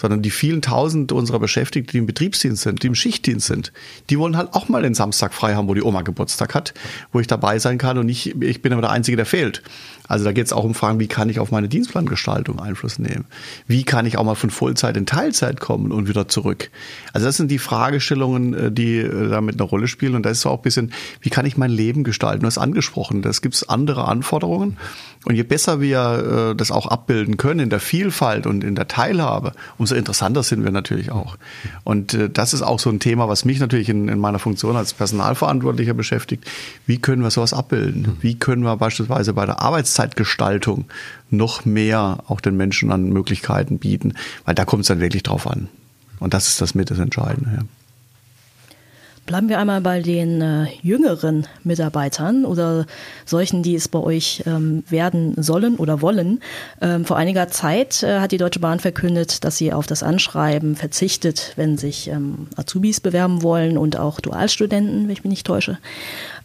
sondern 0.00 0.22
die 0.22 0.30
vielen 0.30 0.62
tausend 0.62 1.12
unserer 1.12 1.38
Beschäftigten, 1.38 1.92
die 1.92 1.98
im 1.98 2.06
Betriebsdienst 2.06 2.62
sind, 2.62 2.82
die 2.82 2.86
im 2.86 2.94
Schichtdienst 2.94 3.46
sind, 3.46 3.72
die 4.08 4.18
wollen 4.18 4.36
halt 4.36 4.54
auch 4.54 4.68
mal 4.68 4.82
den 4.82 4.94
Samstag 5.02 5.34
frei 5.34 5.54
haben, 5.54 5.66
wo 5.66 5.74
die 5.74 5.82
Oma 5.82 6.02
Geburtstag 6.02 6.54
hat, 6.54 6.74
wo 7.10 7.18
ich 7.18 7.26
dabei 7.26 7.58
sein 7.58 7.76
kann 7.76 7.98
und 7.98 8.06
nicht, 8.06 8.40
ich 8.40 8.62
bin 8.62 8.72
aber 8.72 8.82
der 8.82 8.92
Einzige, 8.92 9.16
der 9.16 9.26
fehlt. 9.26 9.62
Also 10.12 10.24
da 10.24 10.32
geht 10.32 10.44
es 10.44 10.52
auch 10.52 10.64
um 10.64 10.74
Fragen, 10.74 11.00
wie 11.00 11.06
kann 11.06 11.30
ich 11.30 11.38
auf 11.38 11.50
meine 11.50 11.68
Dienstplangestaltung 11.68 12.60
Einfluss 12.60 12.98
nehmen? 12.98 13.24
Wie 13.66 13.82
kann 13.82 14.04
ich 14.04 14.18
auch 14.18 14.24
mal 14.24 14.34
von 14.34 14.50
Vollzeit 14.50 14.96
in 14.96 15.06
Teilzeit 15.06 15.58
kommen 15.58 15.90
und 15.90 16.06
wieder 16.06 16.28
zurück? 16.28 16.70
Also 17.14 17.26
das 17.26 17.38
sind 17.38 17.50
die 17.50 17.58
Fragestellungen, 17.58 18.52
äh, 18.52 18.70
die 18.70 18.98
äh, 18.98 19.30
da 19.30 19.40
mit 19.40 19.58
einer 19.58 19.68
Rolle 19.68 19.88
spielen. 19.88 20.14
Und 20.14 20.26
da 20.26 20.30
ist 20.30 20.44
auch 20.44 20.58
ein 20.58 20.62
bisschen, 20.62 20.92
wie 21.20 21.30
kann 21.30 21.46
ich 21.46 21.56
mein 21.56 21.70
Leben 21.70 22.04
gestalten? 22.04 22.40
Du 22.40 22.46
hast 22.46 22.58
angesprochen, 22.58 23.22
das 23.22 23.40
gibt 23.42 23.64
andere 23.68 24.06
Anforderungen. 24.06 24.76
Und 25.24 25.36
je 25.36 25.44
besser 25.44 25.80
wir 25.80 26.50
äh, 26.50 26.56
das 26.56 26.72
auch 26.72 26.88
abbilden 26.88 27.36
können 27.36 27.60
in 27.60 27.70
der 27.70 27.80
Vielfalt 27.80 28.46
und 28.46 28.64
in 28.64 28.74
der 28.74 28.88
Teilhabe, 28.88 29.52
umso 29.78 29.94
interessanter 29.94 30.42
sind 30.42 30.64
wir 30.64 30.72
natürlich 30.72 31.12
auch. 31.12 31.38
Und 31.84 32.18
das 32.34 32.52
ist 32.52 32.62
auch 32.62 32.80
so 32.80 32.90
ein 32.90 32.98
Thema, 32.98 33.28
was 33.28 33.44
mich 33.44 33.60
natürlich 33.60 33.88
in, 33.88 34.08
in 34.08 34.18
meiner 34.18 34.40
Funktion 34.40 34.76
als 34.76 34.91
Personalverantwortlicher 34.92 35.94
beschäftigt. 35.94 36.48
Wie 36.86 36.98
können 36.98 37.22
wir 37.22 37.30
sowas 37.30 37.52
abbilden? 37.52 38.18
Wie 38.20 38.38
können 38.38 38.62
wir 38.62 38.76
beispielsweise 38.76 39.32
bei 39.32 39.46
der 39.46 39.60
Arbeitszeit 39.60 40.12
Freizeitgestaltung 40.12 40.86
noch 41.30 41.64
mehr 41.64 42.18
auch 42.26 42.40
den 42.40 42.56
Menschen 42.56 42.90
an 42.90 43.10
Möglichkeiten 43.10 43.78
bieten, 43.78 44.14
weil 44.44 44.54
da 44.54 44.64
kommt 44.64 44.82
es 44.82 44.88
dann 44.88 45.00
wirklich 45.00 45.22
drauf 45.22 45.46
an. 45.46 45.68
Und 46.18 46.34
das 46.34 46.48
ist 46.48 46.60
das 46.60 46.74
mit 46.74 46.90
das 46.90 46.98
Entscheidende. 46.98 47.50
Ja. 47.56 47.81
Bleiben 49.24 49.48
wir 49.48 49.60
einmal 49.60 49.80
bei 49.80 50.00
den 50.00 50.40
äh, 50.40 50.66
jüngeren 50.82 51.46
Mitarbeitern 51.62 52.44
oder 52.44 52.86
solchen, 53.24 53.62
die 53.62 53.76
es 53.76 53.86
bei 53.86 54.00
euch 54.00 54.42
ähm, 54.46 54.82
werden 54.88 55.40
sollen 55.40 55.76
oder 55.76 56.02
wollen. 56.02 56.40
Ähm, 56.80 57.04
vor 57.04 57.16
einiger 57.16 57.46
Zeit 57.46 58.02
äh, 58.02 58.18
hat 58.18 58.32
die 58.32 58.36
Deutsche 58.38 58.58
Bahn 58.58 58.80
verkündet, 58.80 59.44
dass 59.44 59.56
sie 59.56 59.72
auf 59.72 59.86
das 59.86 60.02
Anschreiben 60.02 60.74
verzichtet, 60.74 61.52
wenn 61.54 61.78
sich 61.78 62.08
ähm, 62.08 62.48
Azubis 62.56 62.98
bewerben 62.98 63.42
wollen 63.42 63.78
und 63.78 63.96
auch 63.96 64.18
Dualstudenten, 64.18 65.04
wenn 65.04 65.12
ich 65.12 65.22
mich 65.22 65.30
nicht 65.30 65.46
täusche. 65.46 65.78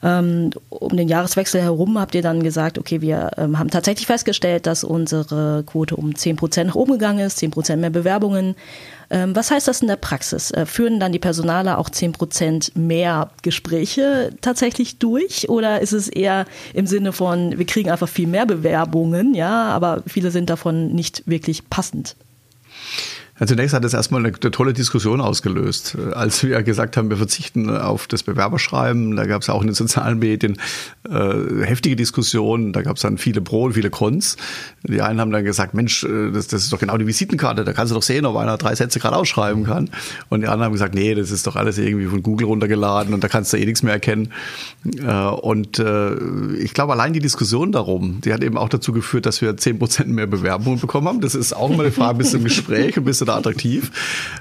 Ähm, 0.04 0.52
um 0.70 0.96
den 0.96 1.08
Jahreswechsel 1.08 1.62
herum 1.62 2.00
habt 2.00 2.16
ihr 2.16 2.22
dann 2.22 2.44
gesagt, 2.44 2.78
okay, 2.78 3.02
wir 3.02 3.32
ähm, 3.38 3.58
haben 3.58 3.70
tatsächlich 3.70 4.08
festgestellt, 4.08 4.68
dass 4.68 4.84
unsere 4.84 5.64
Quote 5.66 5.96
um 5.96 6.16
10 6.16 6.36
Prozent 6.36 6.68
nach 6.70 6.76
oben 6.76 6.94
gegangen 6.94 7.20
ist, 7.20 7.38
10 7.38 7.52
Prozent 7.52 7.82
mehr 7.82 7.90
Bewerbungen. 7.90 8.56
Ähm, 9.10 9.36
was 9.36 9.52
heißt 9.52 9.68
das 9.68 9.82
in 9.82 9.88
der 9.88 9.96
Praxis? 9.96 10.52
Äh, 10.52 10.66
führen 10.66 11.00
dann 11.00 11.12
die 11.12 11.20
Personaler 11.20 11.78
auch 11.78 11.90
10 11.90 12.12
Prozent 12.12 12.76
mehr 12.76 13.30
Gespräche 13.42 14.32
tatsächlich 14.42 15.00
durch? 15.00 15.50
Oder 15.50 15.82
ist 15.82 15.94
es 15.94 16.08
eher 16.08 16.46
im 16.74 16.88
Sinne 16.88 17.14
von, 17.14 17.58
wir 17.58 17.66
kriegen 17.66 17.90
einfach 17.90 18.10
viel 18.10 18.28
mehr 18.28 18.46
Bewerbungen, 18.46 19.34
ja, 19.34 19.70
aber 19.70 20.04
viele 20.08 20.32
sind 20.32 20.50
davon 20.50 20.94
nicht 20.94 21.24
wirklich 21.26 21.70
passend? 21.70 22.16
Ja, 23.40 23.46
zunächst 23.46 23.76
hat 23.76 23.86
es 23.86 23.94
erstmal 23.94 24.26
eine, 24.26 24.34
eine, 24.34 24.52
tolle 24.52 24.74
Diskussion 24.74 25.22
ausgelöst. 25.22 25.96
Als 26.14 26.44
wir 26.44 26.64
gesagt 26.64 26.98
haben, 26.98 27.10
wir 27.10 27.18
verzichten 27.18 27.70
auf 27.70 28.08
das 28.08 28.24
Bewerberschreiben, 28.24 29.16
da 29.16 29.28
gab 29.28 29.44
es 29.44 29.50
auch 29.50 29.62
in 29.62 29.68
den 29.68 29.76
sozialen 29.76 30.18
Medien 30.18 30.58
äh, 31.08 31.64
heftige 31.64 31.96
Diskussionen, 31.96 32.74
da 32.74 32.82
gab 32.82 32.96
es 32.96 33.04
dann 33.04 33.20
viele 33.20 33.42
Pro 33.42 33.66
und 33.66 33.74
viele 33.74 33.92
Cons. 33.92 34.38
Die 34.84 35.02
einen 35.02 35.22
haben 35.22 35.30
dann 35.30 35.46
gesagt, 35.46 35.76
Mensch, 35.76 36.04
äh, 36.04 36.32
das, 36.32 36.48
das 36.48 36.64
ist 36.64 36.74
doch 36.74 36.80
genau 36.80 36.98
die 36.98 37.06
Visitenkarte, 37.06 37.64
da 37.64 37.74
kannst 37.74 37.92
du 37.92 37.96
doch 37.96 38.02
sehen, 38.02 38.26
ob 38.26 38.36
einer 38.38 38.58
drei 38.58 38.74
Sätze 38.74 39.00
gerade 39.00 39.16
ausschreiben 39.16 39.66
kann. 39.66 39.92
Und 40.30 40.42
die 40.42 40.48
anderen 40.48 40.66
haben 40.66 40.74
gesagt, 40.74 40.96
nee, 40.96 41.14
das 41.14 41.30
ist 41.30 41.46
doch 41.46 41.56
alles 41.56 41.78
irgendwie 41.78 42.08
von 42.08 42.24
Google 42.24 42.48
runtergeladen 42.48 43.14
und 43.14 43.24
da 43.24 43.28
kannst 43.28 43.54
du 43.54 43.58
eh 43.58 43.66
nichts 43.66 43.84
mehr 43.84 43.94
erkennen. 43.94 44.34
Äh, 45.00 45.12
und 45.12 45.78
äh, 45.78 46.16
ich 46.56 46.74
glaube, 46.74 46.94
allein 46.94 47.14
die 47.14 47.20
Diskussion 47.20 47.72
darum, 47.72 48.20
die 48.22 48.34
hat 48.34 48.44
eben 48.44 48.58
auch 48.58 48.70
dazu 48.70 48.94
geführt, 48.94 49.28
dass 49.28 49.42
wir 49.44 49.58
zehn 49.58 49.78
Prozent 49.78 50.10
mehr 50.10 50.26
Bewerbungen 50.26 50.80
bekommen 50.80 51.08
haben. 51.08 51.22
Das 51.22 51.36
ist 51.36 51.54
auch 51.54 51.70
immer 51.70 51.84
eine 51.84 51.92
Frage, 51.92 52.18
bis 52.18 52.34
im 52.34 52.44
Gespräch 52.44 52.98
und 52.98 53.04
bis 53.04 53.27
oder 53.28 53.38
attraktiv. 53.38 53.92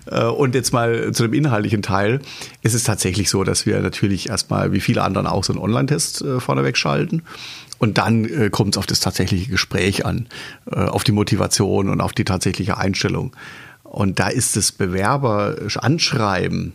Äh, 0.07 0.25
und 0.25 0.55
jetzt 0.55 0.73
mal 0.73 1.13
zu 1.13 1.25
dem 1.25 1.35
inhaltlichen 1.35 1.83
Teil. 1.83 2.21
Es 2.63 2.75
ist 2.75 2.87
tatsächlich 2.87 3.31
so, 3.31 3.43
dass 3.45 3.67
wir 3.67 3.81
natürlich 3.81 4.29
erstmal, 4.29 4.73
wie 4.73 4.81
viele 4.81 5.03
anderen 5.03 5.27
auch, 5.27 5.45
so 5.45 5.53
einen 5.53 5.63
Online-Test 5.63 6.23
äh, 6.23 6.41
vorneweg 6.41 6.77
schalten. 6.77 7.23
Und 7.79 7.99
dann 7.99 8.25
äh, 8.25 8.51
kommt 8.51 8.75
es 8.75 8.79
auf 8.79 8.87
das 8.87 9.01
tatsächliche 9.01 9.51
Gespräch 9.51 10.07
an, 10.07 10.29
auf 10.67 11.05
die 11.05 11.13
Motivation 11.13 11.91
und 11.91 12.01
auf 12.01 12.13
die 12.13 12.25
tatsächliche 12.25 12.79
Einstellung. 12.79 13.37
Und 13.83 14.19
da 14.19 14.29
ist 14.29 14.57
das 14.57 14.73
Bewerber-Anschreiben 14.73 16.73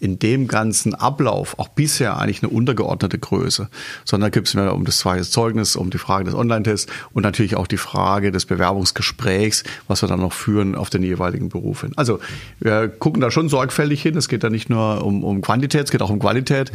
in 0.00 0.18
dem 0.18 0.46
ganzen 0.46 0.94
Ablauf 0.94 1.58
auch 1.58 1.68
bisher 1.68 2.18
eigentlich 2.18 2.42
eine 2.42 2.50
untergeordnete 2.50 3.18
Größe, 3.18 3.68
sondern 4.04 4.30
gibt 4.30 4.48
es 4.48 4.54
mehr 4.54 4.74
um 4.74 4.84
das 4.84 4.98
zweite 4.98 5.22
Zeugnis, 5.22 5.74
um 5.74 5.90
die 5.90 5.98
Frage 5.98 6.24
des 6.24 6.34
Online-Tests 6.34 6.90
und 7.12 7.24
natürlich 7.24 7.56
auch 7.56 7.66
die 7.66 7.78
Frage 7.78 8.30
des 8.30 8.46
Bewerbungsgesprächs, 8.46 9.64
was 9.88 10.02
wir 10.02 10.08
dann 10.08 10.20
noch 10.20 10.32
führen 10.32 10.76
auf 10.76 10.88
den 10.90 11.02
jeweiligen 11.02 11.48
Beruf 11.48 11.80
hin. 11.80 11.92
Also 11.96 12.20
wir 12.60 12.88
gucken 12.88 13.20
da 13.20 13.30
schon 13.30 13.48
sorgfältig 13.48 14.00
hin. 14.02 14.16
Es 14.16 14.28
geht 14.28 14.44
da 14.44 14.50
nicht 14.50 14.70
nur 14.70 15.04
um, 15.04 15.24
um 15.24 15.40
Quantität, 15.40 15.84
es 15.84 15.90
geht 15.90 16.02
auch 16.02 16.10
um 16.10 16.20
Qualität. 16.20 16.70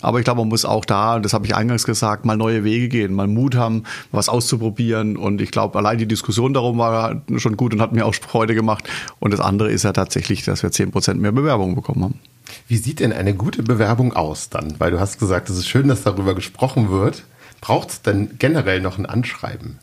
Aber 0.00 0.18
ich 0.18 0.24
glaube, 0.24 0.40
man 0.40 0.48
muss 0.48 0.64
auch 0.64 0.84
da, 0.84 1.18
das 1.18 1.32
habe 1.32 1.46
ich 1.46 1.56
eingangs 1.56 1.84
gesagt, 1.84 2.24
mal 2.24 2.36
neue 2.36 2.62
Wege 2.62 2.88
gehen, 2.88 3.12
mal 3.14 3.26
Mut 3.26 3.56
haben, 3.56 3.82
was 4.12 4.28
auszuprobieren. 4.28 5.16
Und 5.16 5.40
ich 5.40 5.50
glaube, 5.50 5.76
allein 5.76 5.98
die 5.98 6.06
Diskussion 6.06 6.54
darum 6.54 6.78
war 6.78 7.22
schon 7.36 7.56
gut 7.56 7.74
und 7.74 7.80
hat 7.80 7.92
mir 7.92 8.06
auch 8.06 8.14
Freude 8.14 8.54
gemacht. 8.54 8.88
Und 9.18 9.32
das 9.32 9.40
andere 9.40 9.72
ist 9.72 9.82
ja 9.82 9.92
tatsächlich, 9.92 10.44
dass 10.44 10.62
wir 10.62 10.70
zehn 10.70 10.92
Prozent 10.92 11.20
mehr 11.20 11.32
Bewerbungen 11.32 11.74
bekommen 11.74 12.04
haben. 12.04 12.20
Wie 12.68 12.76
sieht 12.76 13.00
denn 13.00 13.12
eine 13.12 13.34
gute 13.34 13.62
Bewerbung 13.62 14.14
aus 14.14 14.48
dann? 14.48 14.78
Weil 14.78 14.90
du 14.90 15.00
hast 15.00 15.18
gesagt, 15.18 15.50
es 15.50 15.58
ist 15.58 15.68
schön, 15.68 15.88
dass 15.88 16.02
darüber 16.02 16.34
gesprochen 16.34 16.90
wird. 16.90 17.24
Braucht 17.60 17.90
es 17.90 18.02
denn 18.02 18.36
generell 18.38 18.80
noch 18.80 18.98
ein 18.98 19.06
Anschreiben? 19.06 19.78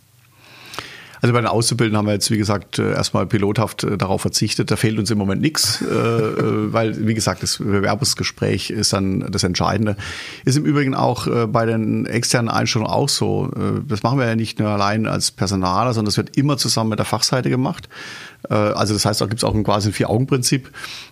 Also 1.21 1.33
bei 1.33 1.41
den 1.41 1.47
Auszubildenden 1.47 1.97
haben 1.97 2.05
wir 2.05 2.13
jetzt, 2.13 2.29
wie 2.29 2.37
gesagt, 2.37 2.79
äh, 2.79 2.91
erstmal 2.91 3.25
pilothaft 3.25 3.83
äh, 3.83 3.97
darauf 3.97 4.21
verzichtet. 4.21 4.69
Da 4.69 4.75
fehlt 4.75 4.99
uns 4.99 5.09
im 5.09 5.17
Moment 5.17 5.41
nichts, 5.41 5.81
äh, 5.81 5.85
weil, 6.73 7.07
wie 7.07 7.13
gesagt, 7.13 7.43
das 7.43 7.57
Bewerbungsgespräch 7.57 8.69
ist 8.69 8.93
dann 8.93 9.31
das 9.31 9.43
Entscheidende. 9.43 9.95
Ist 10.45 10.57
im 10.57 10.65
Übrigen 10.65 10.95
auch 10.95 11.27
bei 11.47 11.65
den 11.65 12.05
externen 12.05 12.49
Einstellungen 12.49 12.91
auch 12.91 13.09
so. 13.09 13.51
Das 13.87 14.03
machen 14.03 14.19
wir 14.19 14.27
ja 14.27 14.35
nicht 14.35 14.59
nur 14.59 14.69
allein 14.69 15.07
als 15.07 15.31
Personaler, 15.31 15.93
sondern 15.93 16.07
das 16.07 16.17
wird 16.17 16.37
immer 16.37 16.57
zusammen 16.57 16.91
mit 16.91 16.99
der 16.99 17.05
Fachseite 17.05 17.49
gemacht. 17.49 17.89
Also 18.49 18.93
das 18.93 19.05
heißt, 19.05 19.21
da 19.21 19.25
gibt 19.25 19.39
es 19.39 19.43
auch 19.43 19.53
ein 19.53 19.63
quasi 19.63 19.89
ein 19.89 19.93
Vier-Augen-Prinzip. 19.93 20.71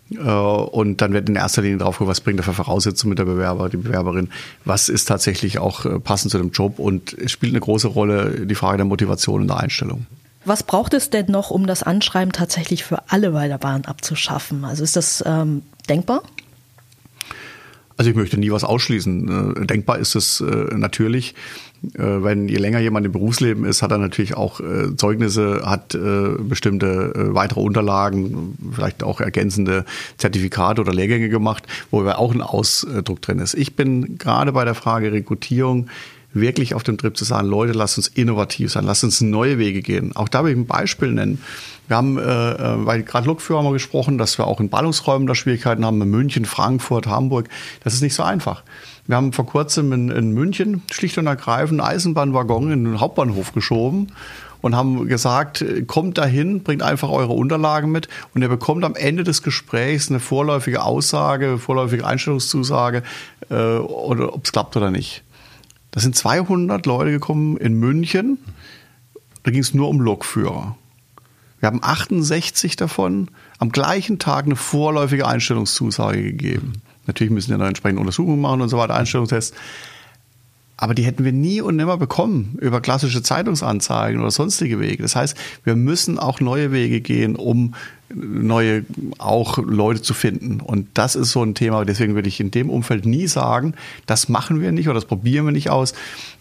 Und 0.10 1.02
dann 1.02 1.14
wird 1.14 1.28
in 1.30 1.36
erster 1.36 1.62
Linie 1.62 1.80
drauf 1.80 1.96
geguckt, 1.96 2.12
was 2.12 2.22
bringt 2.22 2.40
er 2.40 2.44
für 2.44 2.54
Voraussetzungen 2.54 3.10
mit 3.10 3.20
der 3.20 3.26
Bewerber, 3.26 3.70
die 3.70 3.78
Bewerberin, 3.78 4.30
was 4.64 4.88
ist 4.90 5.06
tatsächlich 5.06 5.60
auch 5.60 5.86
passend 6.04 6.32
zu 6.32 6.38
dem 6.38 6.52
Job 6.52 6.80
und 6.80 7.14
es 7.14 7.32
spielt 7.32 7.54
eine 7.54 7.60
große 7.60 7.88
Rolle 7.88 8.46
die 8.46 8.56
Frage 8.56 8.78
der 8.78 8.86
Motivation 8.86 9.42
und 9.42 9.48
der 9.48 9.58
Einstellung. 9.58 10.06
Was 10.46 10.62
braucht 10.62 10.94
es 10.94 11.10
denn 11.10 11.26
noch, 11.28 11.50
um 11.50 11.66
das 11.66 11.82
Anschreiben 11.82 12.32
tatsächlich 12.32 12.84
für 12.84 13.10
alle 13.10 13.32
bei 13.32 13.48
der 13.48 13.58
Bahn 13.58 13.86
abzuschaffen? 13.86 14.64
Also 14.64 14.84
ist 14.84 14.96
das 14.96 15.24
ähm, 15.26 15.64
denkbar? 15.90 16.22
Also 17.98 18.12
ich 18.12 18.16
möchte 18.16 18.38
nie 18.38 18.52
was 18.52 18.64
ausschließen. 18.64 19.64
Äh, 19.64 19.66
denkbar 19.66 19.98
ist 19.98 20.16
es 20.16 20.42
äh, 20.42 20.46
natürlich. 20.76 21.34
Äh, 21.94 22.24
wenn 22.24 22.48
je 22.48 22.58
länger 22.58 22.80
jemand 22.80 23.06
im 23.06 23.12
Berufsleben 23.12 23.66
ist, 23.66 23.82
hat 23.82 23.92
er 23.92 23.98
natürlich 23.98 24.36
auch 24.36 24.60
Zeugnisse, 24.98 25.62
hat 25.66 25.90
bestimmte 25.90 27.14
weitere 27.34 27.60
Unterlagen, 27.60 28.58
vielleicht 28.74 29.04
auch 29.04 29.22
ergänzende 29.22 29.86
Zertifikate 30.18 30.82
oder 30.82 30.94
Lehrgänge 30.94 31.30
gemacht, 31.30 31.64
wo 31.92 32.06
auch 32.08 32.34
ein 32.34 32.42
Ausdruck 32.42 33.22
drin 33.22 33.40
ist. 33.40 33.54
Ich 33.54 33.76
bin 33.76 34.18
gerade 34.18 34.52
bei 34.52 34.66
der 34.66 34.76
Frage 34.76 35.12
Rekrutierung 35.12 35.88
wirklich 36.36 36.76
auf 36.76 36.84
dem 36.84 36.98
Trip 36.98 37.18
zu 37.18 37.26
sagen, 37.26 37.48
Leute, 37.48 37.74
lasst 37.74 37.98
uns 37.98 38.08
innovativ 38.10 38.72
sein, 38.72 38.84
lasst 38.84 39.04
uns 39.04 39.22
neue 39.22 39.58
Wege 39.58 39.82
gehen. 39.82 40.16
Auch 40.16 40.30
da 40.30 40.44
will 40.44 40.52
ich 40.52 40.58
ein 40.58 40.68
Beispiel 40.68 41.12
nennen. 41.12 41.42
Wir 41.88 41.98
haben, 41.98 42.18
äh, 42.18 42.22
äh 42.22 42.86
weil 42.86 43.04
gerade 43.04 43.26
Lokführer 43.26 43.60
haben 43.60 43.66
wir 43.66 43.74
gesprochen, 43.74 44.18
dass 44.18 44.38
wir 44.38 44.46
auch 44.46 44.60
in 44.60 44.70
Ballungsräumen 44.70 45.28
da 45.28 45.34
Schwierigkeiten 45.34 45.86
haben, 45.86 46.02
in 46.02 46.10
München, 46.10 46.46
Frankfurt, 46.46 47.08
Hamburg. 47.08 47.50
Das 47.84 47.94
ist 47.94 48.02
nicht 48.02 48.14
so 48.14 48.24
einfach. 48.24 48.64
Wir 49.08 49.18
haben 49.18 49.34
vor 49.34 49.46
kurzem 49.46 49.92
in, 49.94 50.10
in 50.10 50.32
München 50.32 50.82
schlicht 50.92 51.18
und 51.18 51.28
ergreifend 51.28 51.82
Eisenbahnwaggon 51.82 52.72
in 52.72 52.84
den 52.86 53.00
Hauptbahnhof 53.00 53.54
geschoben 53.54 54.12
und 54.62 54.76
haben 54.76 55.08
gesagt, 55.08 55.64
kommt 55.86 56.18
dahin, 56.18 56.64
bringt 56.64 56.82
einfach 56.82 57.10
eure 57.10 57.34
Unterlagen 57.34 57.92
mit 57.92 58.08
und 58.34 58.42
ihr 58.42 58.50
bekommt 58.50 58.84
am 58.84 58.96
Ende 58.96 59.24
des 59.24 59.44
Gesprächs 59.44 60.10
eine 60.10 60.20
vorläufige 60.20 60.82
Aussage, 60.82 61.60
vorläufige 61.60 62.06
Einstellungszusage, 62.08 63.04
äh, 63.52 63.54
oder 63.54 64.34
ob 64.34 64.46
es 64.46 64.52
klappt 64.52 64.76
oder 64.76 64.90
nicht. 64.90 65.24
Da 65.92 66.00
sind 66.00 66.16
200 66.16 66.86
Leute 66.88 67.12
gekommen 67.12 67.58
in 67.58 67.76
München. 67.76 68.40
Da 69.44 69.52
ging 69.52 69.62
es 69.62 69.76
nur 69.76 69.88
um 69.88 70.02
Lokführer. 70.02 70.76
Wir 71.60 71.68
haben 71.68 71.80
68 71.84 72.76
davon 72.76 73.30
am 73.60 73.72
gleichen 73.72 74.18
Tag 74.18 74.46
eine 74.46 74.56
vorläufige 74.56 75.28
Einstellungszusage 75.28 76.24
gegeben. 76.24 76.82
Natürlich 77.08 77.32
müssen 77.32 77.52
wir 77.52 77.58
dann 77.58 77.68
entsprechende 77.68 78.02
Untersuchungen 78.02 78.42
machen 78.42 78.62
und 78.62 78.70
so 78.70 78.78
weiter, 78.78 78.96
Einstellungstests. 78.96 79.56
Aber 80.78 80.94
die 80.94 81.04
hätten 81.04 81.24
wir 81.24 81.32
nie 81.32 81.62
und 81.62 81.78
nimmer 81.78 81.98
bekommen 81.98 82.58
über 82.60 82.82
klassische 82.82 83.24
Zeitungsanzeigen 83.24 84.20
oder 84.20 84.32
sonstige 84.32 84.80
Wege. 84.80 85.04
Das 85.04 85.16
heißt, 85.16 85.38
wir 85.64 85.76
müssen 85.76 86.20
auch 86.20 86.42
neue 86.42 86.72
Wege 86.72 87.00
gehen, 87.00 87.36
um 87.38 87.76
neue 88.14 88.86
auch 89.18 89.58
Leute 89.58 90.02
zu 90.02 90.14
finden. 90.14 90.62
Und 90.62 90.88
das 90.94 91.16
ist 91.16 91.32
so 91.32 91.44
ein 91.44 91.56
Thema, 91.56 91.86
deswegen 91.86 92.16
würde 92.16 92.28
ich 92.28 92.40
in 92.40 92.52
dem 92.52 92.70
Umfeld 92.70 93.06
nie 93.06 93.28
sagen, 93.28 93.74
das 94.06 94.30
machen 94.30 94.62
wir 94.62 94.72
nicht 94.72 94.88
oder 94.88 94.96
das 94.96 95.06
probieren 95.06 95.46
wir 95.46 95.52
nicht 95.52 95.70
aus. 95.70 95.94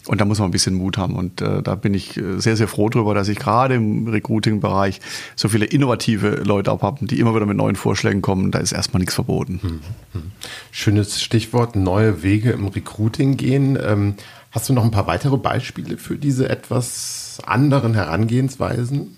Und 0.07 0.21
da 0.21 0.25
muss 0.25 0.37
man 0.37 0.49
ein 0.49 0.51
bisschen 0.51 0.75
Mut 0.75 0.97
haben. 0.97 1.15
Und 1.15 1.41
äh, 1.41 1.63
da 1.63 1.75
bin 1.75 1.95
ich 1.95 2.17
äh, 2.17 2.39
sehr, 2.39 2.55
sehr 2.55 2.67
froh 2.67 2.89
drüber, 2.89 3.15
dass 3.15 3.27
ich 3.27 3.39
gerade 3.39 3.75
im 3.75 4.07
Recruiting-Bereich 4.07 5.01
so 5.35 5.49
viele 5.49 5.65
innovative 5.65 6.41
Leute 6.45 6.71
auch 6.71 6.83
habe, 6.83 7.05
die 7.05 7.19
immer 7.19 7.33
wieder 7.33 7.47
mit 7.47 7.57
neuen 7.57 7.75
Vorschlägen 7.75 8.21
kommen. 8.21 8.51
Da 8.51 8.59
ist 8.59 8.71
erstmal 8.71 8.99
nichts 8.99 9.15
verboten. 9.15 9.59
Hm, 9.61 9.79
hm. 10.13 10.31
Schönes 10.71 11.21
Stichwort, 11.21 11.75
neue 11.75 12.21
Wege 12.21 12.51
im 12.51 12.67
Recruiting 12.67 13.37
gehen. 13.37 13.77
Ähm, 13.81 14.13
hast 14.51 14.69
du 14.69 14.73
noch 14.73 14.83
ein 14.83 14.91
paar 14.91 15.07
weitere 15.07 15.37
Beispiele 15.37 15.97
für 15.97 16.17
diese 16.17 16.47
etwas 16.49 17.39
anderen 17.45 17.95
Herangehensweisen? 17.95 19.17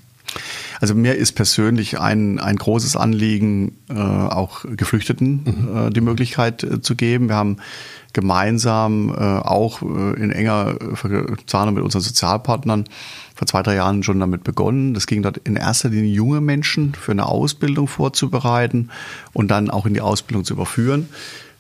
Also 0.79 0.95
mir 0.95 1.15
ist 1.15 1.33
persönlich 1.33 1.99
ein, 1.99 2.39
ein 2.39 2.55
großes 2.55 2.95
Anliegen, 2.95 3.77
äh, 3.89 3.93
auch 3.93 4.65
Geflüchteten 4.69 5.43
mhm. 5.43 5.77
äh, 5.77 5.89
die 5.89 6.01
Möglichkeit 6.01 6.63
äh, 6.63 6.81
zu 6.81 6.95
geben. 6.95 7.29
Wir 7.29 7.35
haben 7.35 7.57
gemeinsam 8.13 9.09
äh, 9.09 9.13
auch 9.15 9.81
äh, 9.81 10.21
in 10.21 10.31
enger 10.31 10.75
Verzahnung 10.93 11.75
mit 11.75 11.83
unseren 11.83 12.01
Sozialpartnern 12.01 12.85
vor 13.35 13.47
zwei, 13.47 13.61
drei 13.61 13.75
Jahren 13.75 14.01
schon 14.03 14.19
damit 14.19 14.43
begonnen. 14.43 14.93
Das 14.93 15.07
ging 15.07 15.21
dort 15.21 15.37
in 15.37 15.55
erster 15.55 15.89
Linie 15.89 16.11
junge 16.11 16.41
Menschen 16.41 16.95
für 16.95 17.11
eine 17.11 17.27
Ausbildung 17.27 17.87
vorzubereiten 17.87 18.89
und 19.33 19.49
dann 19.49 19.69
auch 19.69 19.85
in 19.85 19.93
die 19.93 20.01
Ausbildung 20.01 20.45
zu 20.45 20.53
überführen. 20.53 21.09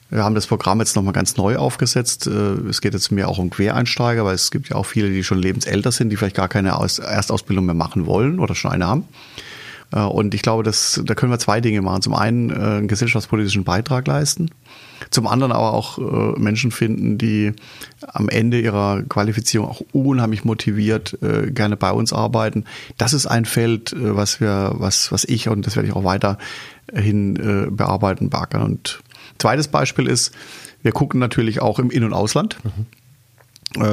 Wir 0.09 0.23
haben 0.23 0.35
das 0.35 0.47
Programm 0.47 0.79
jetzt 0.79 0.95
nochmal 0.95 1.13
ganz 1.13 1.35
neu 1.35 1.57
aufgesetzt. 1.57 2.27
Äh, 2.27 2.69
es 2.69 2.81
geht 2.81 2.93
jetzt 2.93 3.11
mehr 3.11 3.27
auch 3.27 3.39
um 3.39 3.49
Quereinsteiger, 3.49 4.23
weil 4.23 4.35
es 4.35 4.51
gibt 4.51 4.69
ja 4.69 4.75
auch 4.75 4.85
viele, 4.85 5.09
die 5.09 5.23
schon 5.23 5.39
lebensälter 5.39 5.91
sind, 5.91 6.09
die 6.09 6.15
vielleicht 6.15 6.35
gar 6.35 6.47
keine 6.47 6.69
Erstausbildung 6.69 7.65
mehr 7.65 7.75
machen 7.75 8.05
wollen 8.05 8.39
oder 8.39 8.55
schon 8.55 8.71
eine 8.71 8.87
haben. 8.87 9.05
Äh, 9.91 9.99
und 9.99 10.33
ich 10.33 10.41
glaube, 10.41 10.63
dass, 10.63 11.01
da 11.03 11.13
können 11.13 11.31
wir 11.31 11.39
zwei 11.39 11.59
Dinge 11.59 11.81
machen. 11.81 12.01
Zum 12.01 12.13
einen 12.13 12.51
äh, 12.51 12.53
einen 12.53 12.87
gesellschaftspolitischen 12.87 13.65
Beitrag 13.65 14.07
leisten, 14.07 14.49
zum 15.09 15.27
anderen 15.27 15.51
aber 15.51 15.73
auch 15.73 15.99
Menschen 16.37 16.71
finden, 16.71 17.17
die 17.17 17.53
am 18.07 18.29
Ende 18.29 18.59
ihrer 18.59 19.03
Qualifizierung 19.03 19.69
auch 19.69 19.81
unheimlich 19.91 20.43
motiviert 20.43 21.17
gerne 21.21 21.77
bei 21.77 21.91
uns 21.91 22.13
arbeiten. 22.13 22.65
Das 22.97 23.13
ist 23.13 23.27
ein 23.27 23.45
Feld, 23.45 23.95
was 23.95 24.41
wir, 24.41 24.73
was, 24.73 25.11
was 25.11 25.23
ich 25.23 25.49
und 25.49 25.67
das 25.67 25.75
werde 25.75 25.87
ich 25.87 25.95
auch 25.95 26.03
weiterhin 26.03 27.69
bearbeiten, 27.71 28.31
beackern 28.31 28.63
und 28.63 28.99
Zweites 29.37 29.67
Beispiel 29.67 30.07
ist, 30.07 30.33
wir 30.81 30.91
gucken 30.91 31.19
natürlich 31.19 31.61
auch 31.61 31.79
im 31.79 31.89
In- 31.89 32.03
und 32.03 32.13
Ausland. 32.13 32.57
Mhm. 32.63 32.85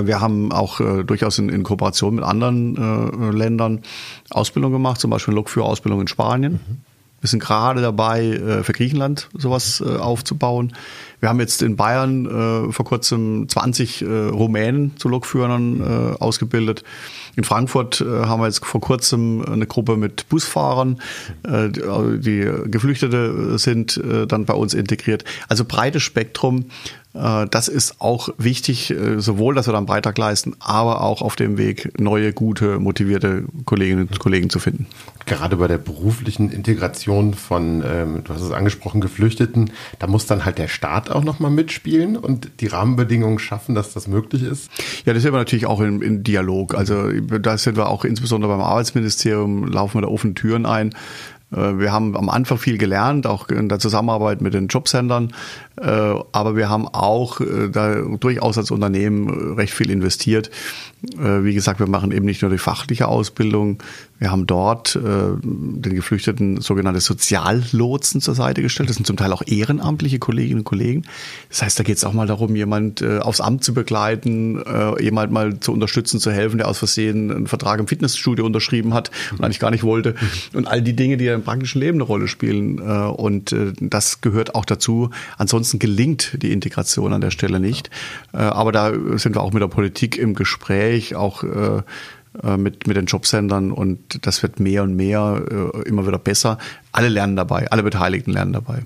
Wir 0.07 0.20
haben 0.20 0.53
auch 0.53 0.80
äh, 0.80 1.03
durchaus 1.03 1.38
in, 1.38 1.49
in, 1.49 1.64
Kooperation 1.64 2.14
mit 2.14 2.24
anderen 2.24 2.76
äh, 2.76 3.36
Ländern 3.36 3.82
Ausbildung 4.30 4.70
gemacht, 4.70 5.01
zum 5.01 5.11
Beispiel 5.11 5.34
Lokführerausbildung 5.34 6.03
in 6.03 6.09
Spanien. 6.09 6.53
Mhm. 6.53 6.93
Wir 7.25 7.31
sind 7.31 7.41
gerade 7.41 7.81
dabei, 7.81 8.22
äh, 8.22 8.62
für 8.64 8.75
Griechenland 8.75 9.31
sowas 9.33 9.83
äh, 9.83 9.97
aufzubauen. 9.97 10.75
Wir 11.20 11.31
haben 11.31 11.41
jetzt 11.41 11.62
in 11.62 11.75
Bayern 11.75 12.27
äh, 12.27 12.70
vor 12.70 12.85
kurzem 12.85 13.49
20 13.49 14.03
äh, 14.03 14.05
Rumänen 14.27 14.95
zu 14.99 15.09
Lokführern 15.09 16.16
ausgebildet. 16.20 16.85
In 17.35 17.45
Frankfurt 17.45 18.01
haben 18.01 18.43
wir 18.43 18.47
jetzt 18.47 18.64
vor 18.64 18.81
kurzem 18.81 19.43
eine 19.43 19.66
Gruppe 19.66 19.97
mit 19.97 20.29
Busfahrern, 20.29 21.01
die, 21.45 22.51
Geflüchtete 22.66 23.59
sind 23.59 24.01
dann 24.29 24.45
bei 24.45 24.55
uns 24.55 24.75
integriert. 24.75 25.25
Also 25.49 25.64
breites 25.64 26.03
Spektrum 26.03 26.66
das 27.14 27.68
ist 27.68 28.00
auch 28.00 28.28
wichtig, 28.38 28.90
äh, 28.90 29.20
sowohl, 29.20 29.54
dass 29.54 29.68
wir 29.68 29.72
da 29.72 29.78
einen 29.78 29.86
Beitrag 29.86 30.18
leisten, 30.18 30.56
aber 30.58 31.00
auch 31.02 31.22
auf 31.22 31.36
dem 31.36 31.56
Weg, 31.56 31.92
neue, 31.98 32.32
gute, 32.32 32.80
motivierte 32.80 33.44
Kolleginnen 33.64 34.08
und 34.08 34.18
Kollegen 34.18 34.50
zu 34.50 34.58
finden. 34.58 34.86
Gerade 35.24 35.56
bei 35.56 35.68
der 35.68 35.78
beruflichen 35.78 36.50
Integration 36.50 37.34
von, 37.34 37.84
ähm, 37.86 38.24
du 38.24 38.34
hast 38.34 38.42
es 38.42 38.50
angesprochen, 38.50 39.00
Geflüchteten, 39.00 39.70
da 40.00 40.08
muss 40.08 40.26
dann 40.26 40.44
halt 40.44 40.58
der 40.58 40.66
Staat 40.66 41.08
auch 41.08 41.22
nochmal 41.22 41.52
mitspielen 41.52 42.16
und 42.16 42.50
die 42.60 42.66
Rahmenbedingungen 42.66 43.38
schaffen, 43.38 43.76
dass 43.76 43.92
das 43.92 44.08
möglich 44.08 44.42
ist? 44.42 44.68
Ja, 45.06 45.14
das 45.14 45.22
sind 45.22 45.32
wir 45.32 45.38
natürlich 45.38 45.66
auch 45.66 45.80
in, 45.80 46.02
in 46.02 46.24
Dialog. 46.24 46.74
Also 46.74 47.10
da 47.12 47.56
sind 47.56 47.76
wir 47.76 47.88
auch 47.88 48.04
insbesondere 48.04 48.50
beim 48.50 48.60
Arbeitsministerium, 48.60 49.66
laufen 49.68 49.98
wir 49.98 50.02
da 50.02 50.08
offene 50.08 50.34
Türen 50.34 50.66
ein. 50.66 50.92
Äh, 51.55 51.78
wir 51.78 51.92
haben 51.92 52.16
am 52.16 52.28
Anfang 52.28 52.59
viel 52.59 52.78
gelernt, 52.78 53.26
auch 53.26 53.48
in 53.48 53.68
der 53.68 53.78
Zusammenarbeit 53.78 54.40
mit 54.40 54.55
den 54.55 54.68
Jobcentern, 54.68 55.32
äh, 55.80 55.84
aber 55.84 56.57
wir 56.57 56.68
haben 56.68 56.88
auch 56.88 57.40
äh, 57.40 57.68
da 57.70 57.94
durchaus 57.94 58.59
als 58.59 58.70
Unternehmen 58.70 59.55
recht 59.55 59.74
viel 59.74 59.90
investiert. 59.90 60.50
Wie 61.07 61.52
gesagt, 61.52 61.80
wir 61.80 61.86
machen 61.86 62.12
eben 62.12 62.24
nicht 62.24 62.40
nur 62.40 62.50
die 62.50 62.57
fachliche 62.57 63.09
Ausbildung, 63.09 63.82
wir 64.18 64.30
haben 64.30 64.46
dort 64.46 64.94
den 64.94 65.82
Geflüchteten 65.82 66.62
sogenannte 66.62 67.00
Soziallotsen 67.00 68.22
zur 68.22 68.34
Seite 68.34 68.62
gestellt. 68.62 68.88
Das 68.88 68.96
sind 68.96 69.07
zum 69.07 69.18
Teil 69.18 69.30
auch 69.34 69.42
ehrenamtliche 69.44 70.18
Kolleginnen 70.18 70.61
und 70.61 70.64
Kollegen. 70.64 71.02
Das 71.50 71.62
heißt, 71.62 71.78
da 71.78 71.82
geht 71.82 71.98
es 71.98 72.05
auch 72.05 72.14
mal 72.14 72.26
darum, 72.26 72.57
jemand 72.57 73.05
aufs 73.05 73.42
Amt 73.42 73.64
zu 73.64 73.74
begleiten, 73.74 74.64
jemand 74.98 75.30
mal 75.30 75.61
zu 75.61 75.72
unterstützen, 75.72 76.20
zu 76.20 76.32
helfen, 76.32 76.57
der 76.57 76.68
aus 76.68 76.78
Versehen 76.78 77.30
einen 77.30 77.46
Vertrag 77.48 77.80
im 77.80 77.86
Fitnessstudio 77.86 78.46
unterschrieben 78.46 78.94
hat 78.94 79.11
und 79.32 79.44
eigentlich 79.44 79.61
gar 79.61 79.72
nicht 79.72 79.84
wollte. 79.84 80.14
Und 80.55 80.68
all 80.68 80.80
die 80.80 80.96
Dinge, 80.96 81.18
die 81.18 81.26
im 81.26 81.43
praktischen 81.45 81.80
Leben 81.80 81.99
eine 81.99 82.05
Rolle 82.05 82.28
spielen. 82.28 82.80
Und 82.80 83.55
das 83.80 84.20
gehört 84.20 84.55
auch 84.55 84.64
dazu. 84.64 85.11
Ansonsten 85.38 85.78
gelingt 85.78 86.42
die 86.42 86.53
Integration 86.53 87.12
an 87.12 87.20
der 87.20 87.30
Stelle 87.30 87.61
nicht. 87.61 87.90
Äh, 88.32 88.38
aber 88.38 88.72
da 88.72 88.92
sind 89.18 89.34
wir 89.34 89.42
auch 89.42 89.53
mit 89.53 89.62
der 89.62 89.68
Politik 89.68 90.16
im 90.16 90.34
Gespräch, 90.34 91.14
auch 91.14 91.42
äh, 91.45 91.82
äh, 92.42 92.57
mit, 92.57 92.86
mit 92.86 92.97
den 92.97 93.07
Jobcentern 93.07 93.72
und 93.72 94.26
das 94.26 94.42
wird 94.42 94.61
mehr 94.61 94.82
und 94.82 94.97
mehr 94.97 95.82
immer 95.86 96.07
wieder 96.07 96.18
besser. 96.18 96.59
Alle 96.92 97.09
lernen 97.09 97.36
dabei, 97.36 97.70
alle 97.70 97.82
Beteiligten 97.82 98.32
lernen 98.32 98.53
dabei. 98.53 98.82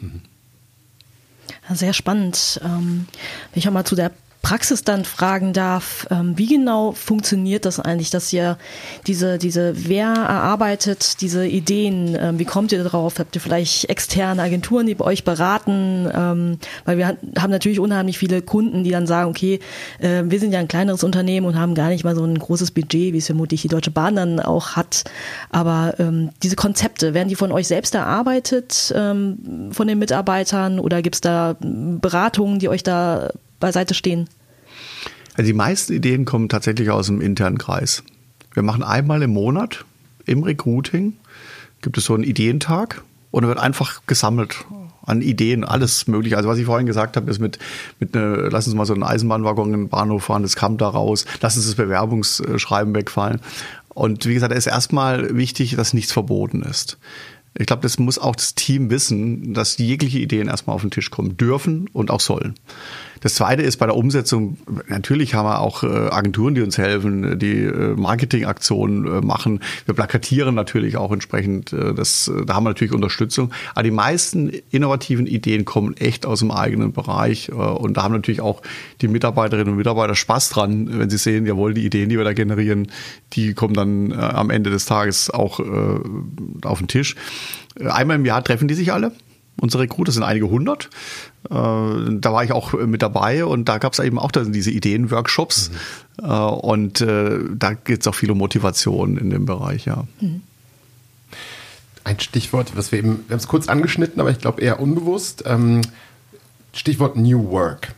Sehr 1.73 1.93
spannend. 1.93 2.61
Ähm, 2.65 3.07
wenn 3.53 3.59
ich 3.59 3.69
auch 3.69 3.73
mal 3.73 3.85
zu 3.85 3.95
der 3.95 4.11
Praxis 4.43 4.85
dann 4.85 5.05
fragen 5.05 5.53
darf, 5.53 6.07
ähm, 6.11 6.39
wie 6.39 6.47
genau 6.47 6.93
funktioniert 6.93 7.65
das 7.65 7.81
eigentlich, 7.81 8.11
dass 8.11 8.33
ihr 8.33 8.57
diese, 9.07 9.37
diese, 9.37 9.89
wer 9.89 10.07
erarbeitet 10.07 11.21
diese 11.21 11.47
Ideen, 11.47 12.17
ähm, 12.19 12.39
wie 12.39 12.45
kommt 12.45 12.71
ihr 12.73 12.83
darauf? 12.83 13.19
Habt 13.19 13.35
ihr 13.35 13.41
vielleicht 13.41 13.91
externe 13.91 14.41
Agenturen, 14.41 14.87
die 14.87 14.95
bei 14.95 15.05
euch 15.05 15.25
beraten? 15.25 16.09
Ähm, 16.15 16.59
weil 16.85 16.99
wir 16.99 17.09
haben 17.09 17.51
natürlich 17.51 17.81
unheimlich 17.81 18.17
viele 18.17 18.41
Kunden, 18.41 18.85
die 18.85 18.91
dann 18.91 19.07
sagen, 19.07 19.29
okay, 19.29 19.59
äh, 19.99 20.23
wir 20.25 20.39
sind 20.39 20.53
ja 20.53 20.61
ein 20.61 20.69
kleineres 20.69 21.03
Unternehmen 21.03 21.47
und 21.47 21.59
haben 21.59 21.75
gar 21.75 21.89
nicht 21.89 22.05
mal 22.05 22.15
so 22.15 22.25
ein 22.25 22.39
großes 22.39 22.71
Budget, 22.71 23.13
wie 23.13 23.19
es 23.19 23.27
vermutlich 23.27 23.63
die 23.63 23.69
Deutsche 23.69 23.91
Bahn 23.91 24.17
dann 24.17 24.41
auch 24.41 24.77
hat. 24.77 25.05
Aber 25.51 25.95
diese 26.43 26.57
Konzepte, 26.57 27.15
werden 27.15 27.29
die 27.29 27.35
von 27.35 27.53
euch 27.53 27.67
selbst 27.67 27.95
erarbeitet, 27.95 28.93
von 28.95 29.87
den 29.87 29.99
Mitarbeitern 29.99 30.79
oder 30.79 31.03
gibt 31.03 31.17
es 31.17 31.21
da 31.21 31.57
Beratungen, 31.61 32.59
die 32.59 32.69
euch 32.69 32.83
da 32.83 33.31
beiseite 33.61 33.95
stehen? 33.95 34.29
Also 35.35 35.47
die 35.47 35.57
meisten 35.57 35.93
Ideen 35.93 36.25
kommen 36.25 36.49
tatsächlich 36.49 36.91
aus 36.91 37.07
dem 37.07 37.21
internen 37.21 37.59
Kreis. 37.59 38.03
Wir 38.55 38.63
machen 38.63 38.83
einmal 38.83 39.23
im 39.23 39.33
Monat 39.33 39.85
im 40.27 40.43
Recruiting, 40.43 41.15
gibt 41.81 41.97
es 41.97 42.05
so 42.05 42.15
einen 42.15 42.25
Ideentag 42.25 43.03
und 43.31 43.47
wird 43.47 43.59
einfach 43.59 44.03
gesammelt 44.07 44.65
an 45.09 45.23
Ideen, 45.23 45.65
alles 45.65 46.07
mögliche. 46.07 46.37
Also 46.37 46.49
was 46.49 46.59
ich 46.59 46.67
vorhin 46.67 46.87
gesagt 46.87 47.17
habe, 47.17 47.31
ist 47.31 47.39
mit, 47.39 47.59
mit 47.99 48.15
eine, 48.15 48.49
lass 48.49 48.67
uns 48.67 48.77
mal 48.77 48.85
so 48.85 48.93
einen 48.93 49.03
Eisenbahnwaggon 49.03 49.73
in 49.73 49.81
den 49.81 49.89
Bahnhof 49.89 50.25
fahren, 50.25 50.43
das 50.43 50.55
kam 50.55 50.77
da 50.77 50.89
raus, 50.89 51.25
lass 51.41 51.57
uns 51.57 51.67
das 51.67 51.77
Bewerbungsschreiben 51.77 52.95
wegfallen. 52.95 53.41
Und 53.89 54.27
wie 54.27 54.35
gesagt, 54.35 54.53
es 54.53 54.67
ist 54.67 54.73
erstmal 54.73 55.37
wichtig, 55.37 55.77
dass 55.77 55.95
nichts 55.95 56.13
verboten 56.13 56.63
ist. 56.63 56.99
Ich 57.57 57.67
glaube, 57.67 57.83
das 57.83 57.99
muss 57.99 58.19
auch 58.19 58.37
das 58.37 58.55
Team 58.55 58.91
wissen, 58.91 59.55
dass 59.55 59.79
jegliche 59.79 60.19
Ideen 60.19 60.49
erstmal 60.49 60.77
auf 60.77 60.83
den 60.83 60.91
Tisch 60.91 61.11
kommen 61.11 61.37
dürfen 61.37 61.89
und 61.93 62.11
auch 62.11 62.21
sollen. 62.21 62.55
Das 63.21 63.35
Zweite 63.35 63.63
ist 63.63 63.79
bei 63.79 63.87
der 63.87 63.97
Umsetzung, 63.97 64.59
natürlich 64.89 65.35
haben 65.35 65.47
wir 65.47 65.61
auch 65.61 65.83
äh, 65.83 65.87
Agenturen, 65.87 66.55
die 66.55 66.63
uns 66.63 66.79
helfen, 66.79 67.39
die 67.39 67.63
äh, 67.65 67.95
Marketingaktionen 67.97 69.07
äh, 69.07 69.21
machen. 69.25 69.61
Wir 69.87 69.95
plakatieren 69.95 70.55
natürlich 70.55 70.97
auch 70.97 71.13
entsprechend. 71.13 71.73
Das, 71.73 72.31
da 72.47 72.55
haben 72.55 72.65
wir 72.65 72.71
natürlich 72.71 72.93
Unterstützung. 72.93 73.53
Aber 73.75 73.83
die 73.83 73.91
meisten 73.91 74.51
innovativen 74.71 75.27
Ideen 75.27 75.65
kommen 75.65 75.97
echt 75.97 76.27
aus 76.27 76.41
dem 76.41 76.51
eigenen 76.51 76.93
Bereich. 76.93 77.53
Und 77.53 77.97
da 77.97 78.03
haben 78.03 78.13
natürlich 78.13 78.41
auch 78.41 78.63
die 79.01 79.09
Mitarbeiterinnen 79.09 79.73
und 79.73 79.77
Mitarbeiter 79.77 80.15
Spaß 80.15 80.51
dran, 80.51 80.99
wenn 80.99 81.11
sie 81.11 81.19
sehen, 81.19 81.47
jawohl, 81.47 81.75
die 81.75 81.85
Ideen, 81.85 82.09
die 82.09 82.17
wir 82.17 82.25
da 82.25 82.33
generieren, 82.33 82.89
die 83.33 83.55
kommen 83.55 83.75
dann 83.75 84.13
am 84.13 84.51
Ende 84.51 84.71
des 84.71 84.85
Tages 84.85 85.31
auch 85.31 85.61
auf 86.63 86.79
den 86.79 86.89
Tisch. 86.89 87.17
Einmal 87.81 88.17
im 88.17 88.25
Jahr 88.25 88.43
treffen 88.43 88.69
die 88.69 88.75
sich 88.75 88.93
alle 88.93 89.13
unsere 89.61 89.83
Recruiter 89.83 90.13
sind 90.13 90.23
einige 90.23 90.49
hundert. 90.49 90.91
Äh, 91.51 91.51
da 91.51 92.33
war 92.33 92.45
ich 92.45 92.53
auch 92.53 92.73
mit 92.73 93.03
dabei 93.03 93.45
und 93.45 93.69
da 93.69 93.79
gab 93.79 93.93
es 93.93 93.99
eben 93.99 94.19
auch 94.19 94.31
diese 94.33 94.71
Ideenworkshops. 94.71 95.71
Mhm. 96.21 96.25
Äh, 96.25 96.33
und 96.33 97.01
äh, 97.01 97.39
da 97.55 97.75
geht 97.75 98.01
es 98.01 98.07
auch 98.07 98.15
viel 98.15 98.31
um 98.31 98.39
Motivation 98.39 99.17
in 99.19 99.31
dem 99.31 99.47
Bereich, 99.47 99.87
ja. 99.87 100.05
Mhm. 100.21 100.43
Ein 102.05 102.21
Stichwort, 102.21 102.73
was 102.75 102.91
wir 102.91 103.01
eben, 103.01 103.25
wir 103.27 103.35
haben 103.35 103.41
es 103.41 103.49
kurz 103.49 103.69
angeschnitten, 103.69 104.19
aber 104.21 104.31
ich 104.31 104.39
glaube 104.39 104.63
eher 104.63 104.81
unbewusst. 104.81 105.45
Ähm, 105.45 105.83
Stichwort 106.73 107.17
New 107.17 107.51
Work. 107.51 107.95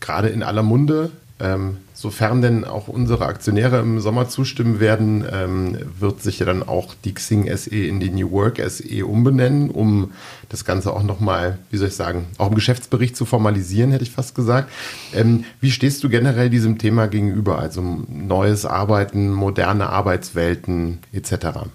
Gerade 0.00 0.28
in 0.28 0.42
aller 0.42 0.62
Munde. 0.62 1.12
Ähm, 1.40 1.78
Sofern 2.00 2.42
denn 2.42 2.64
auch 2.64 2.86
unsere 2.86 3.26
Aktionäre 3.26 3.80
im 3.80 3.98
Sommer 3.98 4.28
zustimmen 4.28 4.78
werden, 4.78 5.24
ähm, 5.32 5.76
wird 5.98 6.22
sich 6.22 6.38
ja 6.38 6.46
dann 6.46 6.62
auch 6.62 6.94
die 7.04 7.12
Xing 7.12 7.50
SE 7.56 7.74
in 7.74 7.98
die 7.98 8.10
New 8.10 8.30
Work 8.30 8.62
SE 8.68 9.04
umbenennen, 9.04 9.68
um 9.68 10.12
das 10.48 10.64
Ganze 10.64 10.92
auch 10.92 11.02
nochmal, 11.02 11.58
wie 11.72 11.76
soll 11.76 11.88
ich 11.88 11.96
sagen, 11.96 12.26
auch 12.38 12.50
im 12.50 12.54
Geschäftsbericht 12.54 13.16
zu 13.16 13.24
formalisieren, 13.24 13.90
hätte 13.90 14.04
ich 14.04 14.12
fast 14.12 14.36
gesagt. 14.36 14.70
Ähm, 15.12 15.42
wie 15.60 15.72
stehst 15.72 16.04
du 16.04 16.08
generell 16.08 16.50
diesem 16.50 16.78
Thema 16.78 17.08
gegenüber? 17.08 17.58
Also 17.58 17.82
neues 18.08 18.64
Arbeiten, 18.64 19.32
moderne 19.32 19.88
Arbeitswelten 19.88 21.00
etc. 21.12 21.66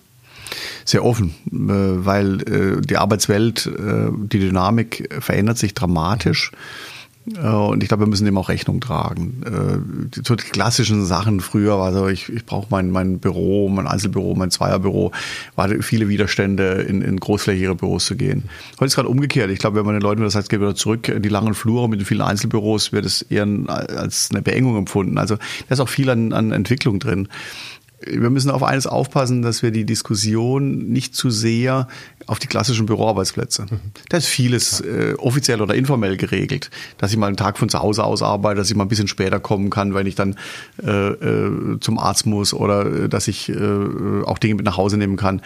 Sehr 0.86 1.04
offen, 1.04 1.36
äh, 1.52 2.06
weil 2.06 2.42
äh, 2.44 2.80
die 2.80 2.96
Arbeitswelt, 2.96 3.66
äh, 3.66 4.10
die 4.10 4.40
Dynamik 4.40 5.14
verändert 5.20 5.58
sich 5.58 5.74
dramatisch. 5.74 6.54
Äh, 6.54 6.93
und 7.26 7.82
ich 7.82 7.88
glaube, 7.88 8.04
wir 8.04 8.08
müssen 8.10 8.26
dem 8.26 8.38
auch 8.38 8.50
Rechnung 8.50 8.82
tragen. 8.82 9.42
Äh, 9.46 10.20
die, 10.20 10.22
klassischen 10.36 11.06
Sachen 11.06 11.40
früher 11.40 11.80
war 11.80 11.94
so, 11.94 12.08
ich, 12.08 12.28
ich 12.28 12.46
brauche 12.46 12.68
mein, 12.70 12.92
mein 12.92 13.20
Büro, 13.20 13.70
mein 13.70 13.88
Einzelbüro, 13.88 14.36
mein 14.36 14.52
Zweierbüro, 14.52 15.12
war 15.56 15.70
viele 15.82 16.10
Widerstände, 16.10 16.86
in, 16.88 17.02
in 17.02 17.18
großflächige 17.18 17.76
Büros 17.76 18.06
zu 18.06 18.18
gehen. 18.18 18.44
Heute 18.74 18.86
ist 18.86 18.96
gerade 18.96 19.08
umgekehrt. 19.08 19.52
Ich 19.52 19.60
glaube, 19.60 19.78
wenn 19.78 19.86
man 19.86 19.96
den 19.96 20.02
Leuten 20.02 20.22
das 20.22 20.36
heißt, 20.36 20.50
geht 20.50 20.60
wieder 20.60 20.76
zurück 20.76 21.08
in 21.08 21.22
die 21.22 21.30
langen 21.30 21.54
Flure 21.54 21.88
mit 21.88 22.02
den 22.02 22.06
vielen 22.06 22.22
Einzelbüros, 22.22 22.92
wird 22.92 23.06
es 23.06 23.22
eher 23.22 23.48
als 23.68 24.30
eine 24.32 24.42
Beengung 24.42 24.78
empfunden. 24.78 25.18
Also 25.18 25.36
da 25.36 25.74
ist 25.74 25.80
auch 25.80 25.90
viel 25.90 26.10
an, 26.10 26.34
an 26.34 26.52
Entwicklung 26.52 27.00
drin 27.00 27.30
wir 28.08 28.30
müssen 28.30 28.52
auf 28.52 28.64
eines 28.64 28.88
aufpassen, 28.88 29.42
dass 29.42 29.64
wir 29.64 29.72
die 29.72 29.86
Diskussion 29.86 30.90
nicht 30.90 31.16
zu 31.16 31.30
sehr 31.30 31.88
auf 32.28 32.40
die 32.40 32.48
klassischen 32.48 32.86
Büroarbeitsplätze. 32.86 33.64
Mhm. 33.64 33.80
Da 34.10 34.18
ist 34.18 34.28
vieles 34.28 34.82
äh, 34.82 35.16
offiziell 35.18 35.62
oder 35.62 35.76
informell 35.76 36.18
geregelt, 36.18 36.70
dass 36.98 37.12
ich 37.12 37.18
mal 37.18 37.28
einen 37.28 37.38
Tag 37.38 37.58
von 37.58 37.70
zu 37.70 37.80
Hause 37.80 38.04
aus 38.04 38.22
arbeite, 38.22 38.60
dass 38.60 38.70
ich 38.70 38.76
mal 38.76 38.86
ein 38.86 38.90
bisschen 38.90 39.08
später 39.08 39.40
kommen 39.40 39.70
kann, 39.70 39.94
wenn 39.94 40.08
ich 40.08 40.16
dann 40.16 40.36
äh, 40.86 40.90
äh, 40.90 41.80
zum 41.80 42.00
Arzt 42.00 42.26
muss 42.26 42.54
oder 42.54 42.86
äh, 42.86 43.10
dass 43.10 43.28
ich 43.28 43.50
äh, 43.50 44.24
auch 44.26 44.38
Dinge 44.38 44.56
mit 44.56 44.66
nach 44.66 44.78
Hause 44.78 44.98
nehmen 44.98 45.18
kann. 45.18 45.42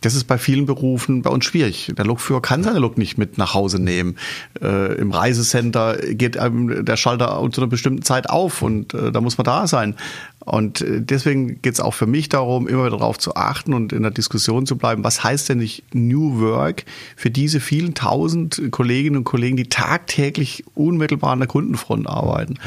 Das 0.00 0.14
ist 0.14 0.24
bei 0.24 0.38
vielen 0.38 0.66
Berufen 0.66 1.22
bei 1.22 1.30
uns 1.30 1.44
schwierig. 1.44 1.92
Der 1.96 2.04
Lokführer 2.04 2.40
kann 2.40 2.62
seine 2.62 2.78
Lok 2.78 2.98
nicht 2.98 3.18
mit 3.18 3.38
nach 3.38 3.54
Hause 3.54 3.78
nehmen. 3.78 4.16
Äh, 4.60 4.94
Im 4.94 5.12
Reisecenter 5.12 5.96
geht 5.96 6.36
ähm, 6.36 6.84
der 6.84 6.96
Schalter 6.96 7.46
zu 7.52 7.60
einer 7.60 7.68
bestimmten 7.68 8.02
Zeit 8.02 8.30
auf 8.30 8.62
und 8.62 8.94
äh, 8.94 9.12
da 9.12 9.20
muss 9.20 9.38
man 9.38 9.44
da 9.44 9.66
sein. 9.66 9.96
Und 10.44 10.80
äh, 10.80 11.00
deswegen 11.00 11.62
geht 11.62 11.74
es 11.74 11.80
auch 11.80 11.94
für 11.94 12.06
mich 12.06 12.28
darum, 12.28 12.66
immer 12.66 12.90
darauf 12.90 13.18
zu 13.18 13.36
achten 13.36 13.74
und 13.74 13.92
in 13.92 14.02
der 14.02 14.10
Diskussion 14.10 14.66
zu 14.66 14.76
bleiben, 14.76 15.04
was 15.04 15.22
heißt 15.22 15.48
denn 15.48 15.58
nicht 15.58 15.84
New 15.94 16.40
Work 16.40 16.84
für 17.16 17.30
diese 17.30 17.60
vielen 17.60 17.94
tausend 17.94 18.60
Kolleginnen 18.70 19.18
und 19.18 19.24
Kollegen, 19.24 19.56
die 19.56 19.68
tagtäglich 19.68 20.64
unmittelbar 20.74 21.32
an 21.32 21.40
der 21.40 21.48
Kundenfront 21.48 22.08
arbeiten. 22.08 22.58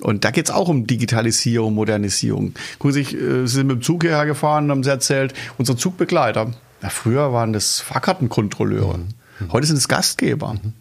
Und 0.00 0.24
da 0.24 0.30
geht 0.30 0.48
es 0.48 0.54
auch 0.54 0.68
um 0.68 0.86
Digitalisierung, 0.86 1.74
Modernisierung. 1.74 2.54
Gucken 2.78 2.92
Sie 2.92 3.16
äh, 3.16 3.46
Sie 3.46 3.54
sind 3.54 3.66
mit 3.66 3.76
dem 3.76 3.82
Zug 3.82 4.04
hierher 4.04 4.26
gefahren 4.26 4.64
und 4.64 4.70
haben 4.70 4.84
Sie 4.84 4.90
erzählt, 4.90 5.34
unsere 5.58 5.76
Zugbegleiter, 5.76 6.52
ja, 6.82 6.88
früher 6.90 7.32
waren 7.32 7.52
das 7.52 7.80
Fahrkartenkontrolleure, 7.80 8.98
mhm. 8.98 9.52
heute 9.52 9.66
sind 9.66 9.76
es 9.76 9.88
Gastgeber. 9.88 10.54
Mhm. 10.54 10.74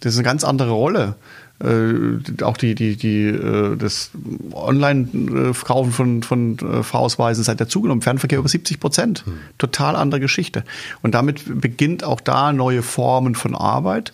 Das 0.00 0.12
ist 0.12 0.18
eine 0.18 0.24
ganz 0.24 0.44
andere 0.44 0.72
Rolle 0.72 1.16
äh, 1.60 2.42
auch 2.42 2.56
die, 2.56 2.74
die, 2.74 2.96
die, 2.96 3.26
äh, 3.26 3.76
das 3.76 4.10
Online-Verkaufen 4.52 5.92
von, 5.92 6.22
von 6.22 6.58
äh, 6.58 6.82
Fahrausweisen 6.82 7.44
seit 7.44 7.60
der 7.60 7.68
zugenommen. 7.68 8.02
Fernverkehr 8.02 8.38
über 8.38 8.48
70 8.48 8.78
Prozent. 8.78 9.24
Hm. 9.24 9.38
Total 9.58 9.96
andere 9.96 10.20
Geschichte. 10.20 10.64
Und 11.02 11.14
damit 11.14 11.60
beginnt 11.60 12.04
auch 12.04 12.20
da 12.20 12.52
neue 12.52 12.82
Formen 12.82 13.34
von 13.34 13.54
Arbeit 13.54 14.12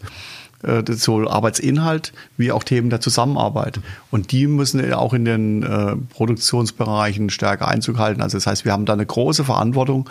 äh, 0.62 0.82
sowohl 0.92 1.28
Arbeitsinhalt 1.28 2.12
wie 2.36 2.52
auch 2.52 2.62
Themen 2.62 2.90
der 2.90 3.00
Zusammenarbeit. 3.00 3.80
Und 4.10 4.32
die 4.32 4.46
müssen 4.46 4.92
auch 4.92 5.12
in 5.12 5.24
den 5.24 5.62
äh, 5.62 5.96
Produktionsbereichen 6.10 7.30
stärker 7.30 7.68
Einzug 7.68 7.98
halten. 7.98 8.22
Also 8.22 8.36
das 8.36 8.46
heißt, 8.46 8.64
wir 8.64 8.72
haben 8.72 8.86
da 8.86 8.92
eine 8.92 9.06
große 9.06 9.44
Verantwortung, 9.44 10.08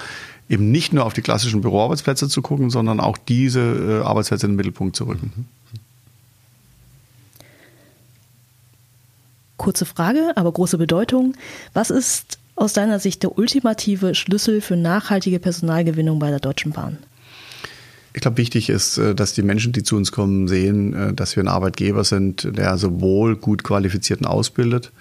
eben 0.49 0.69
nicht 0.69 0.91
nur 0.91 1.05
auf 1.05 1.13
die 1.13 1.21
klassischen 1.21 1.61
Büroarbeitsplätze 1.61 2.27
zu 2.27 2.41
gucken, 2.41 2.69
sondern 2.69 2.99
auch 2.99 3.17
diese 3.17 3.61
äh, 3.61 4.05
Arbeitsplätze 4.05 4.45
in 4.47 4.51
den 4.53 4.57
Mittelpunkt 4.57 4.95
zu 4.95 5.05
rücken. 5.05 5.32
Mhm. 5.36 5.61
Kurze 9.62 9.86
Frage, 9.86 10.32
aber 10.38 10.51
große 10.51 10.80
Bedeutung. 10.80 11.36
Was 11.74 11.91
ist 11.91 12.39
aus 12.55 12.74
deiner 12.74 12.97
Sicht 12.97 13.22
der 13.22 13.38
ultimative 13.38 14.16
Schlüssel 14.16 14.59
für 14.59 14.76
nachhaltige 14.76 15.38
Personalgewinnung 15.38 16.18
bei 16.18 16.32
der 16.32 16.39
Deutschen 16.39 16.72
Bahn? 16.72 16.97
Ich 18.16 18.22
glaube, 18.22 18.38
wichtig 18.38 18.70
ist, 18.70 18.97
äh, 18.97 19.14
dass 19.14 19.34
die 19.34 19.43
Menschen, 19.43 19.72
die 19.72 19.84
zu 19.84 19.97
uns 19.97 20.12
kommen, 20.12 20.47
sehen, 20.47 20.95
äh, 20.95 21.14
dass 21.14 21.36
wir 21.36 21.43
ein 21.43 21.47
Arbeitgeber 21.47 22.03
sind, 22.03 22.57
der 22.57 22.80
sowohl 22.80 23.36
gut 23.36 23.64
qualifizierten 23.64 24.26
ausbildet, 24.26 24.91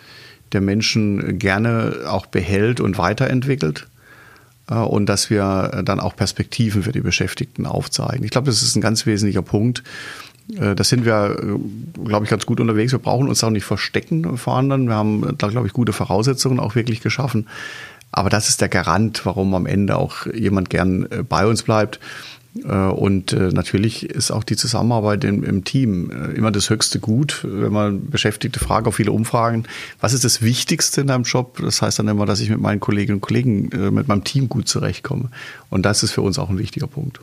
der 0.53 0.61
Menschen 0.61 1.39
gerne 1.39 2.01
auch 2.07 2.27
behält 2.27 2.81
und 2.81 2.99
weiterentwickelt 2.99 3.87
äh, 4.69 4.75
und 4.75 5.07
dass 5.07 5.31
wir 5.31 5.81
dann 5.87 6.01
auch 6.01 6.15
Perspektiven 6.15 6.83
für 6.83 6.93
die 6.93 7.01
Beschäftigten 7.01 7.65
aufzeigen. 7.65 8.25
Ich 8.25 8.31
glaube, 8.31 8.49
das 8.49 8.61
ist 8.61 8.77
ein 8.77 8.83
ganz 8.83 9.07
wesentlicher 9.07 9.41
Punkt. 9.41 9.83
Da 10.57 10.83
sind 10.85 11.05
wir, 11.05 11.37
glaube 12.05 12.25
ich, 12.25 12.31
ganz 12.31 12.45
gut 12.45 12.61
unterwegs. 12.61 12.93
Wir 12.93 12.99
brauchen 12.99 13.29
uns 13.29 13.45
auch 13.45 13.51
nicht 13.51 13.65
verstecken 13.65 14.37
vor 14.37 14.57
anderen. 14.57 14.89
Wir 14.89 14.95
haben 14.95 15.37
da, 15.39 15.49
glaube 15.49 15.67
ich, 15.67 15.73
gute 15.73 15.93
Voraussetzungen 15.93 16.59
auch 16.59 16.75
wirklich 16.75 17.01
geschaffen. 17.01 17.47
Aber 18.11 18.31
das 18.31 18.49
ist 18.49 18.61
der 18.61 18.69
Garant, 18.69 19.25
warum 19.25 19.55
am 19.55 19.67
Ende 19.67 19.97
auch 19.97 20.27
jemand 20.27 20.69
gern 20.71 21.07
bei 21.29 21.47
uns 21.47 21.63
bleibt. 21.63 22.01
Äh, 22.65 22.73
und 22.73 23.33
äh, 23.33 23.51
natürlich 23.53 24.09
ist 24.09 24.31
auch 24.31 24.45
die 24.45 24.57
Zusammenarbeit 24.57 25.25
im, 25.25 25.45
im, 25.45 25.65
Team 25.65 26.11
äh, 26.11 26.37
immer 26.37 26.51
das 26.51 26.71
höchste 26.71 26.99
Gut. 26.99 27.41
Wenn 27.45 27.73
man 27.73 28.11
Beschäftigte 28.11 28.59
fragt, 28.59 28.89
auch 28.89 28.93
viele 28.95 29.13
Umfragen, 29.13 29.65
was 30.01 30.13
ist 30.13 30.25
das 30.25 30.43
Wichtigste 30.43 31.03
in 31.03 31.07
deinem 31.07 31.25
Job? 31.25 31.61
Das 31.63 31.83
heißt 31.83 31.99
dann 31.99 32.09
immer, 32.09 32.27
dass 32.27 32.41
ich 32.41 32.51
mit 32.51 32.61
meinen 32.61 32.81
Kolleginnen 32.81 33.17
und 33.17 33.21
Kollegen, 33.21 33.71
mit 33.93 34.09
meinem 34.09 34.25
Team 34.25 34.49
gut 34.49 34.69
zurechtkomme. 34.69 35.31
Und 35.69 35.83
das 35.83 36.03
ist 36.03 36.13
für 36.13 36.23
uns 36.23 36.39
auch 36.39 36.51
ein 36.51 36.59
wichtiger 36.59 36.87
Punkt. 36.87 37.21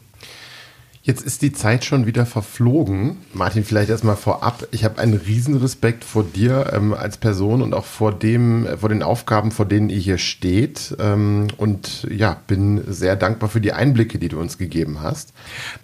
Jetzt 1.07 1.21
ist 1.21 1.41
die 1.41 1.53
Zeit 1.53 1.85
schon 1.85 2.05
wieder 2.05 2.25
verflogen. 2.25 3.15
Martin, 3.33 3.63
vielleicht 3.63 3.89
erstmal 3.89 4.17
vorab. 4.17 4.67
Ich 4.71 4.83
habe 4.83 4.99
einen 4.99 5.13
riesen 5.13 5.55
Respekt 5.55 6.03
vor 6.03 6.25
dir 6.25 6.73
ähm, 6.73 6.93
als 6.93 7.15
Person 7.15 7.61
und 7.61 7.73
auch 7.73 7.85
vor 7.85 8.11
dem, 8.11 8.65
äh, 8.65 8.75
vor 8.75 8.89
den 8.89 9.01
Aufgaben, 9.01 9.51
vor 9.51 9.65
denen 9.65 9.89
ihr 9.89 9.99
hier 9.99 10.17
steht. 10.17 10.97
Ähm, 10.99 11.47
und 11.55 12.05
ja, 12.11 12.41
bin 12.47 12.83
sehr 12.91 13.15
dankbar 13.15 13.47
für 13.47 13.61
die 13.61 13.71
Einblicke, 13.71 14.19
die 14.19 14.27
du 14.27 14.37
uns 14.37 14.57
gegeben 14.57 14.99
hast. 15.01 15.31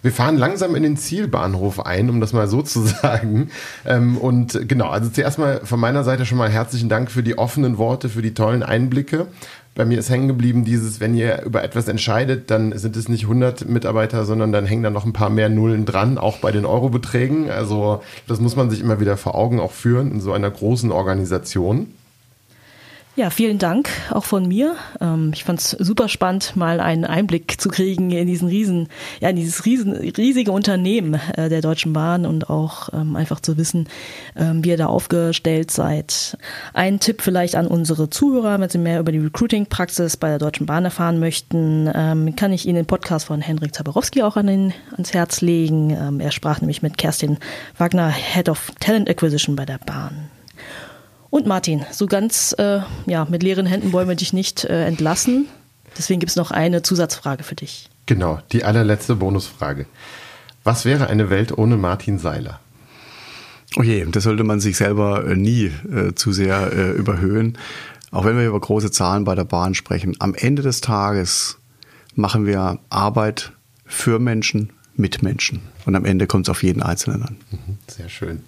Wir 0.02 0.12
fahren 0.12 0.36
langsam 0.36 0.74
in 0.74 0.82
den 0.82 0.98
Zielbahnhof 0.98 1.86
ein, 1.86 2.10
um 2.10 2.20
das 2.20 2.34
mal 2.34 2.46
so 2.46 2.60
zu 2.60 2.82
sagen. 2.82 3.48
Ähm, 3.86 4.18
und 4.18 4.68
genau, 4.68 4.90
also 4.90 5.08
zuerst 5.08 5.38
mal 5.38 5.62
von 5.64 5.80
meiner 5.80 6.04
Seite 6.04 6.26
schon 6.26 6.36
mal 6.36 6.50
herzlichen 6.50 6.90
Dank 6.90 7.10
für 7.10 7.22
die 7.22 7.38
offenen 7.38 7.78
Worte, 7.78 8.10
für 8.10 8.20
die 8.20 8.34
tollen 8.34 8.62
Einblicke 8.62 9.28
bei 9.74 9.84
mir 9.84 9.98
ist 9.98 10.10
hängen 10.10 10.28
geblieben 10.28 10.64
dieses, 10.64 11.00
wenn 11.00 11.14
ihr 11.14 11.42
über 11.42 11.64
etwas 11.64 11.88
entscheidet, 11.88 12.50
dann 12.50 12.76
sind 12.78 12.96
es 12.96 13.08
nicht 13.08 13.24
100 13.24 13.68
Mitarbeiter, 13.68 14.24
sondern 14.24 14.52
dann 14.52 14.66
hängen 14.66 14.84
da 14.84 14.90
noch 14.90 15.04
ein 15.04 15.12
paar 15.12 15.30
mehr 15.30 15.48
Nullen 15.48 15.84
dran, 15.84 16.16
auch 16.16 16.38
bei 16.38 16.52
den 16.52 16.64
Eurobeträgen. 16.64 17.50
Also 17.50 18.02
das 18.28 18.40
muss 18.40 18.54
man 18.54 18.70
sich 18.70 18.80
immer 18.80 19.00
wieder 19.00 19.16
vor 19.16 19.34
Augen 19.34 19.58
auch 19.58 19.72
führen 19.72 20.12
in 20.12 20.20
so 20.20 20.32
einer 20.32 20.50
großen 20.50 20.92
Organisation. 20.92 21.88
Ja, 23.16 23.30
vielen 23.30 23.58
Dank 23.58 23.90
auch 24.10 24.24
von 24.24 24.48
mir. 24.48 24.74
Ähm, 25.00 25.30
ich 25.32 25.44
fand 25.44 25.60
es 25.60 25.70
super 25.70 26.08
spannend, 26.08 26.56
mal 26.56 26.80
einen 26.80 27.04
Einblick 27.04 27.60
zu 27.60 27.68
kriegen 27.68 28.10
in 28.10 28.26
diesen 28.26 28.48
riesen, 28.48 28.88
ja, 29.20 29.28
in 29.28 29.36
dieses 29.36 29.64
riesen, 29.64 29.92
riesige 29.92 30.50
Unternehmen 30.50 31.20
äh, 31.36 31.48
der 31.48 31.60
Deutschen 31.60 31.92
Bahn 31.92 32.26
und 32.26 32.50
auch 32.50 32.88
ähm, 32.92 33.14
einfach 33.14 33.38
zu 33.38 33.56
wissen, 33.56 33.88
ähm, 34.34 34.64
wie 34.64 34.70
ihr 34.70 34.76
da 34.76 34.86
aufgestellt 34.86 35.70
seid. 35.70 36.36
Ein 36.72 36.98
Tipp 36.98 37.22
vielleicht 37.22 37.54
an 37.54 37.68
unsere 37.68 38.10
Zuhörer, 38.10 38.58
wenn 38.58 38.68
sie 38.68 38.78
mehr 38.78 38.98
über 38.98 39.12
die 39.12 39.18
Recruiting-Praxis 39.18 40.16
bei 40.16 40.30
der 40.30 40.38
Deutschen 40.38 40.66
Bahn 40.66 40.84
erfahren 40.84 41.20
möchten, 41.20 41.88
kann 42.36 42.52
ich 42.52 42.66
Ihnen 42.66 42.76
den 42.76 42.86
Podcast 42.86 43.26
von 43.26 43.40
Henrik 43.40 43.74
Zaborowski 43.74 44.22
auch 44.22 44.36
an 44.36 44.48
den, 44.48 44.74
ans 44.92 45.14
Herz 45.14 45.40
legen. 45.40 46.20
er 46.20 46.30
sprach 46.32 46.60
nämlich 46.60 46.82
mit 46.82 46.98
Kerstin 46.98 47.38
Wagner, 47.78 48.10
Head 48.10 48.48
of 48.48 48.72
Talent 48.80 49.08
Acquisition 49.08 49.54
bei 49.54 49.64
der 49.64 49.78
Bahn. 49.78 50.33
Und 51.34 51.48
Martin, 51.48 51.84
so 51.90 52.06
ganz 52.06 52.54
äh, 52.58 52.78
ja, 53.06 53.26
mit 53.28 53.42
leeren 53.42 53.66
Händen 53.66 53.92
wollen 53.92 54.06
wir 54.06 54.14
dich 54.14 54.32
nicht 54.32 54.62
äh, 54.66 54.86
entlassen. 54.86 55.48
Deswegen 55.98 56.20
gibt 56.20 56.30
es 56.30 56.36
noch 56.36 56.52
eine 56.52 56.82
Zusatzfrage 56.82 57.42
für 57.42 57.56
dich. 57.56 57.90
Genau, 58.06 58.38
die 58.52 58.62
allerletzte 58.62 59.16
Bonusfrage. 59.16 59.86
Was 60.62 60.84
wäre 60.84 61.08
eine 61.08 61.30
Welt 61.30 61.50
ohne 61.58 61.76
Martin 61.76 62.20
Seiler? 62.20 62.60
Oh 63.76 63.82
je, 63.82 64.06
das 64.08 64.22
sollte 64.22 64.44
man 64.44 64.60
sich 64.60 64.76
selber 64.76 65.26
äh, 65.26 65.34
nie 65.34 65.72
äh, 65.92 66.14
zu 66.14 66.32
sehr 66.32 66.72
äh, 66.72 66.92
überhöhen. 66.92 67.58
Auch 68.12 68.24
wenn 68.24 68.38
wir 68.38 68.46
über 68.46 68.60
große 68.60 68.92
Zahlen 68.92 69.24
bei 69.24 69.34
der 69.34 69.42
Bahn 69.42 69.74
sprechen. 69.74 70.14
Am 70.20 70.36
Ende 70.36 70.62
des 70.62 70.82
Tages 70.82 71.58
machen 72.14 72.46
wir 72.46 72.78
Arbeit 72.90 73.50
für 73.84 74.20
Menschen, 74.20 74.70
mit 74.94 75.24
Menschen. 75.24 75.62
Und 75.84 75.96
am 75.96 76.04
Ende 76.04 76.28
kommt 76.28 76.46
es 76.46 76.50
auf 76.50 76.62
jeden 76.62 76.80
Einzelnen 76.80 77.24
an. 77.24 77.36
Mhm, 77.50 77.78
sehr 77.88 78.08
schön. 78.08 78.44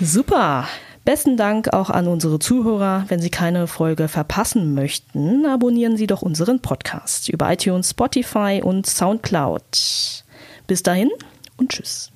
Super. 0.00 0.66
Besten 1.06 1.36
Dank 1.36 1.72
auch 1.72 1.88
an 1.88 2.08
unsere 2.08 2.40
Zuhörer. 2.40 3.04
Wenn 3.06 3.20
Sie 3.20 3.30
keine 3.30 3.68
Folge 3.68 4.08
verpassen 4.08 4.74
möchten, 4.74 5.46
abonnieren 5.46 5.96
Sie 5.96 6.08
doch 6.08 6.20
unseren 6.20 6.60
Podcast 6.60 7.28
über 7.28 7.50
iTunes, 7.50 7.90
Spotify 7.90 8.60
und 8.62 8.86
Soundcloud. 8.86 10.24
Bis 10.66 10.82
dahin 10.82 11.10
und 11.58 11.70
tschüss. 11.70 12.10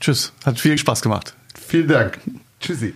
Tschüss. 0.00 0.34
Hat 0.44 0.60
viel 0.60 0.76
Spaß 0.76 1.00
gemacht. 1.00 1.34
Vielen 1.54 1.88
Dank. 1.88 2.20
Tschüssi. 2.60 2.92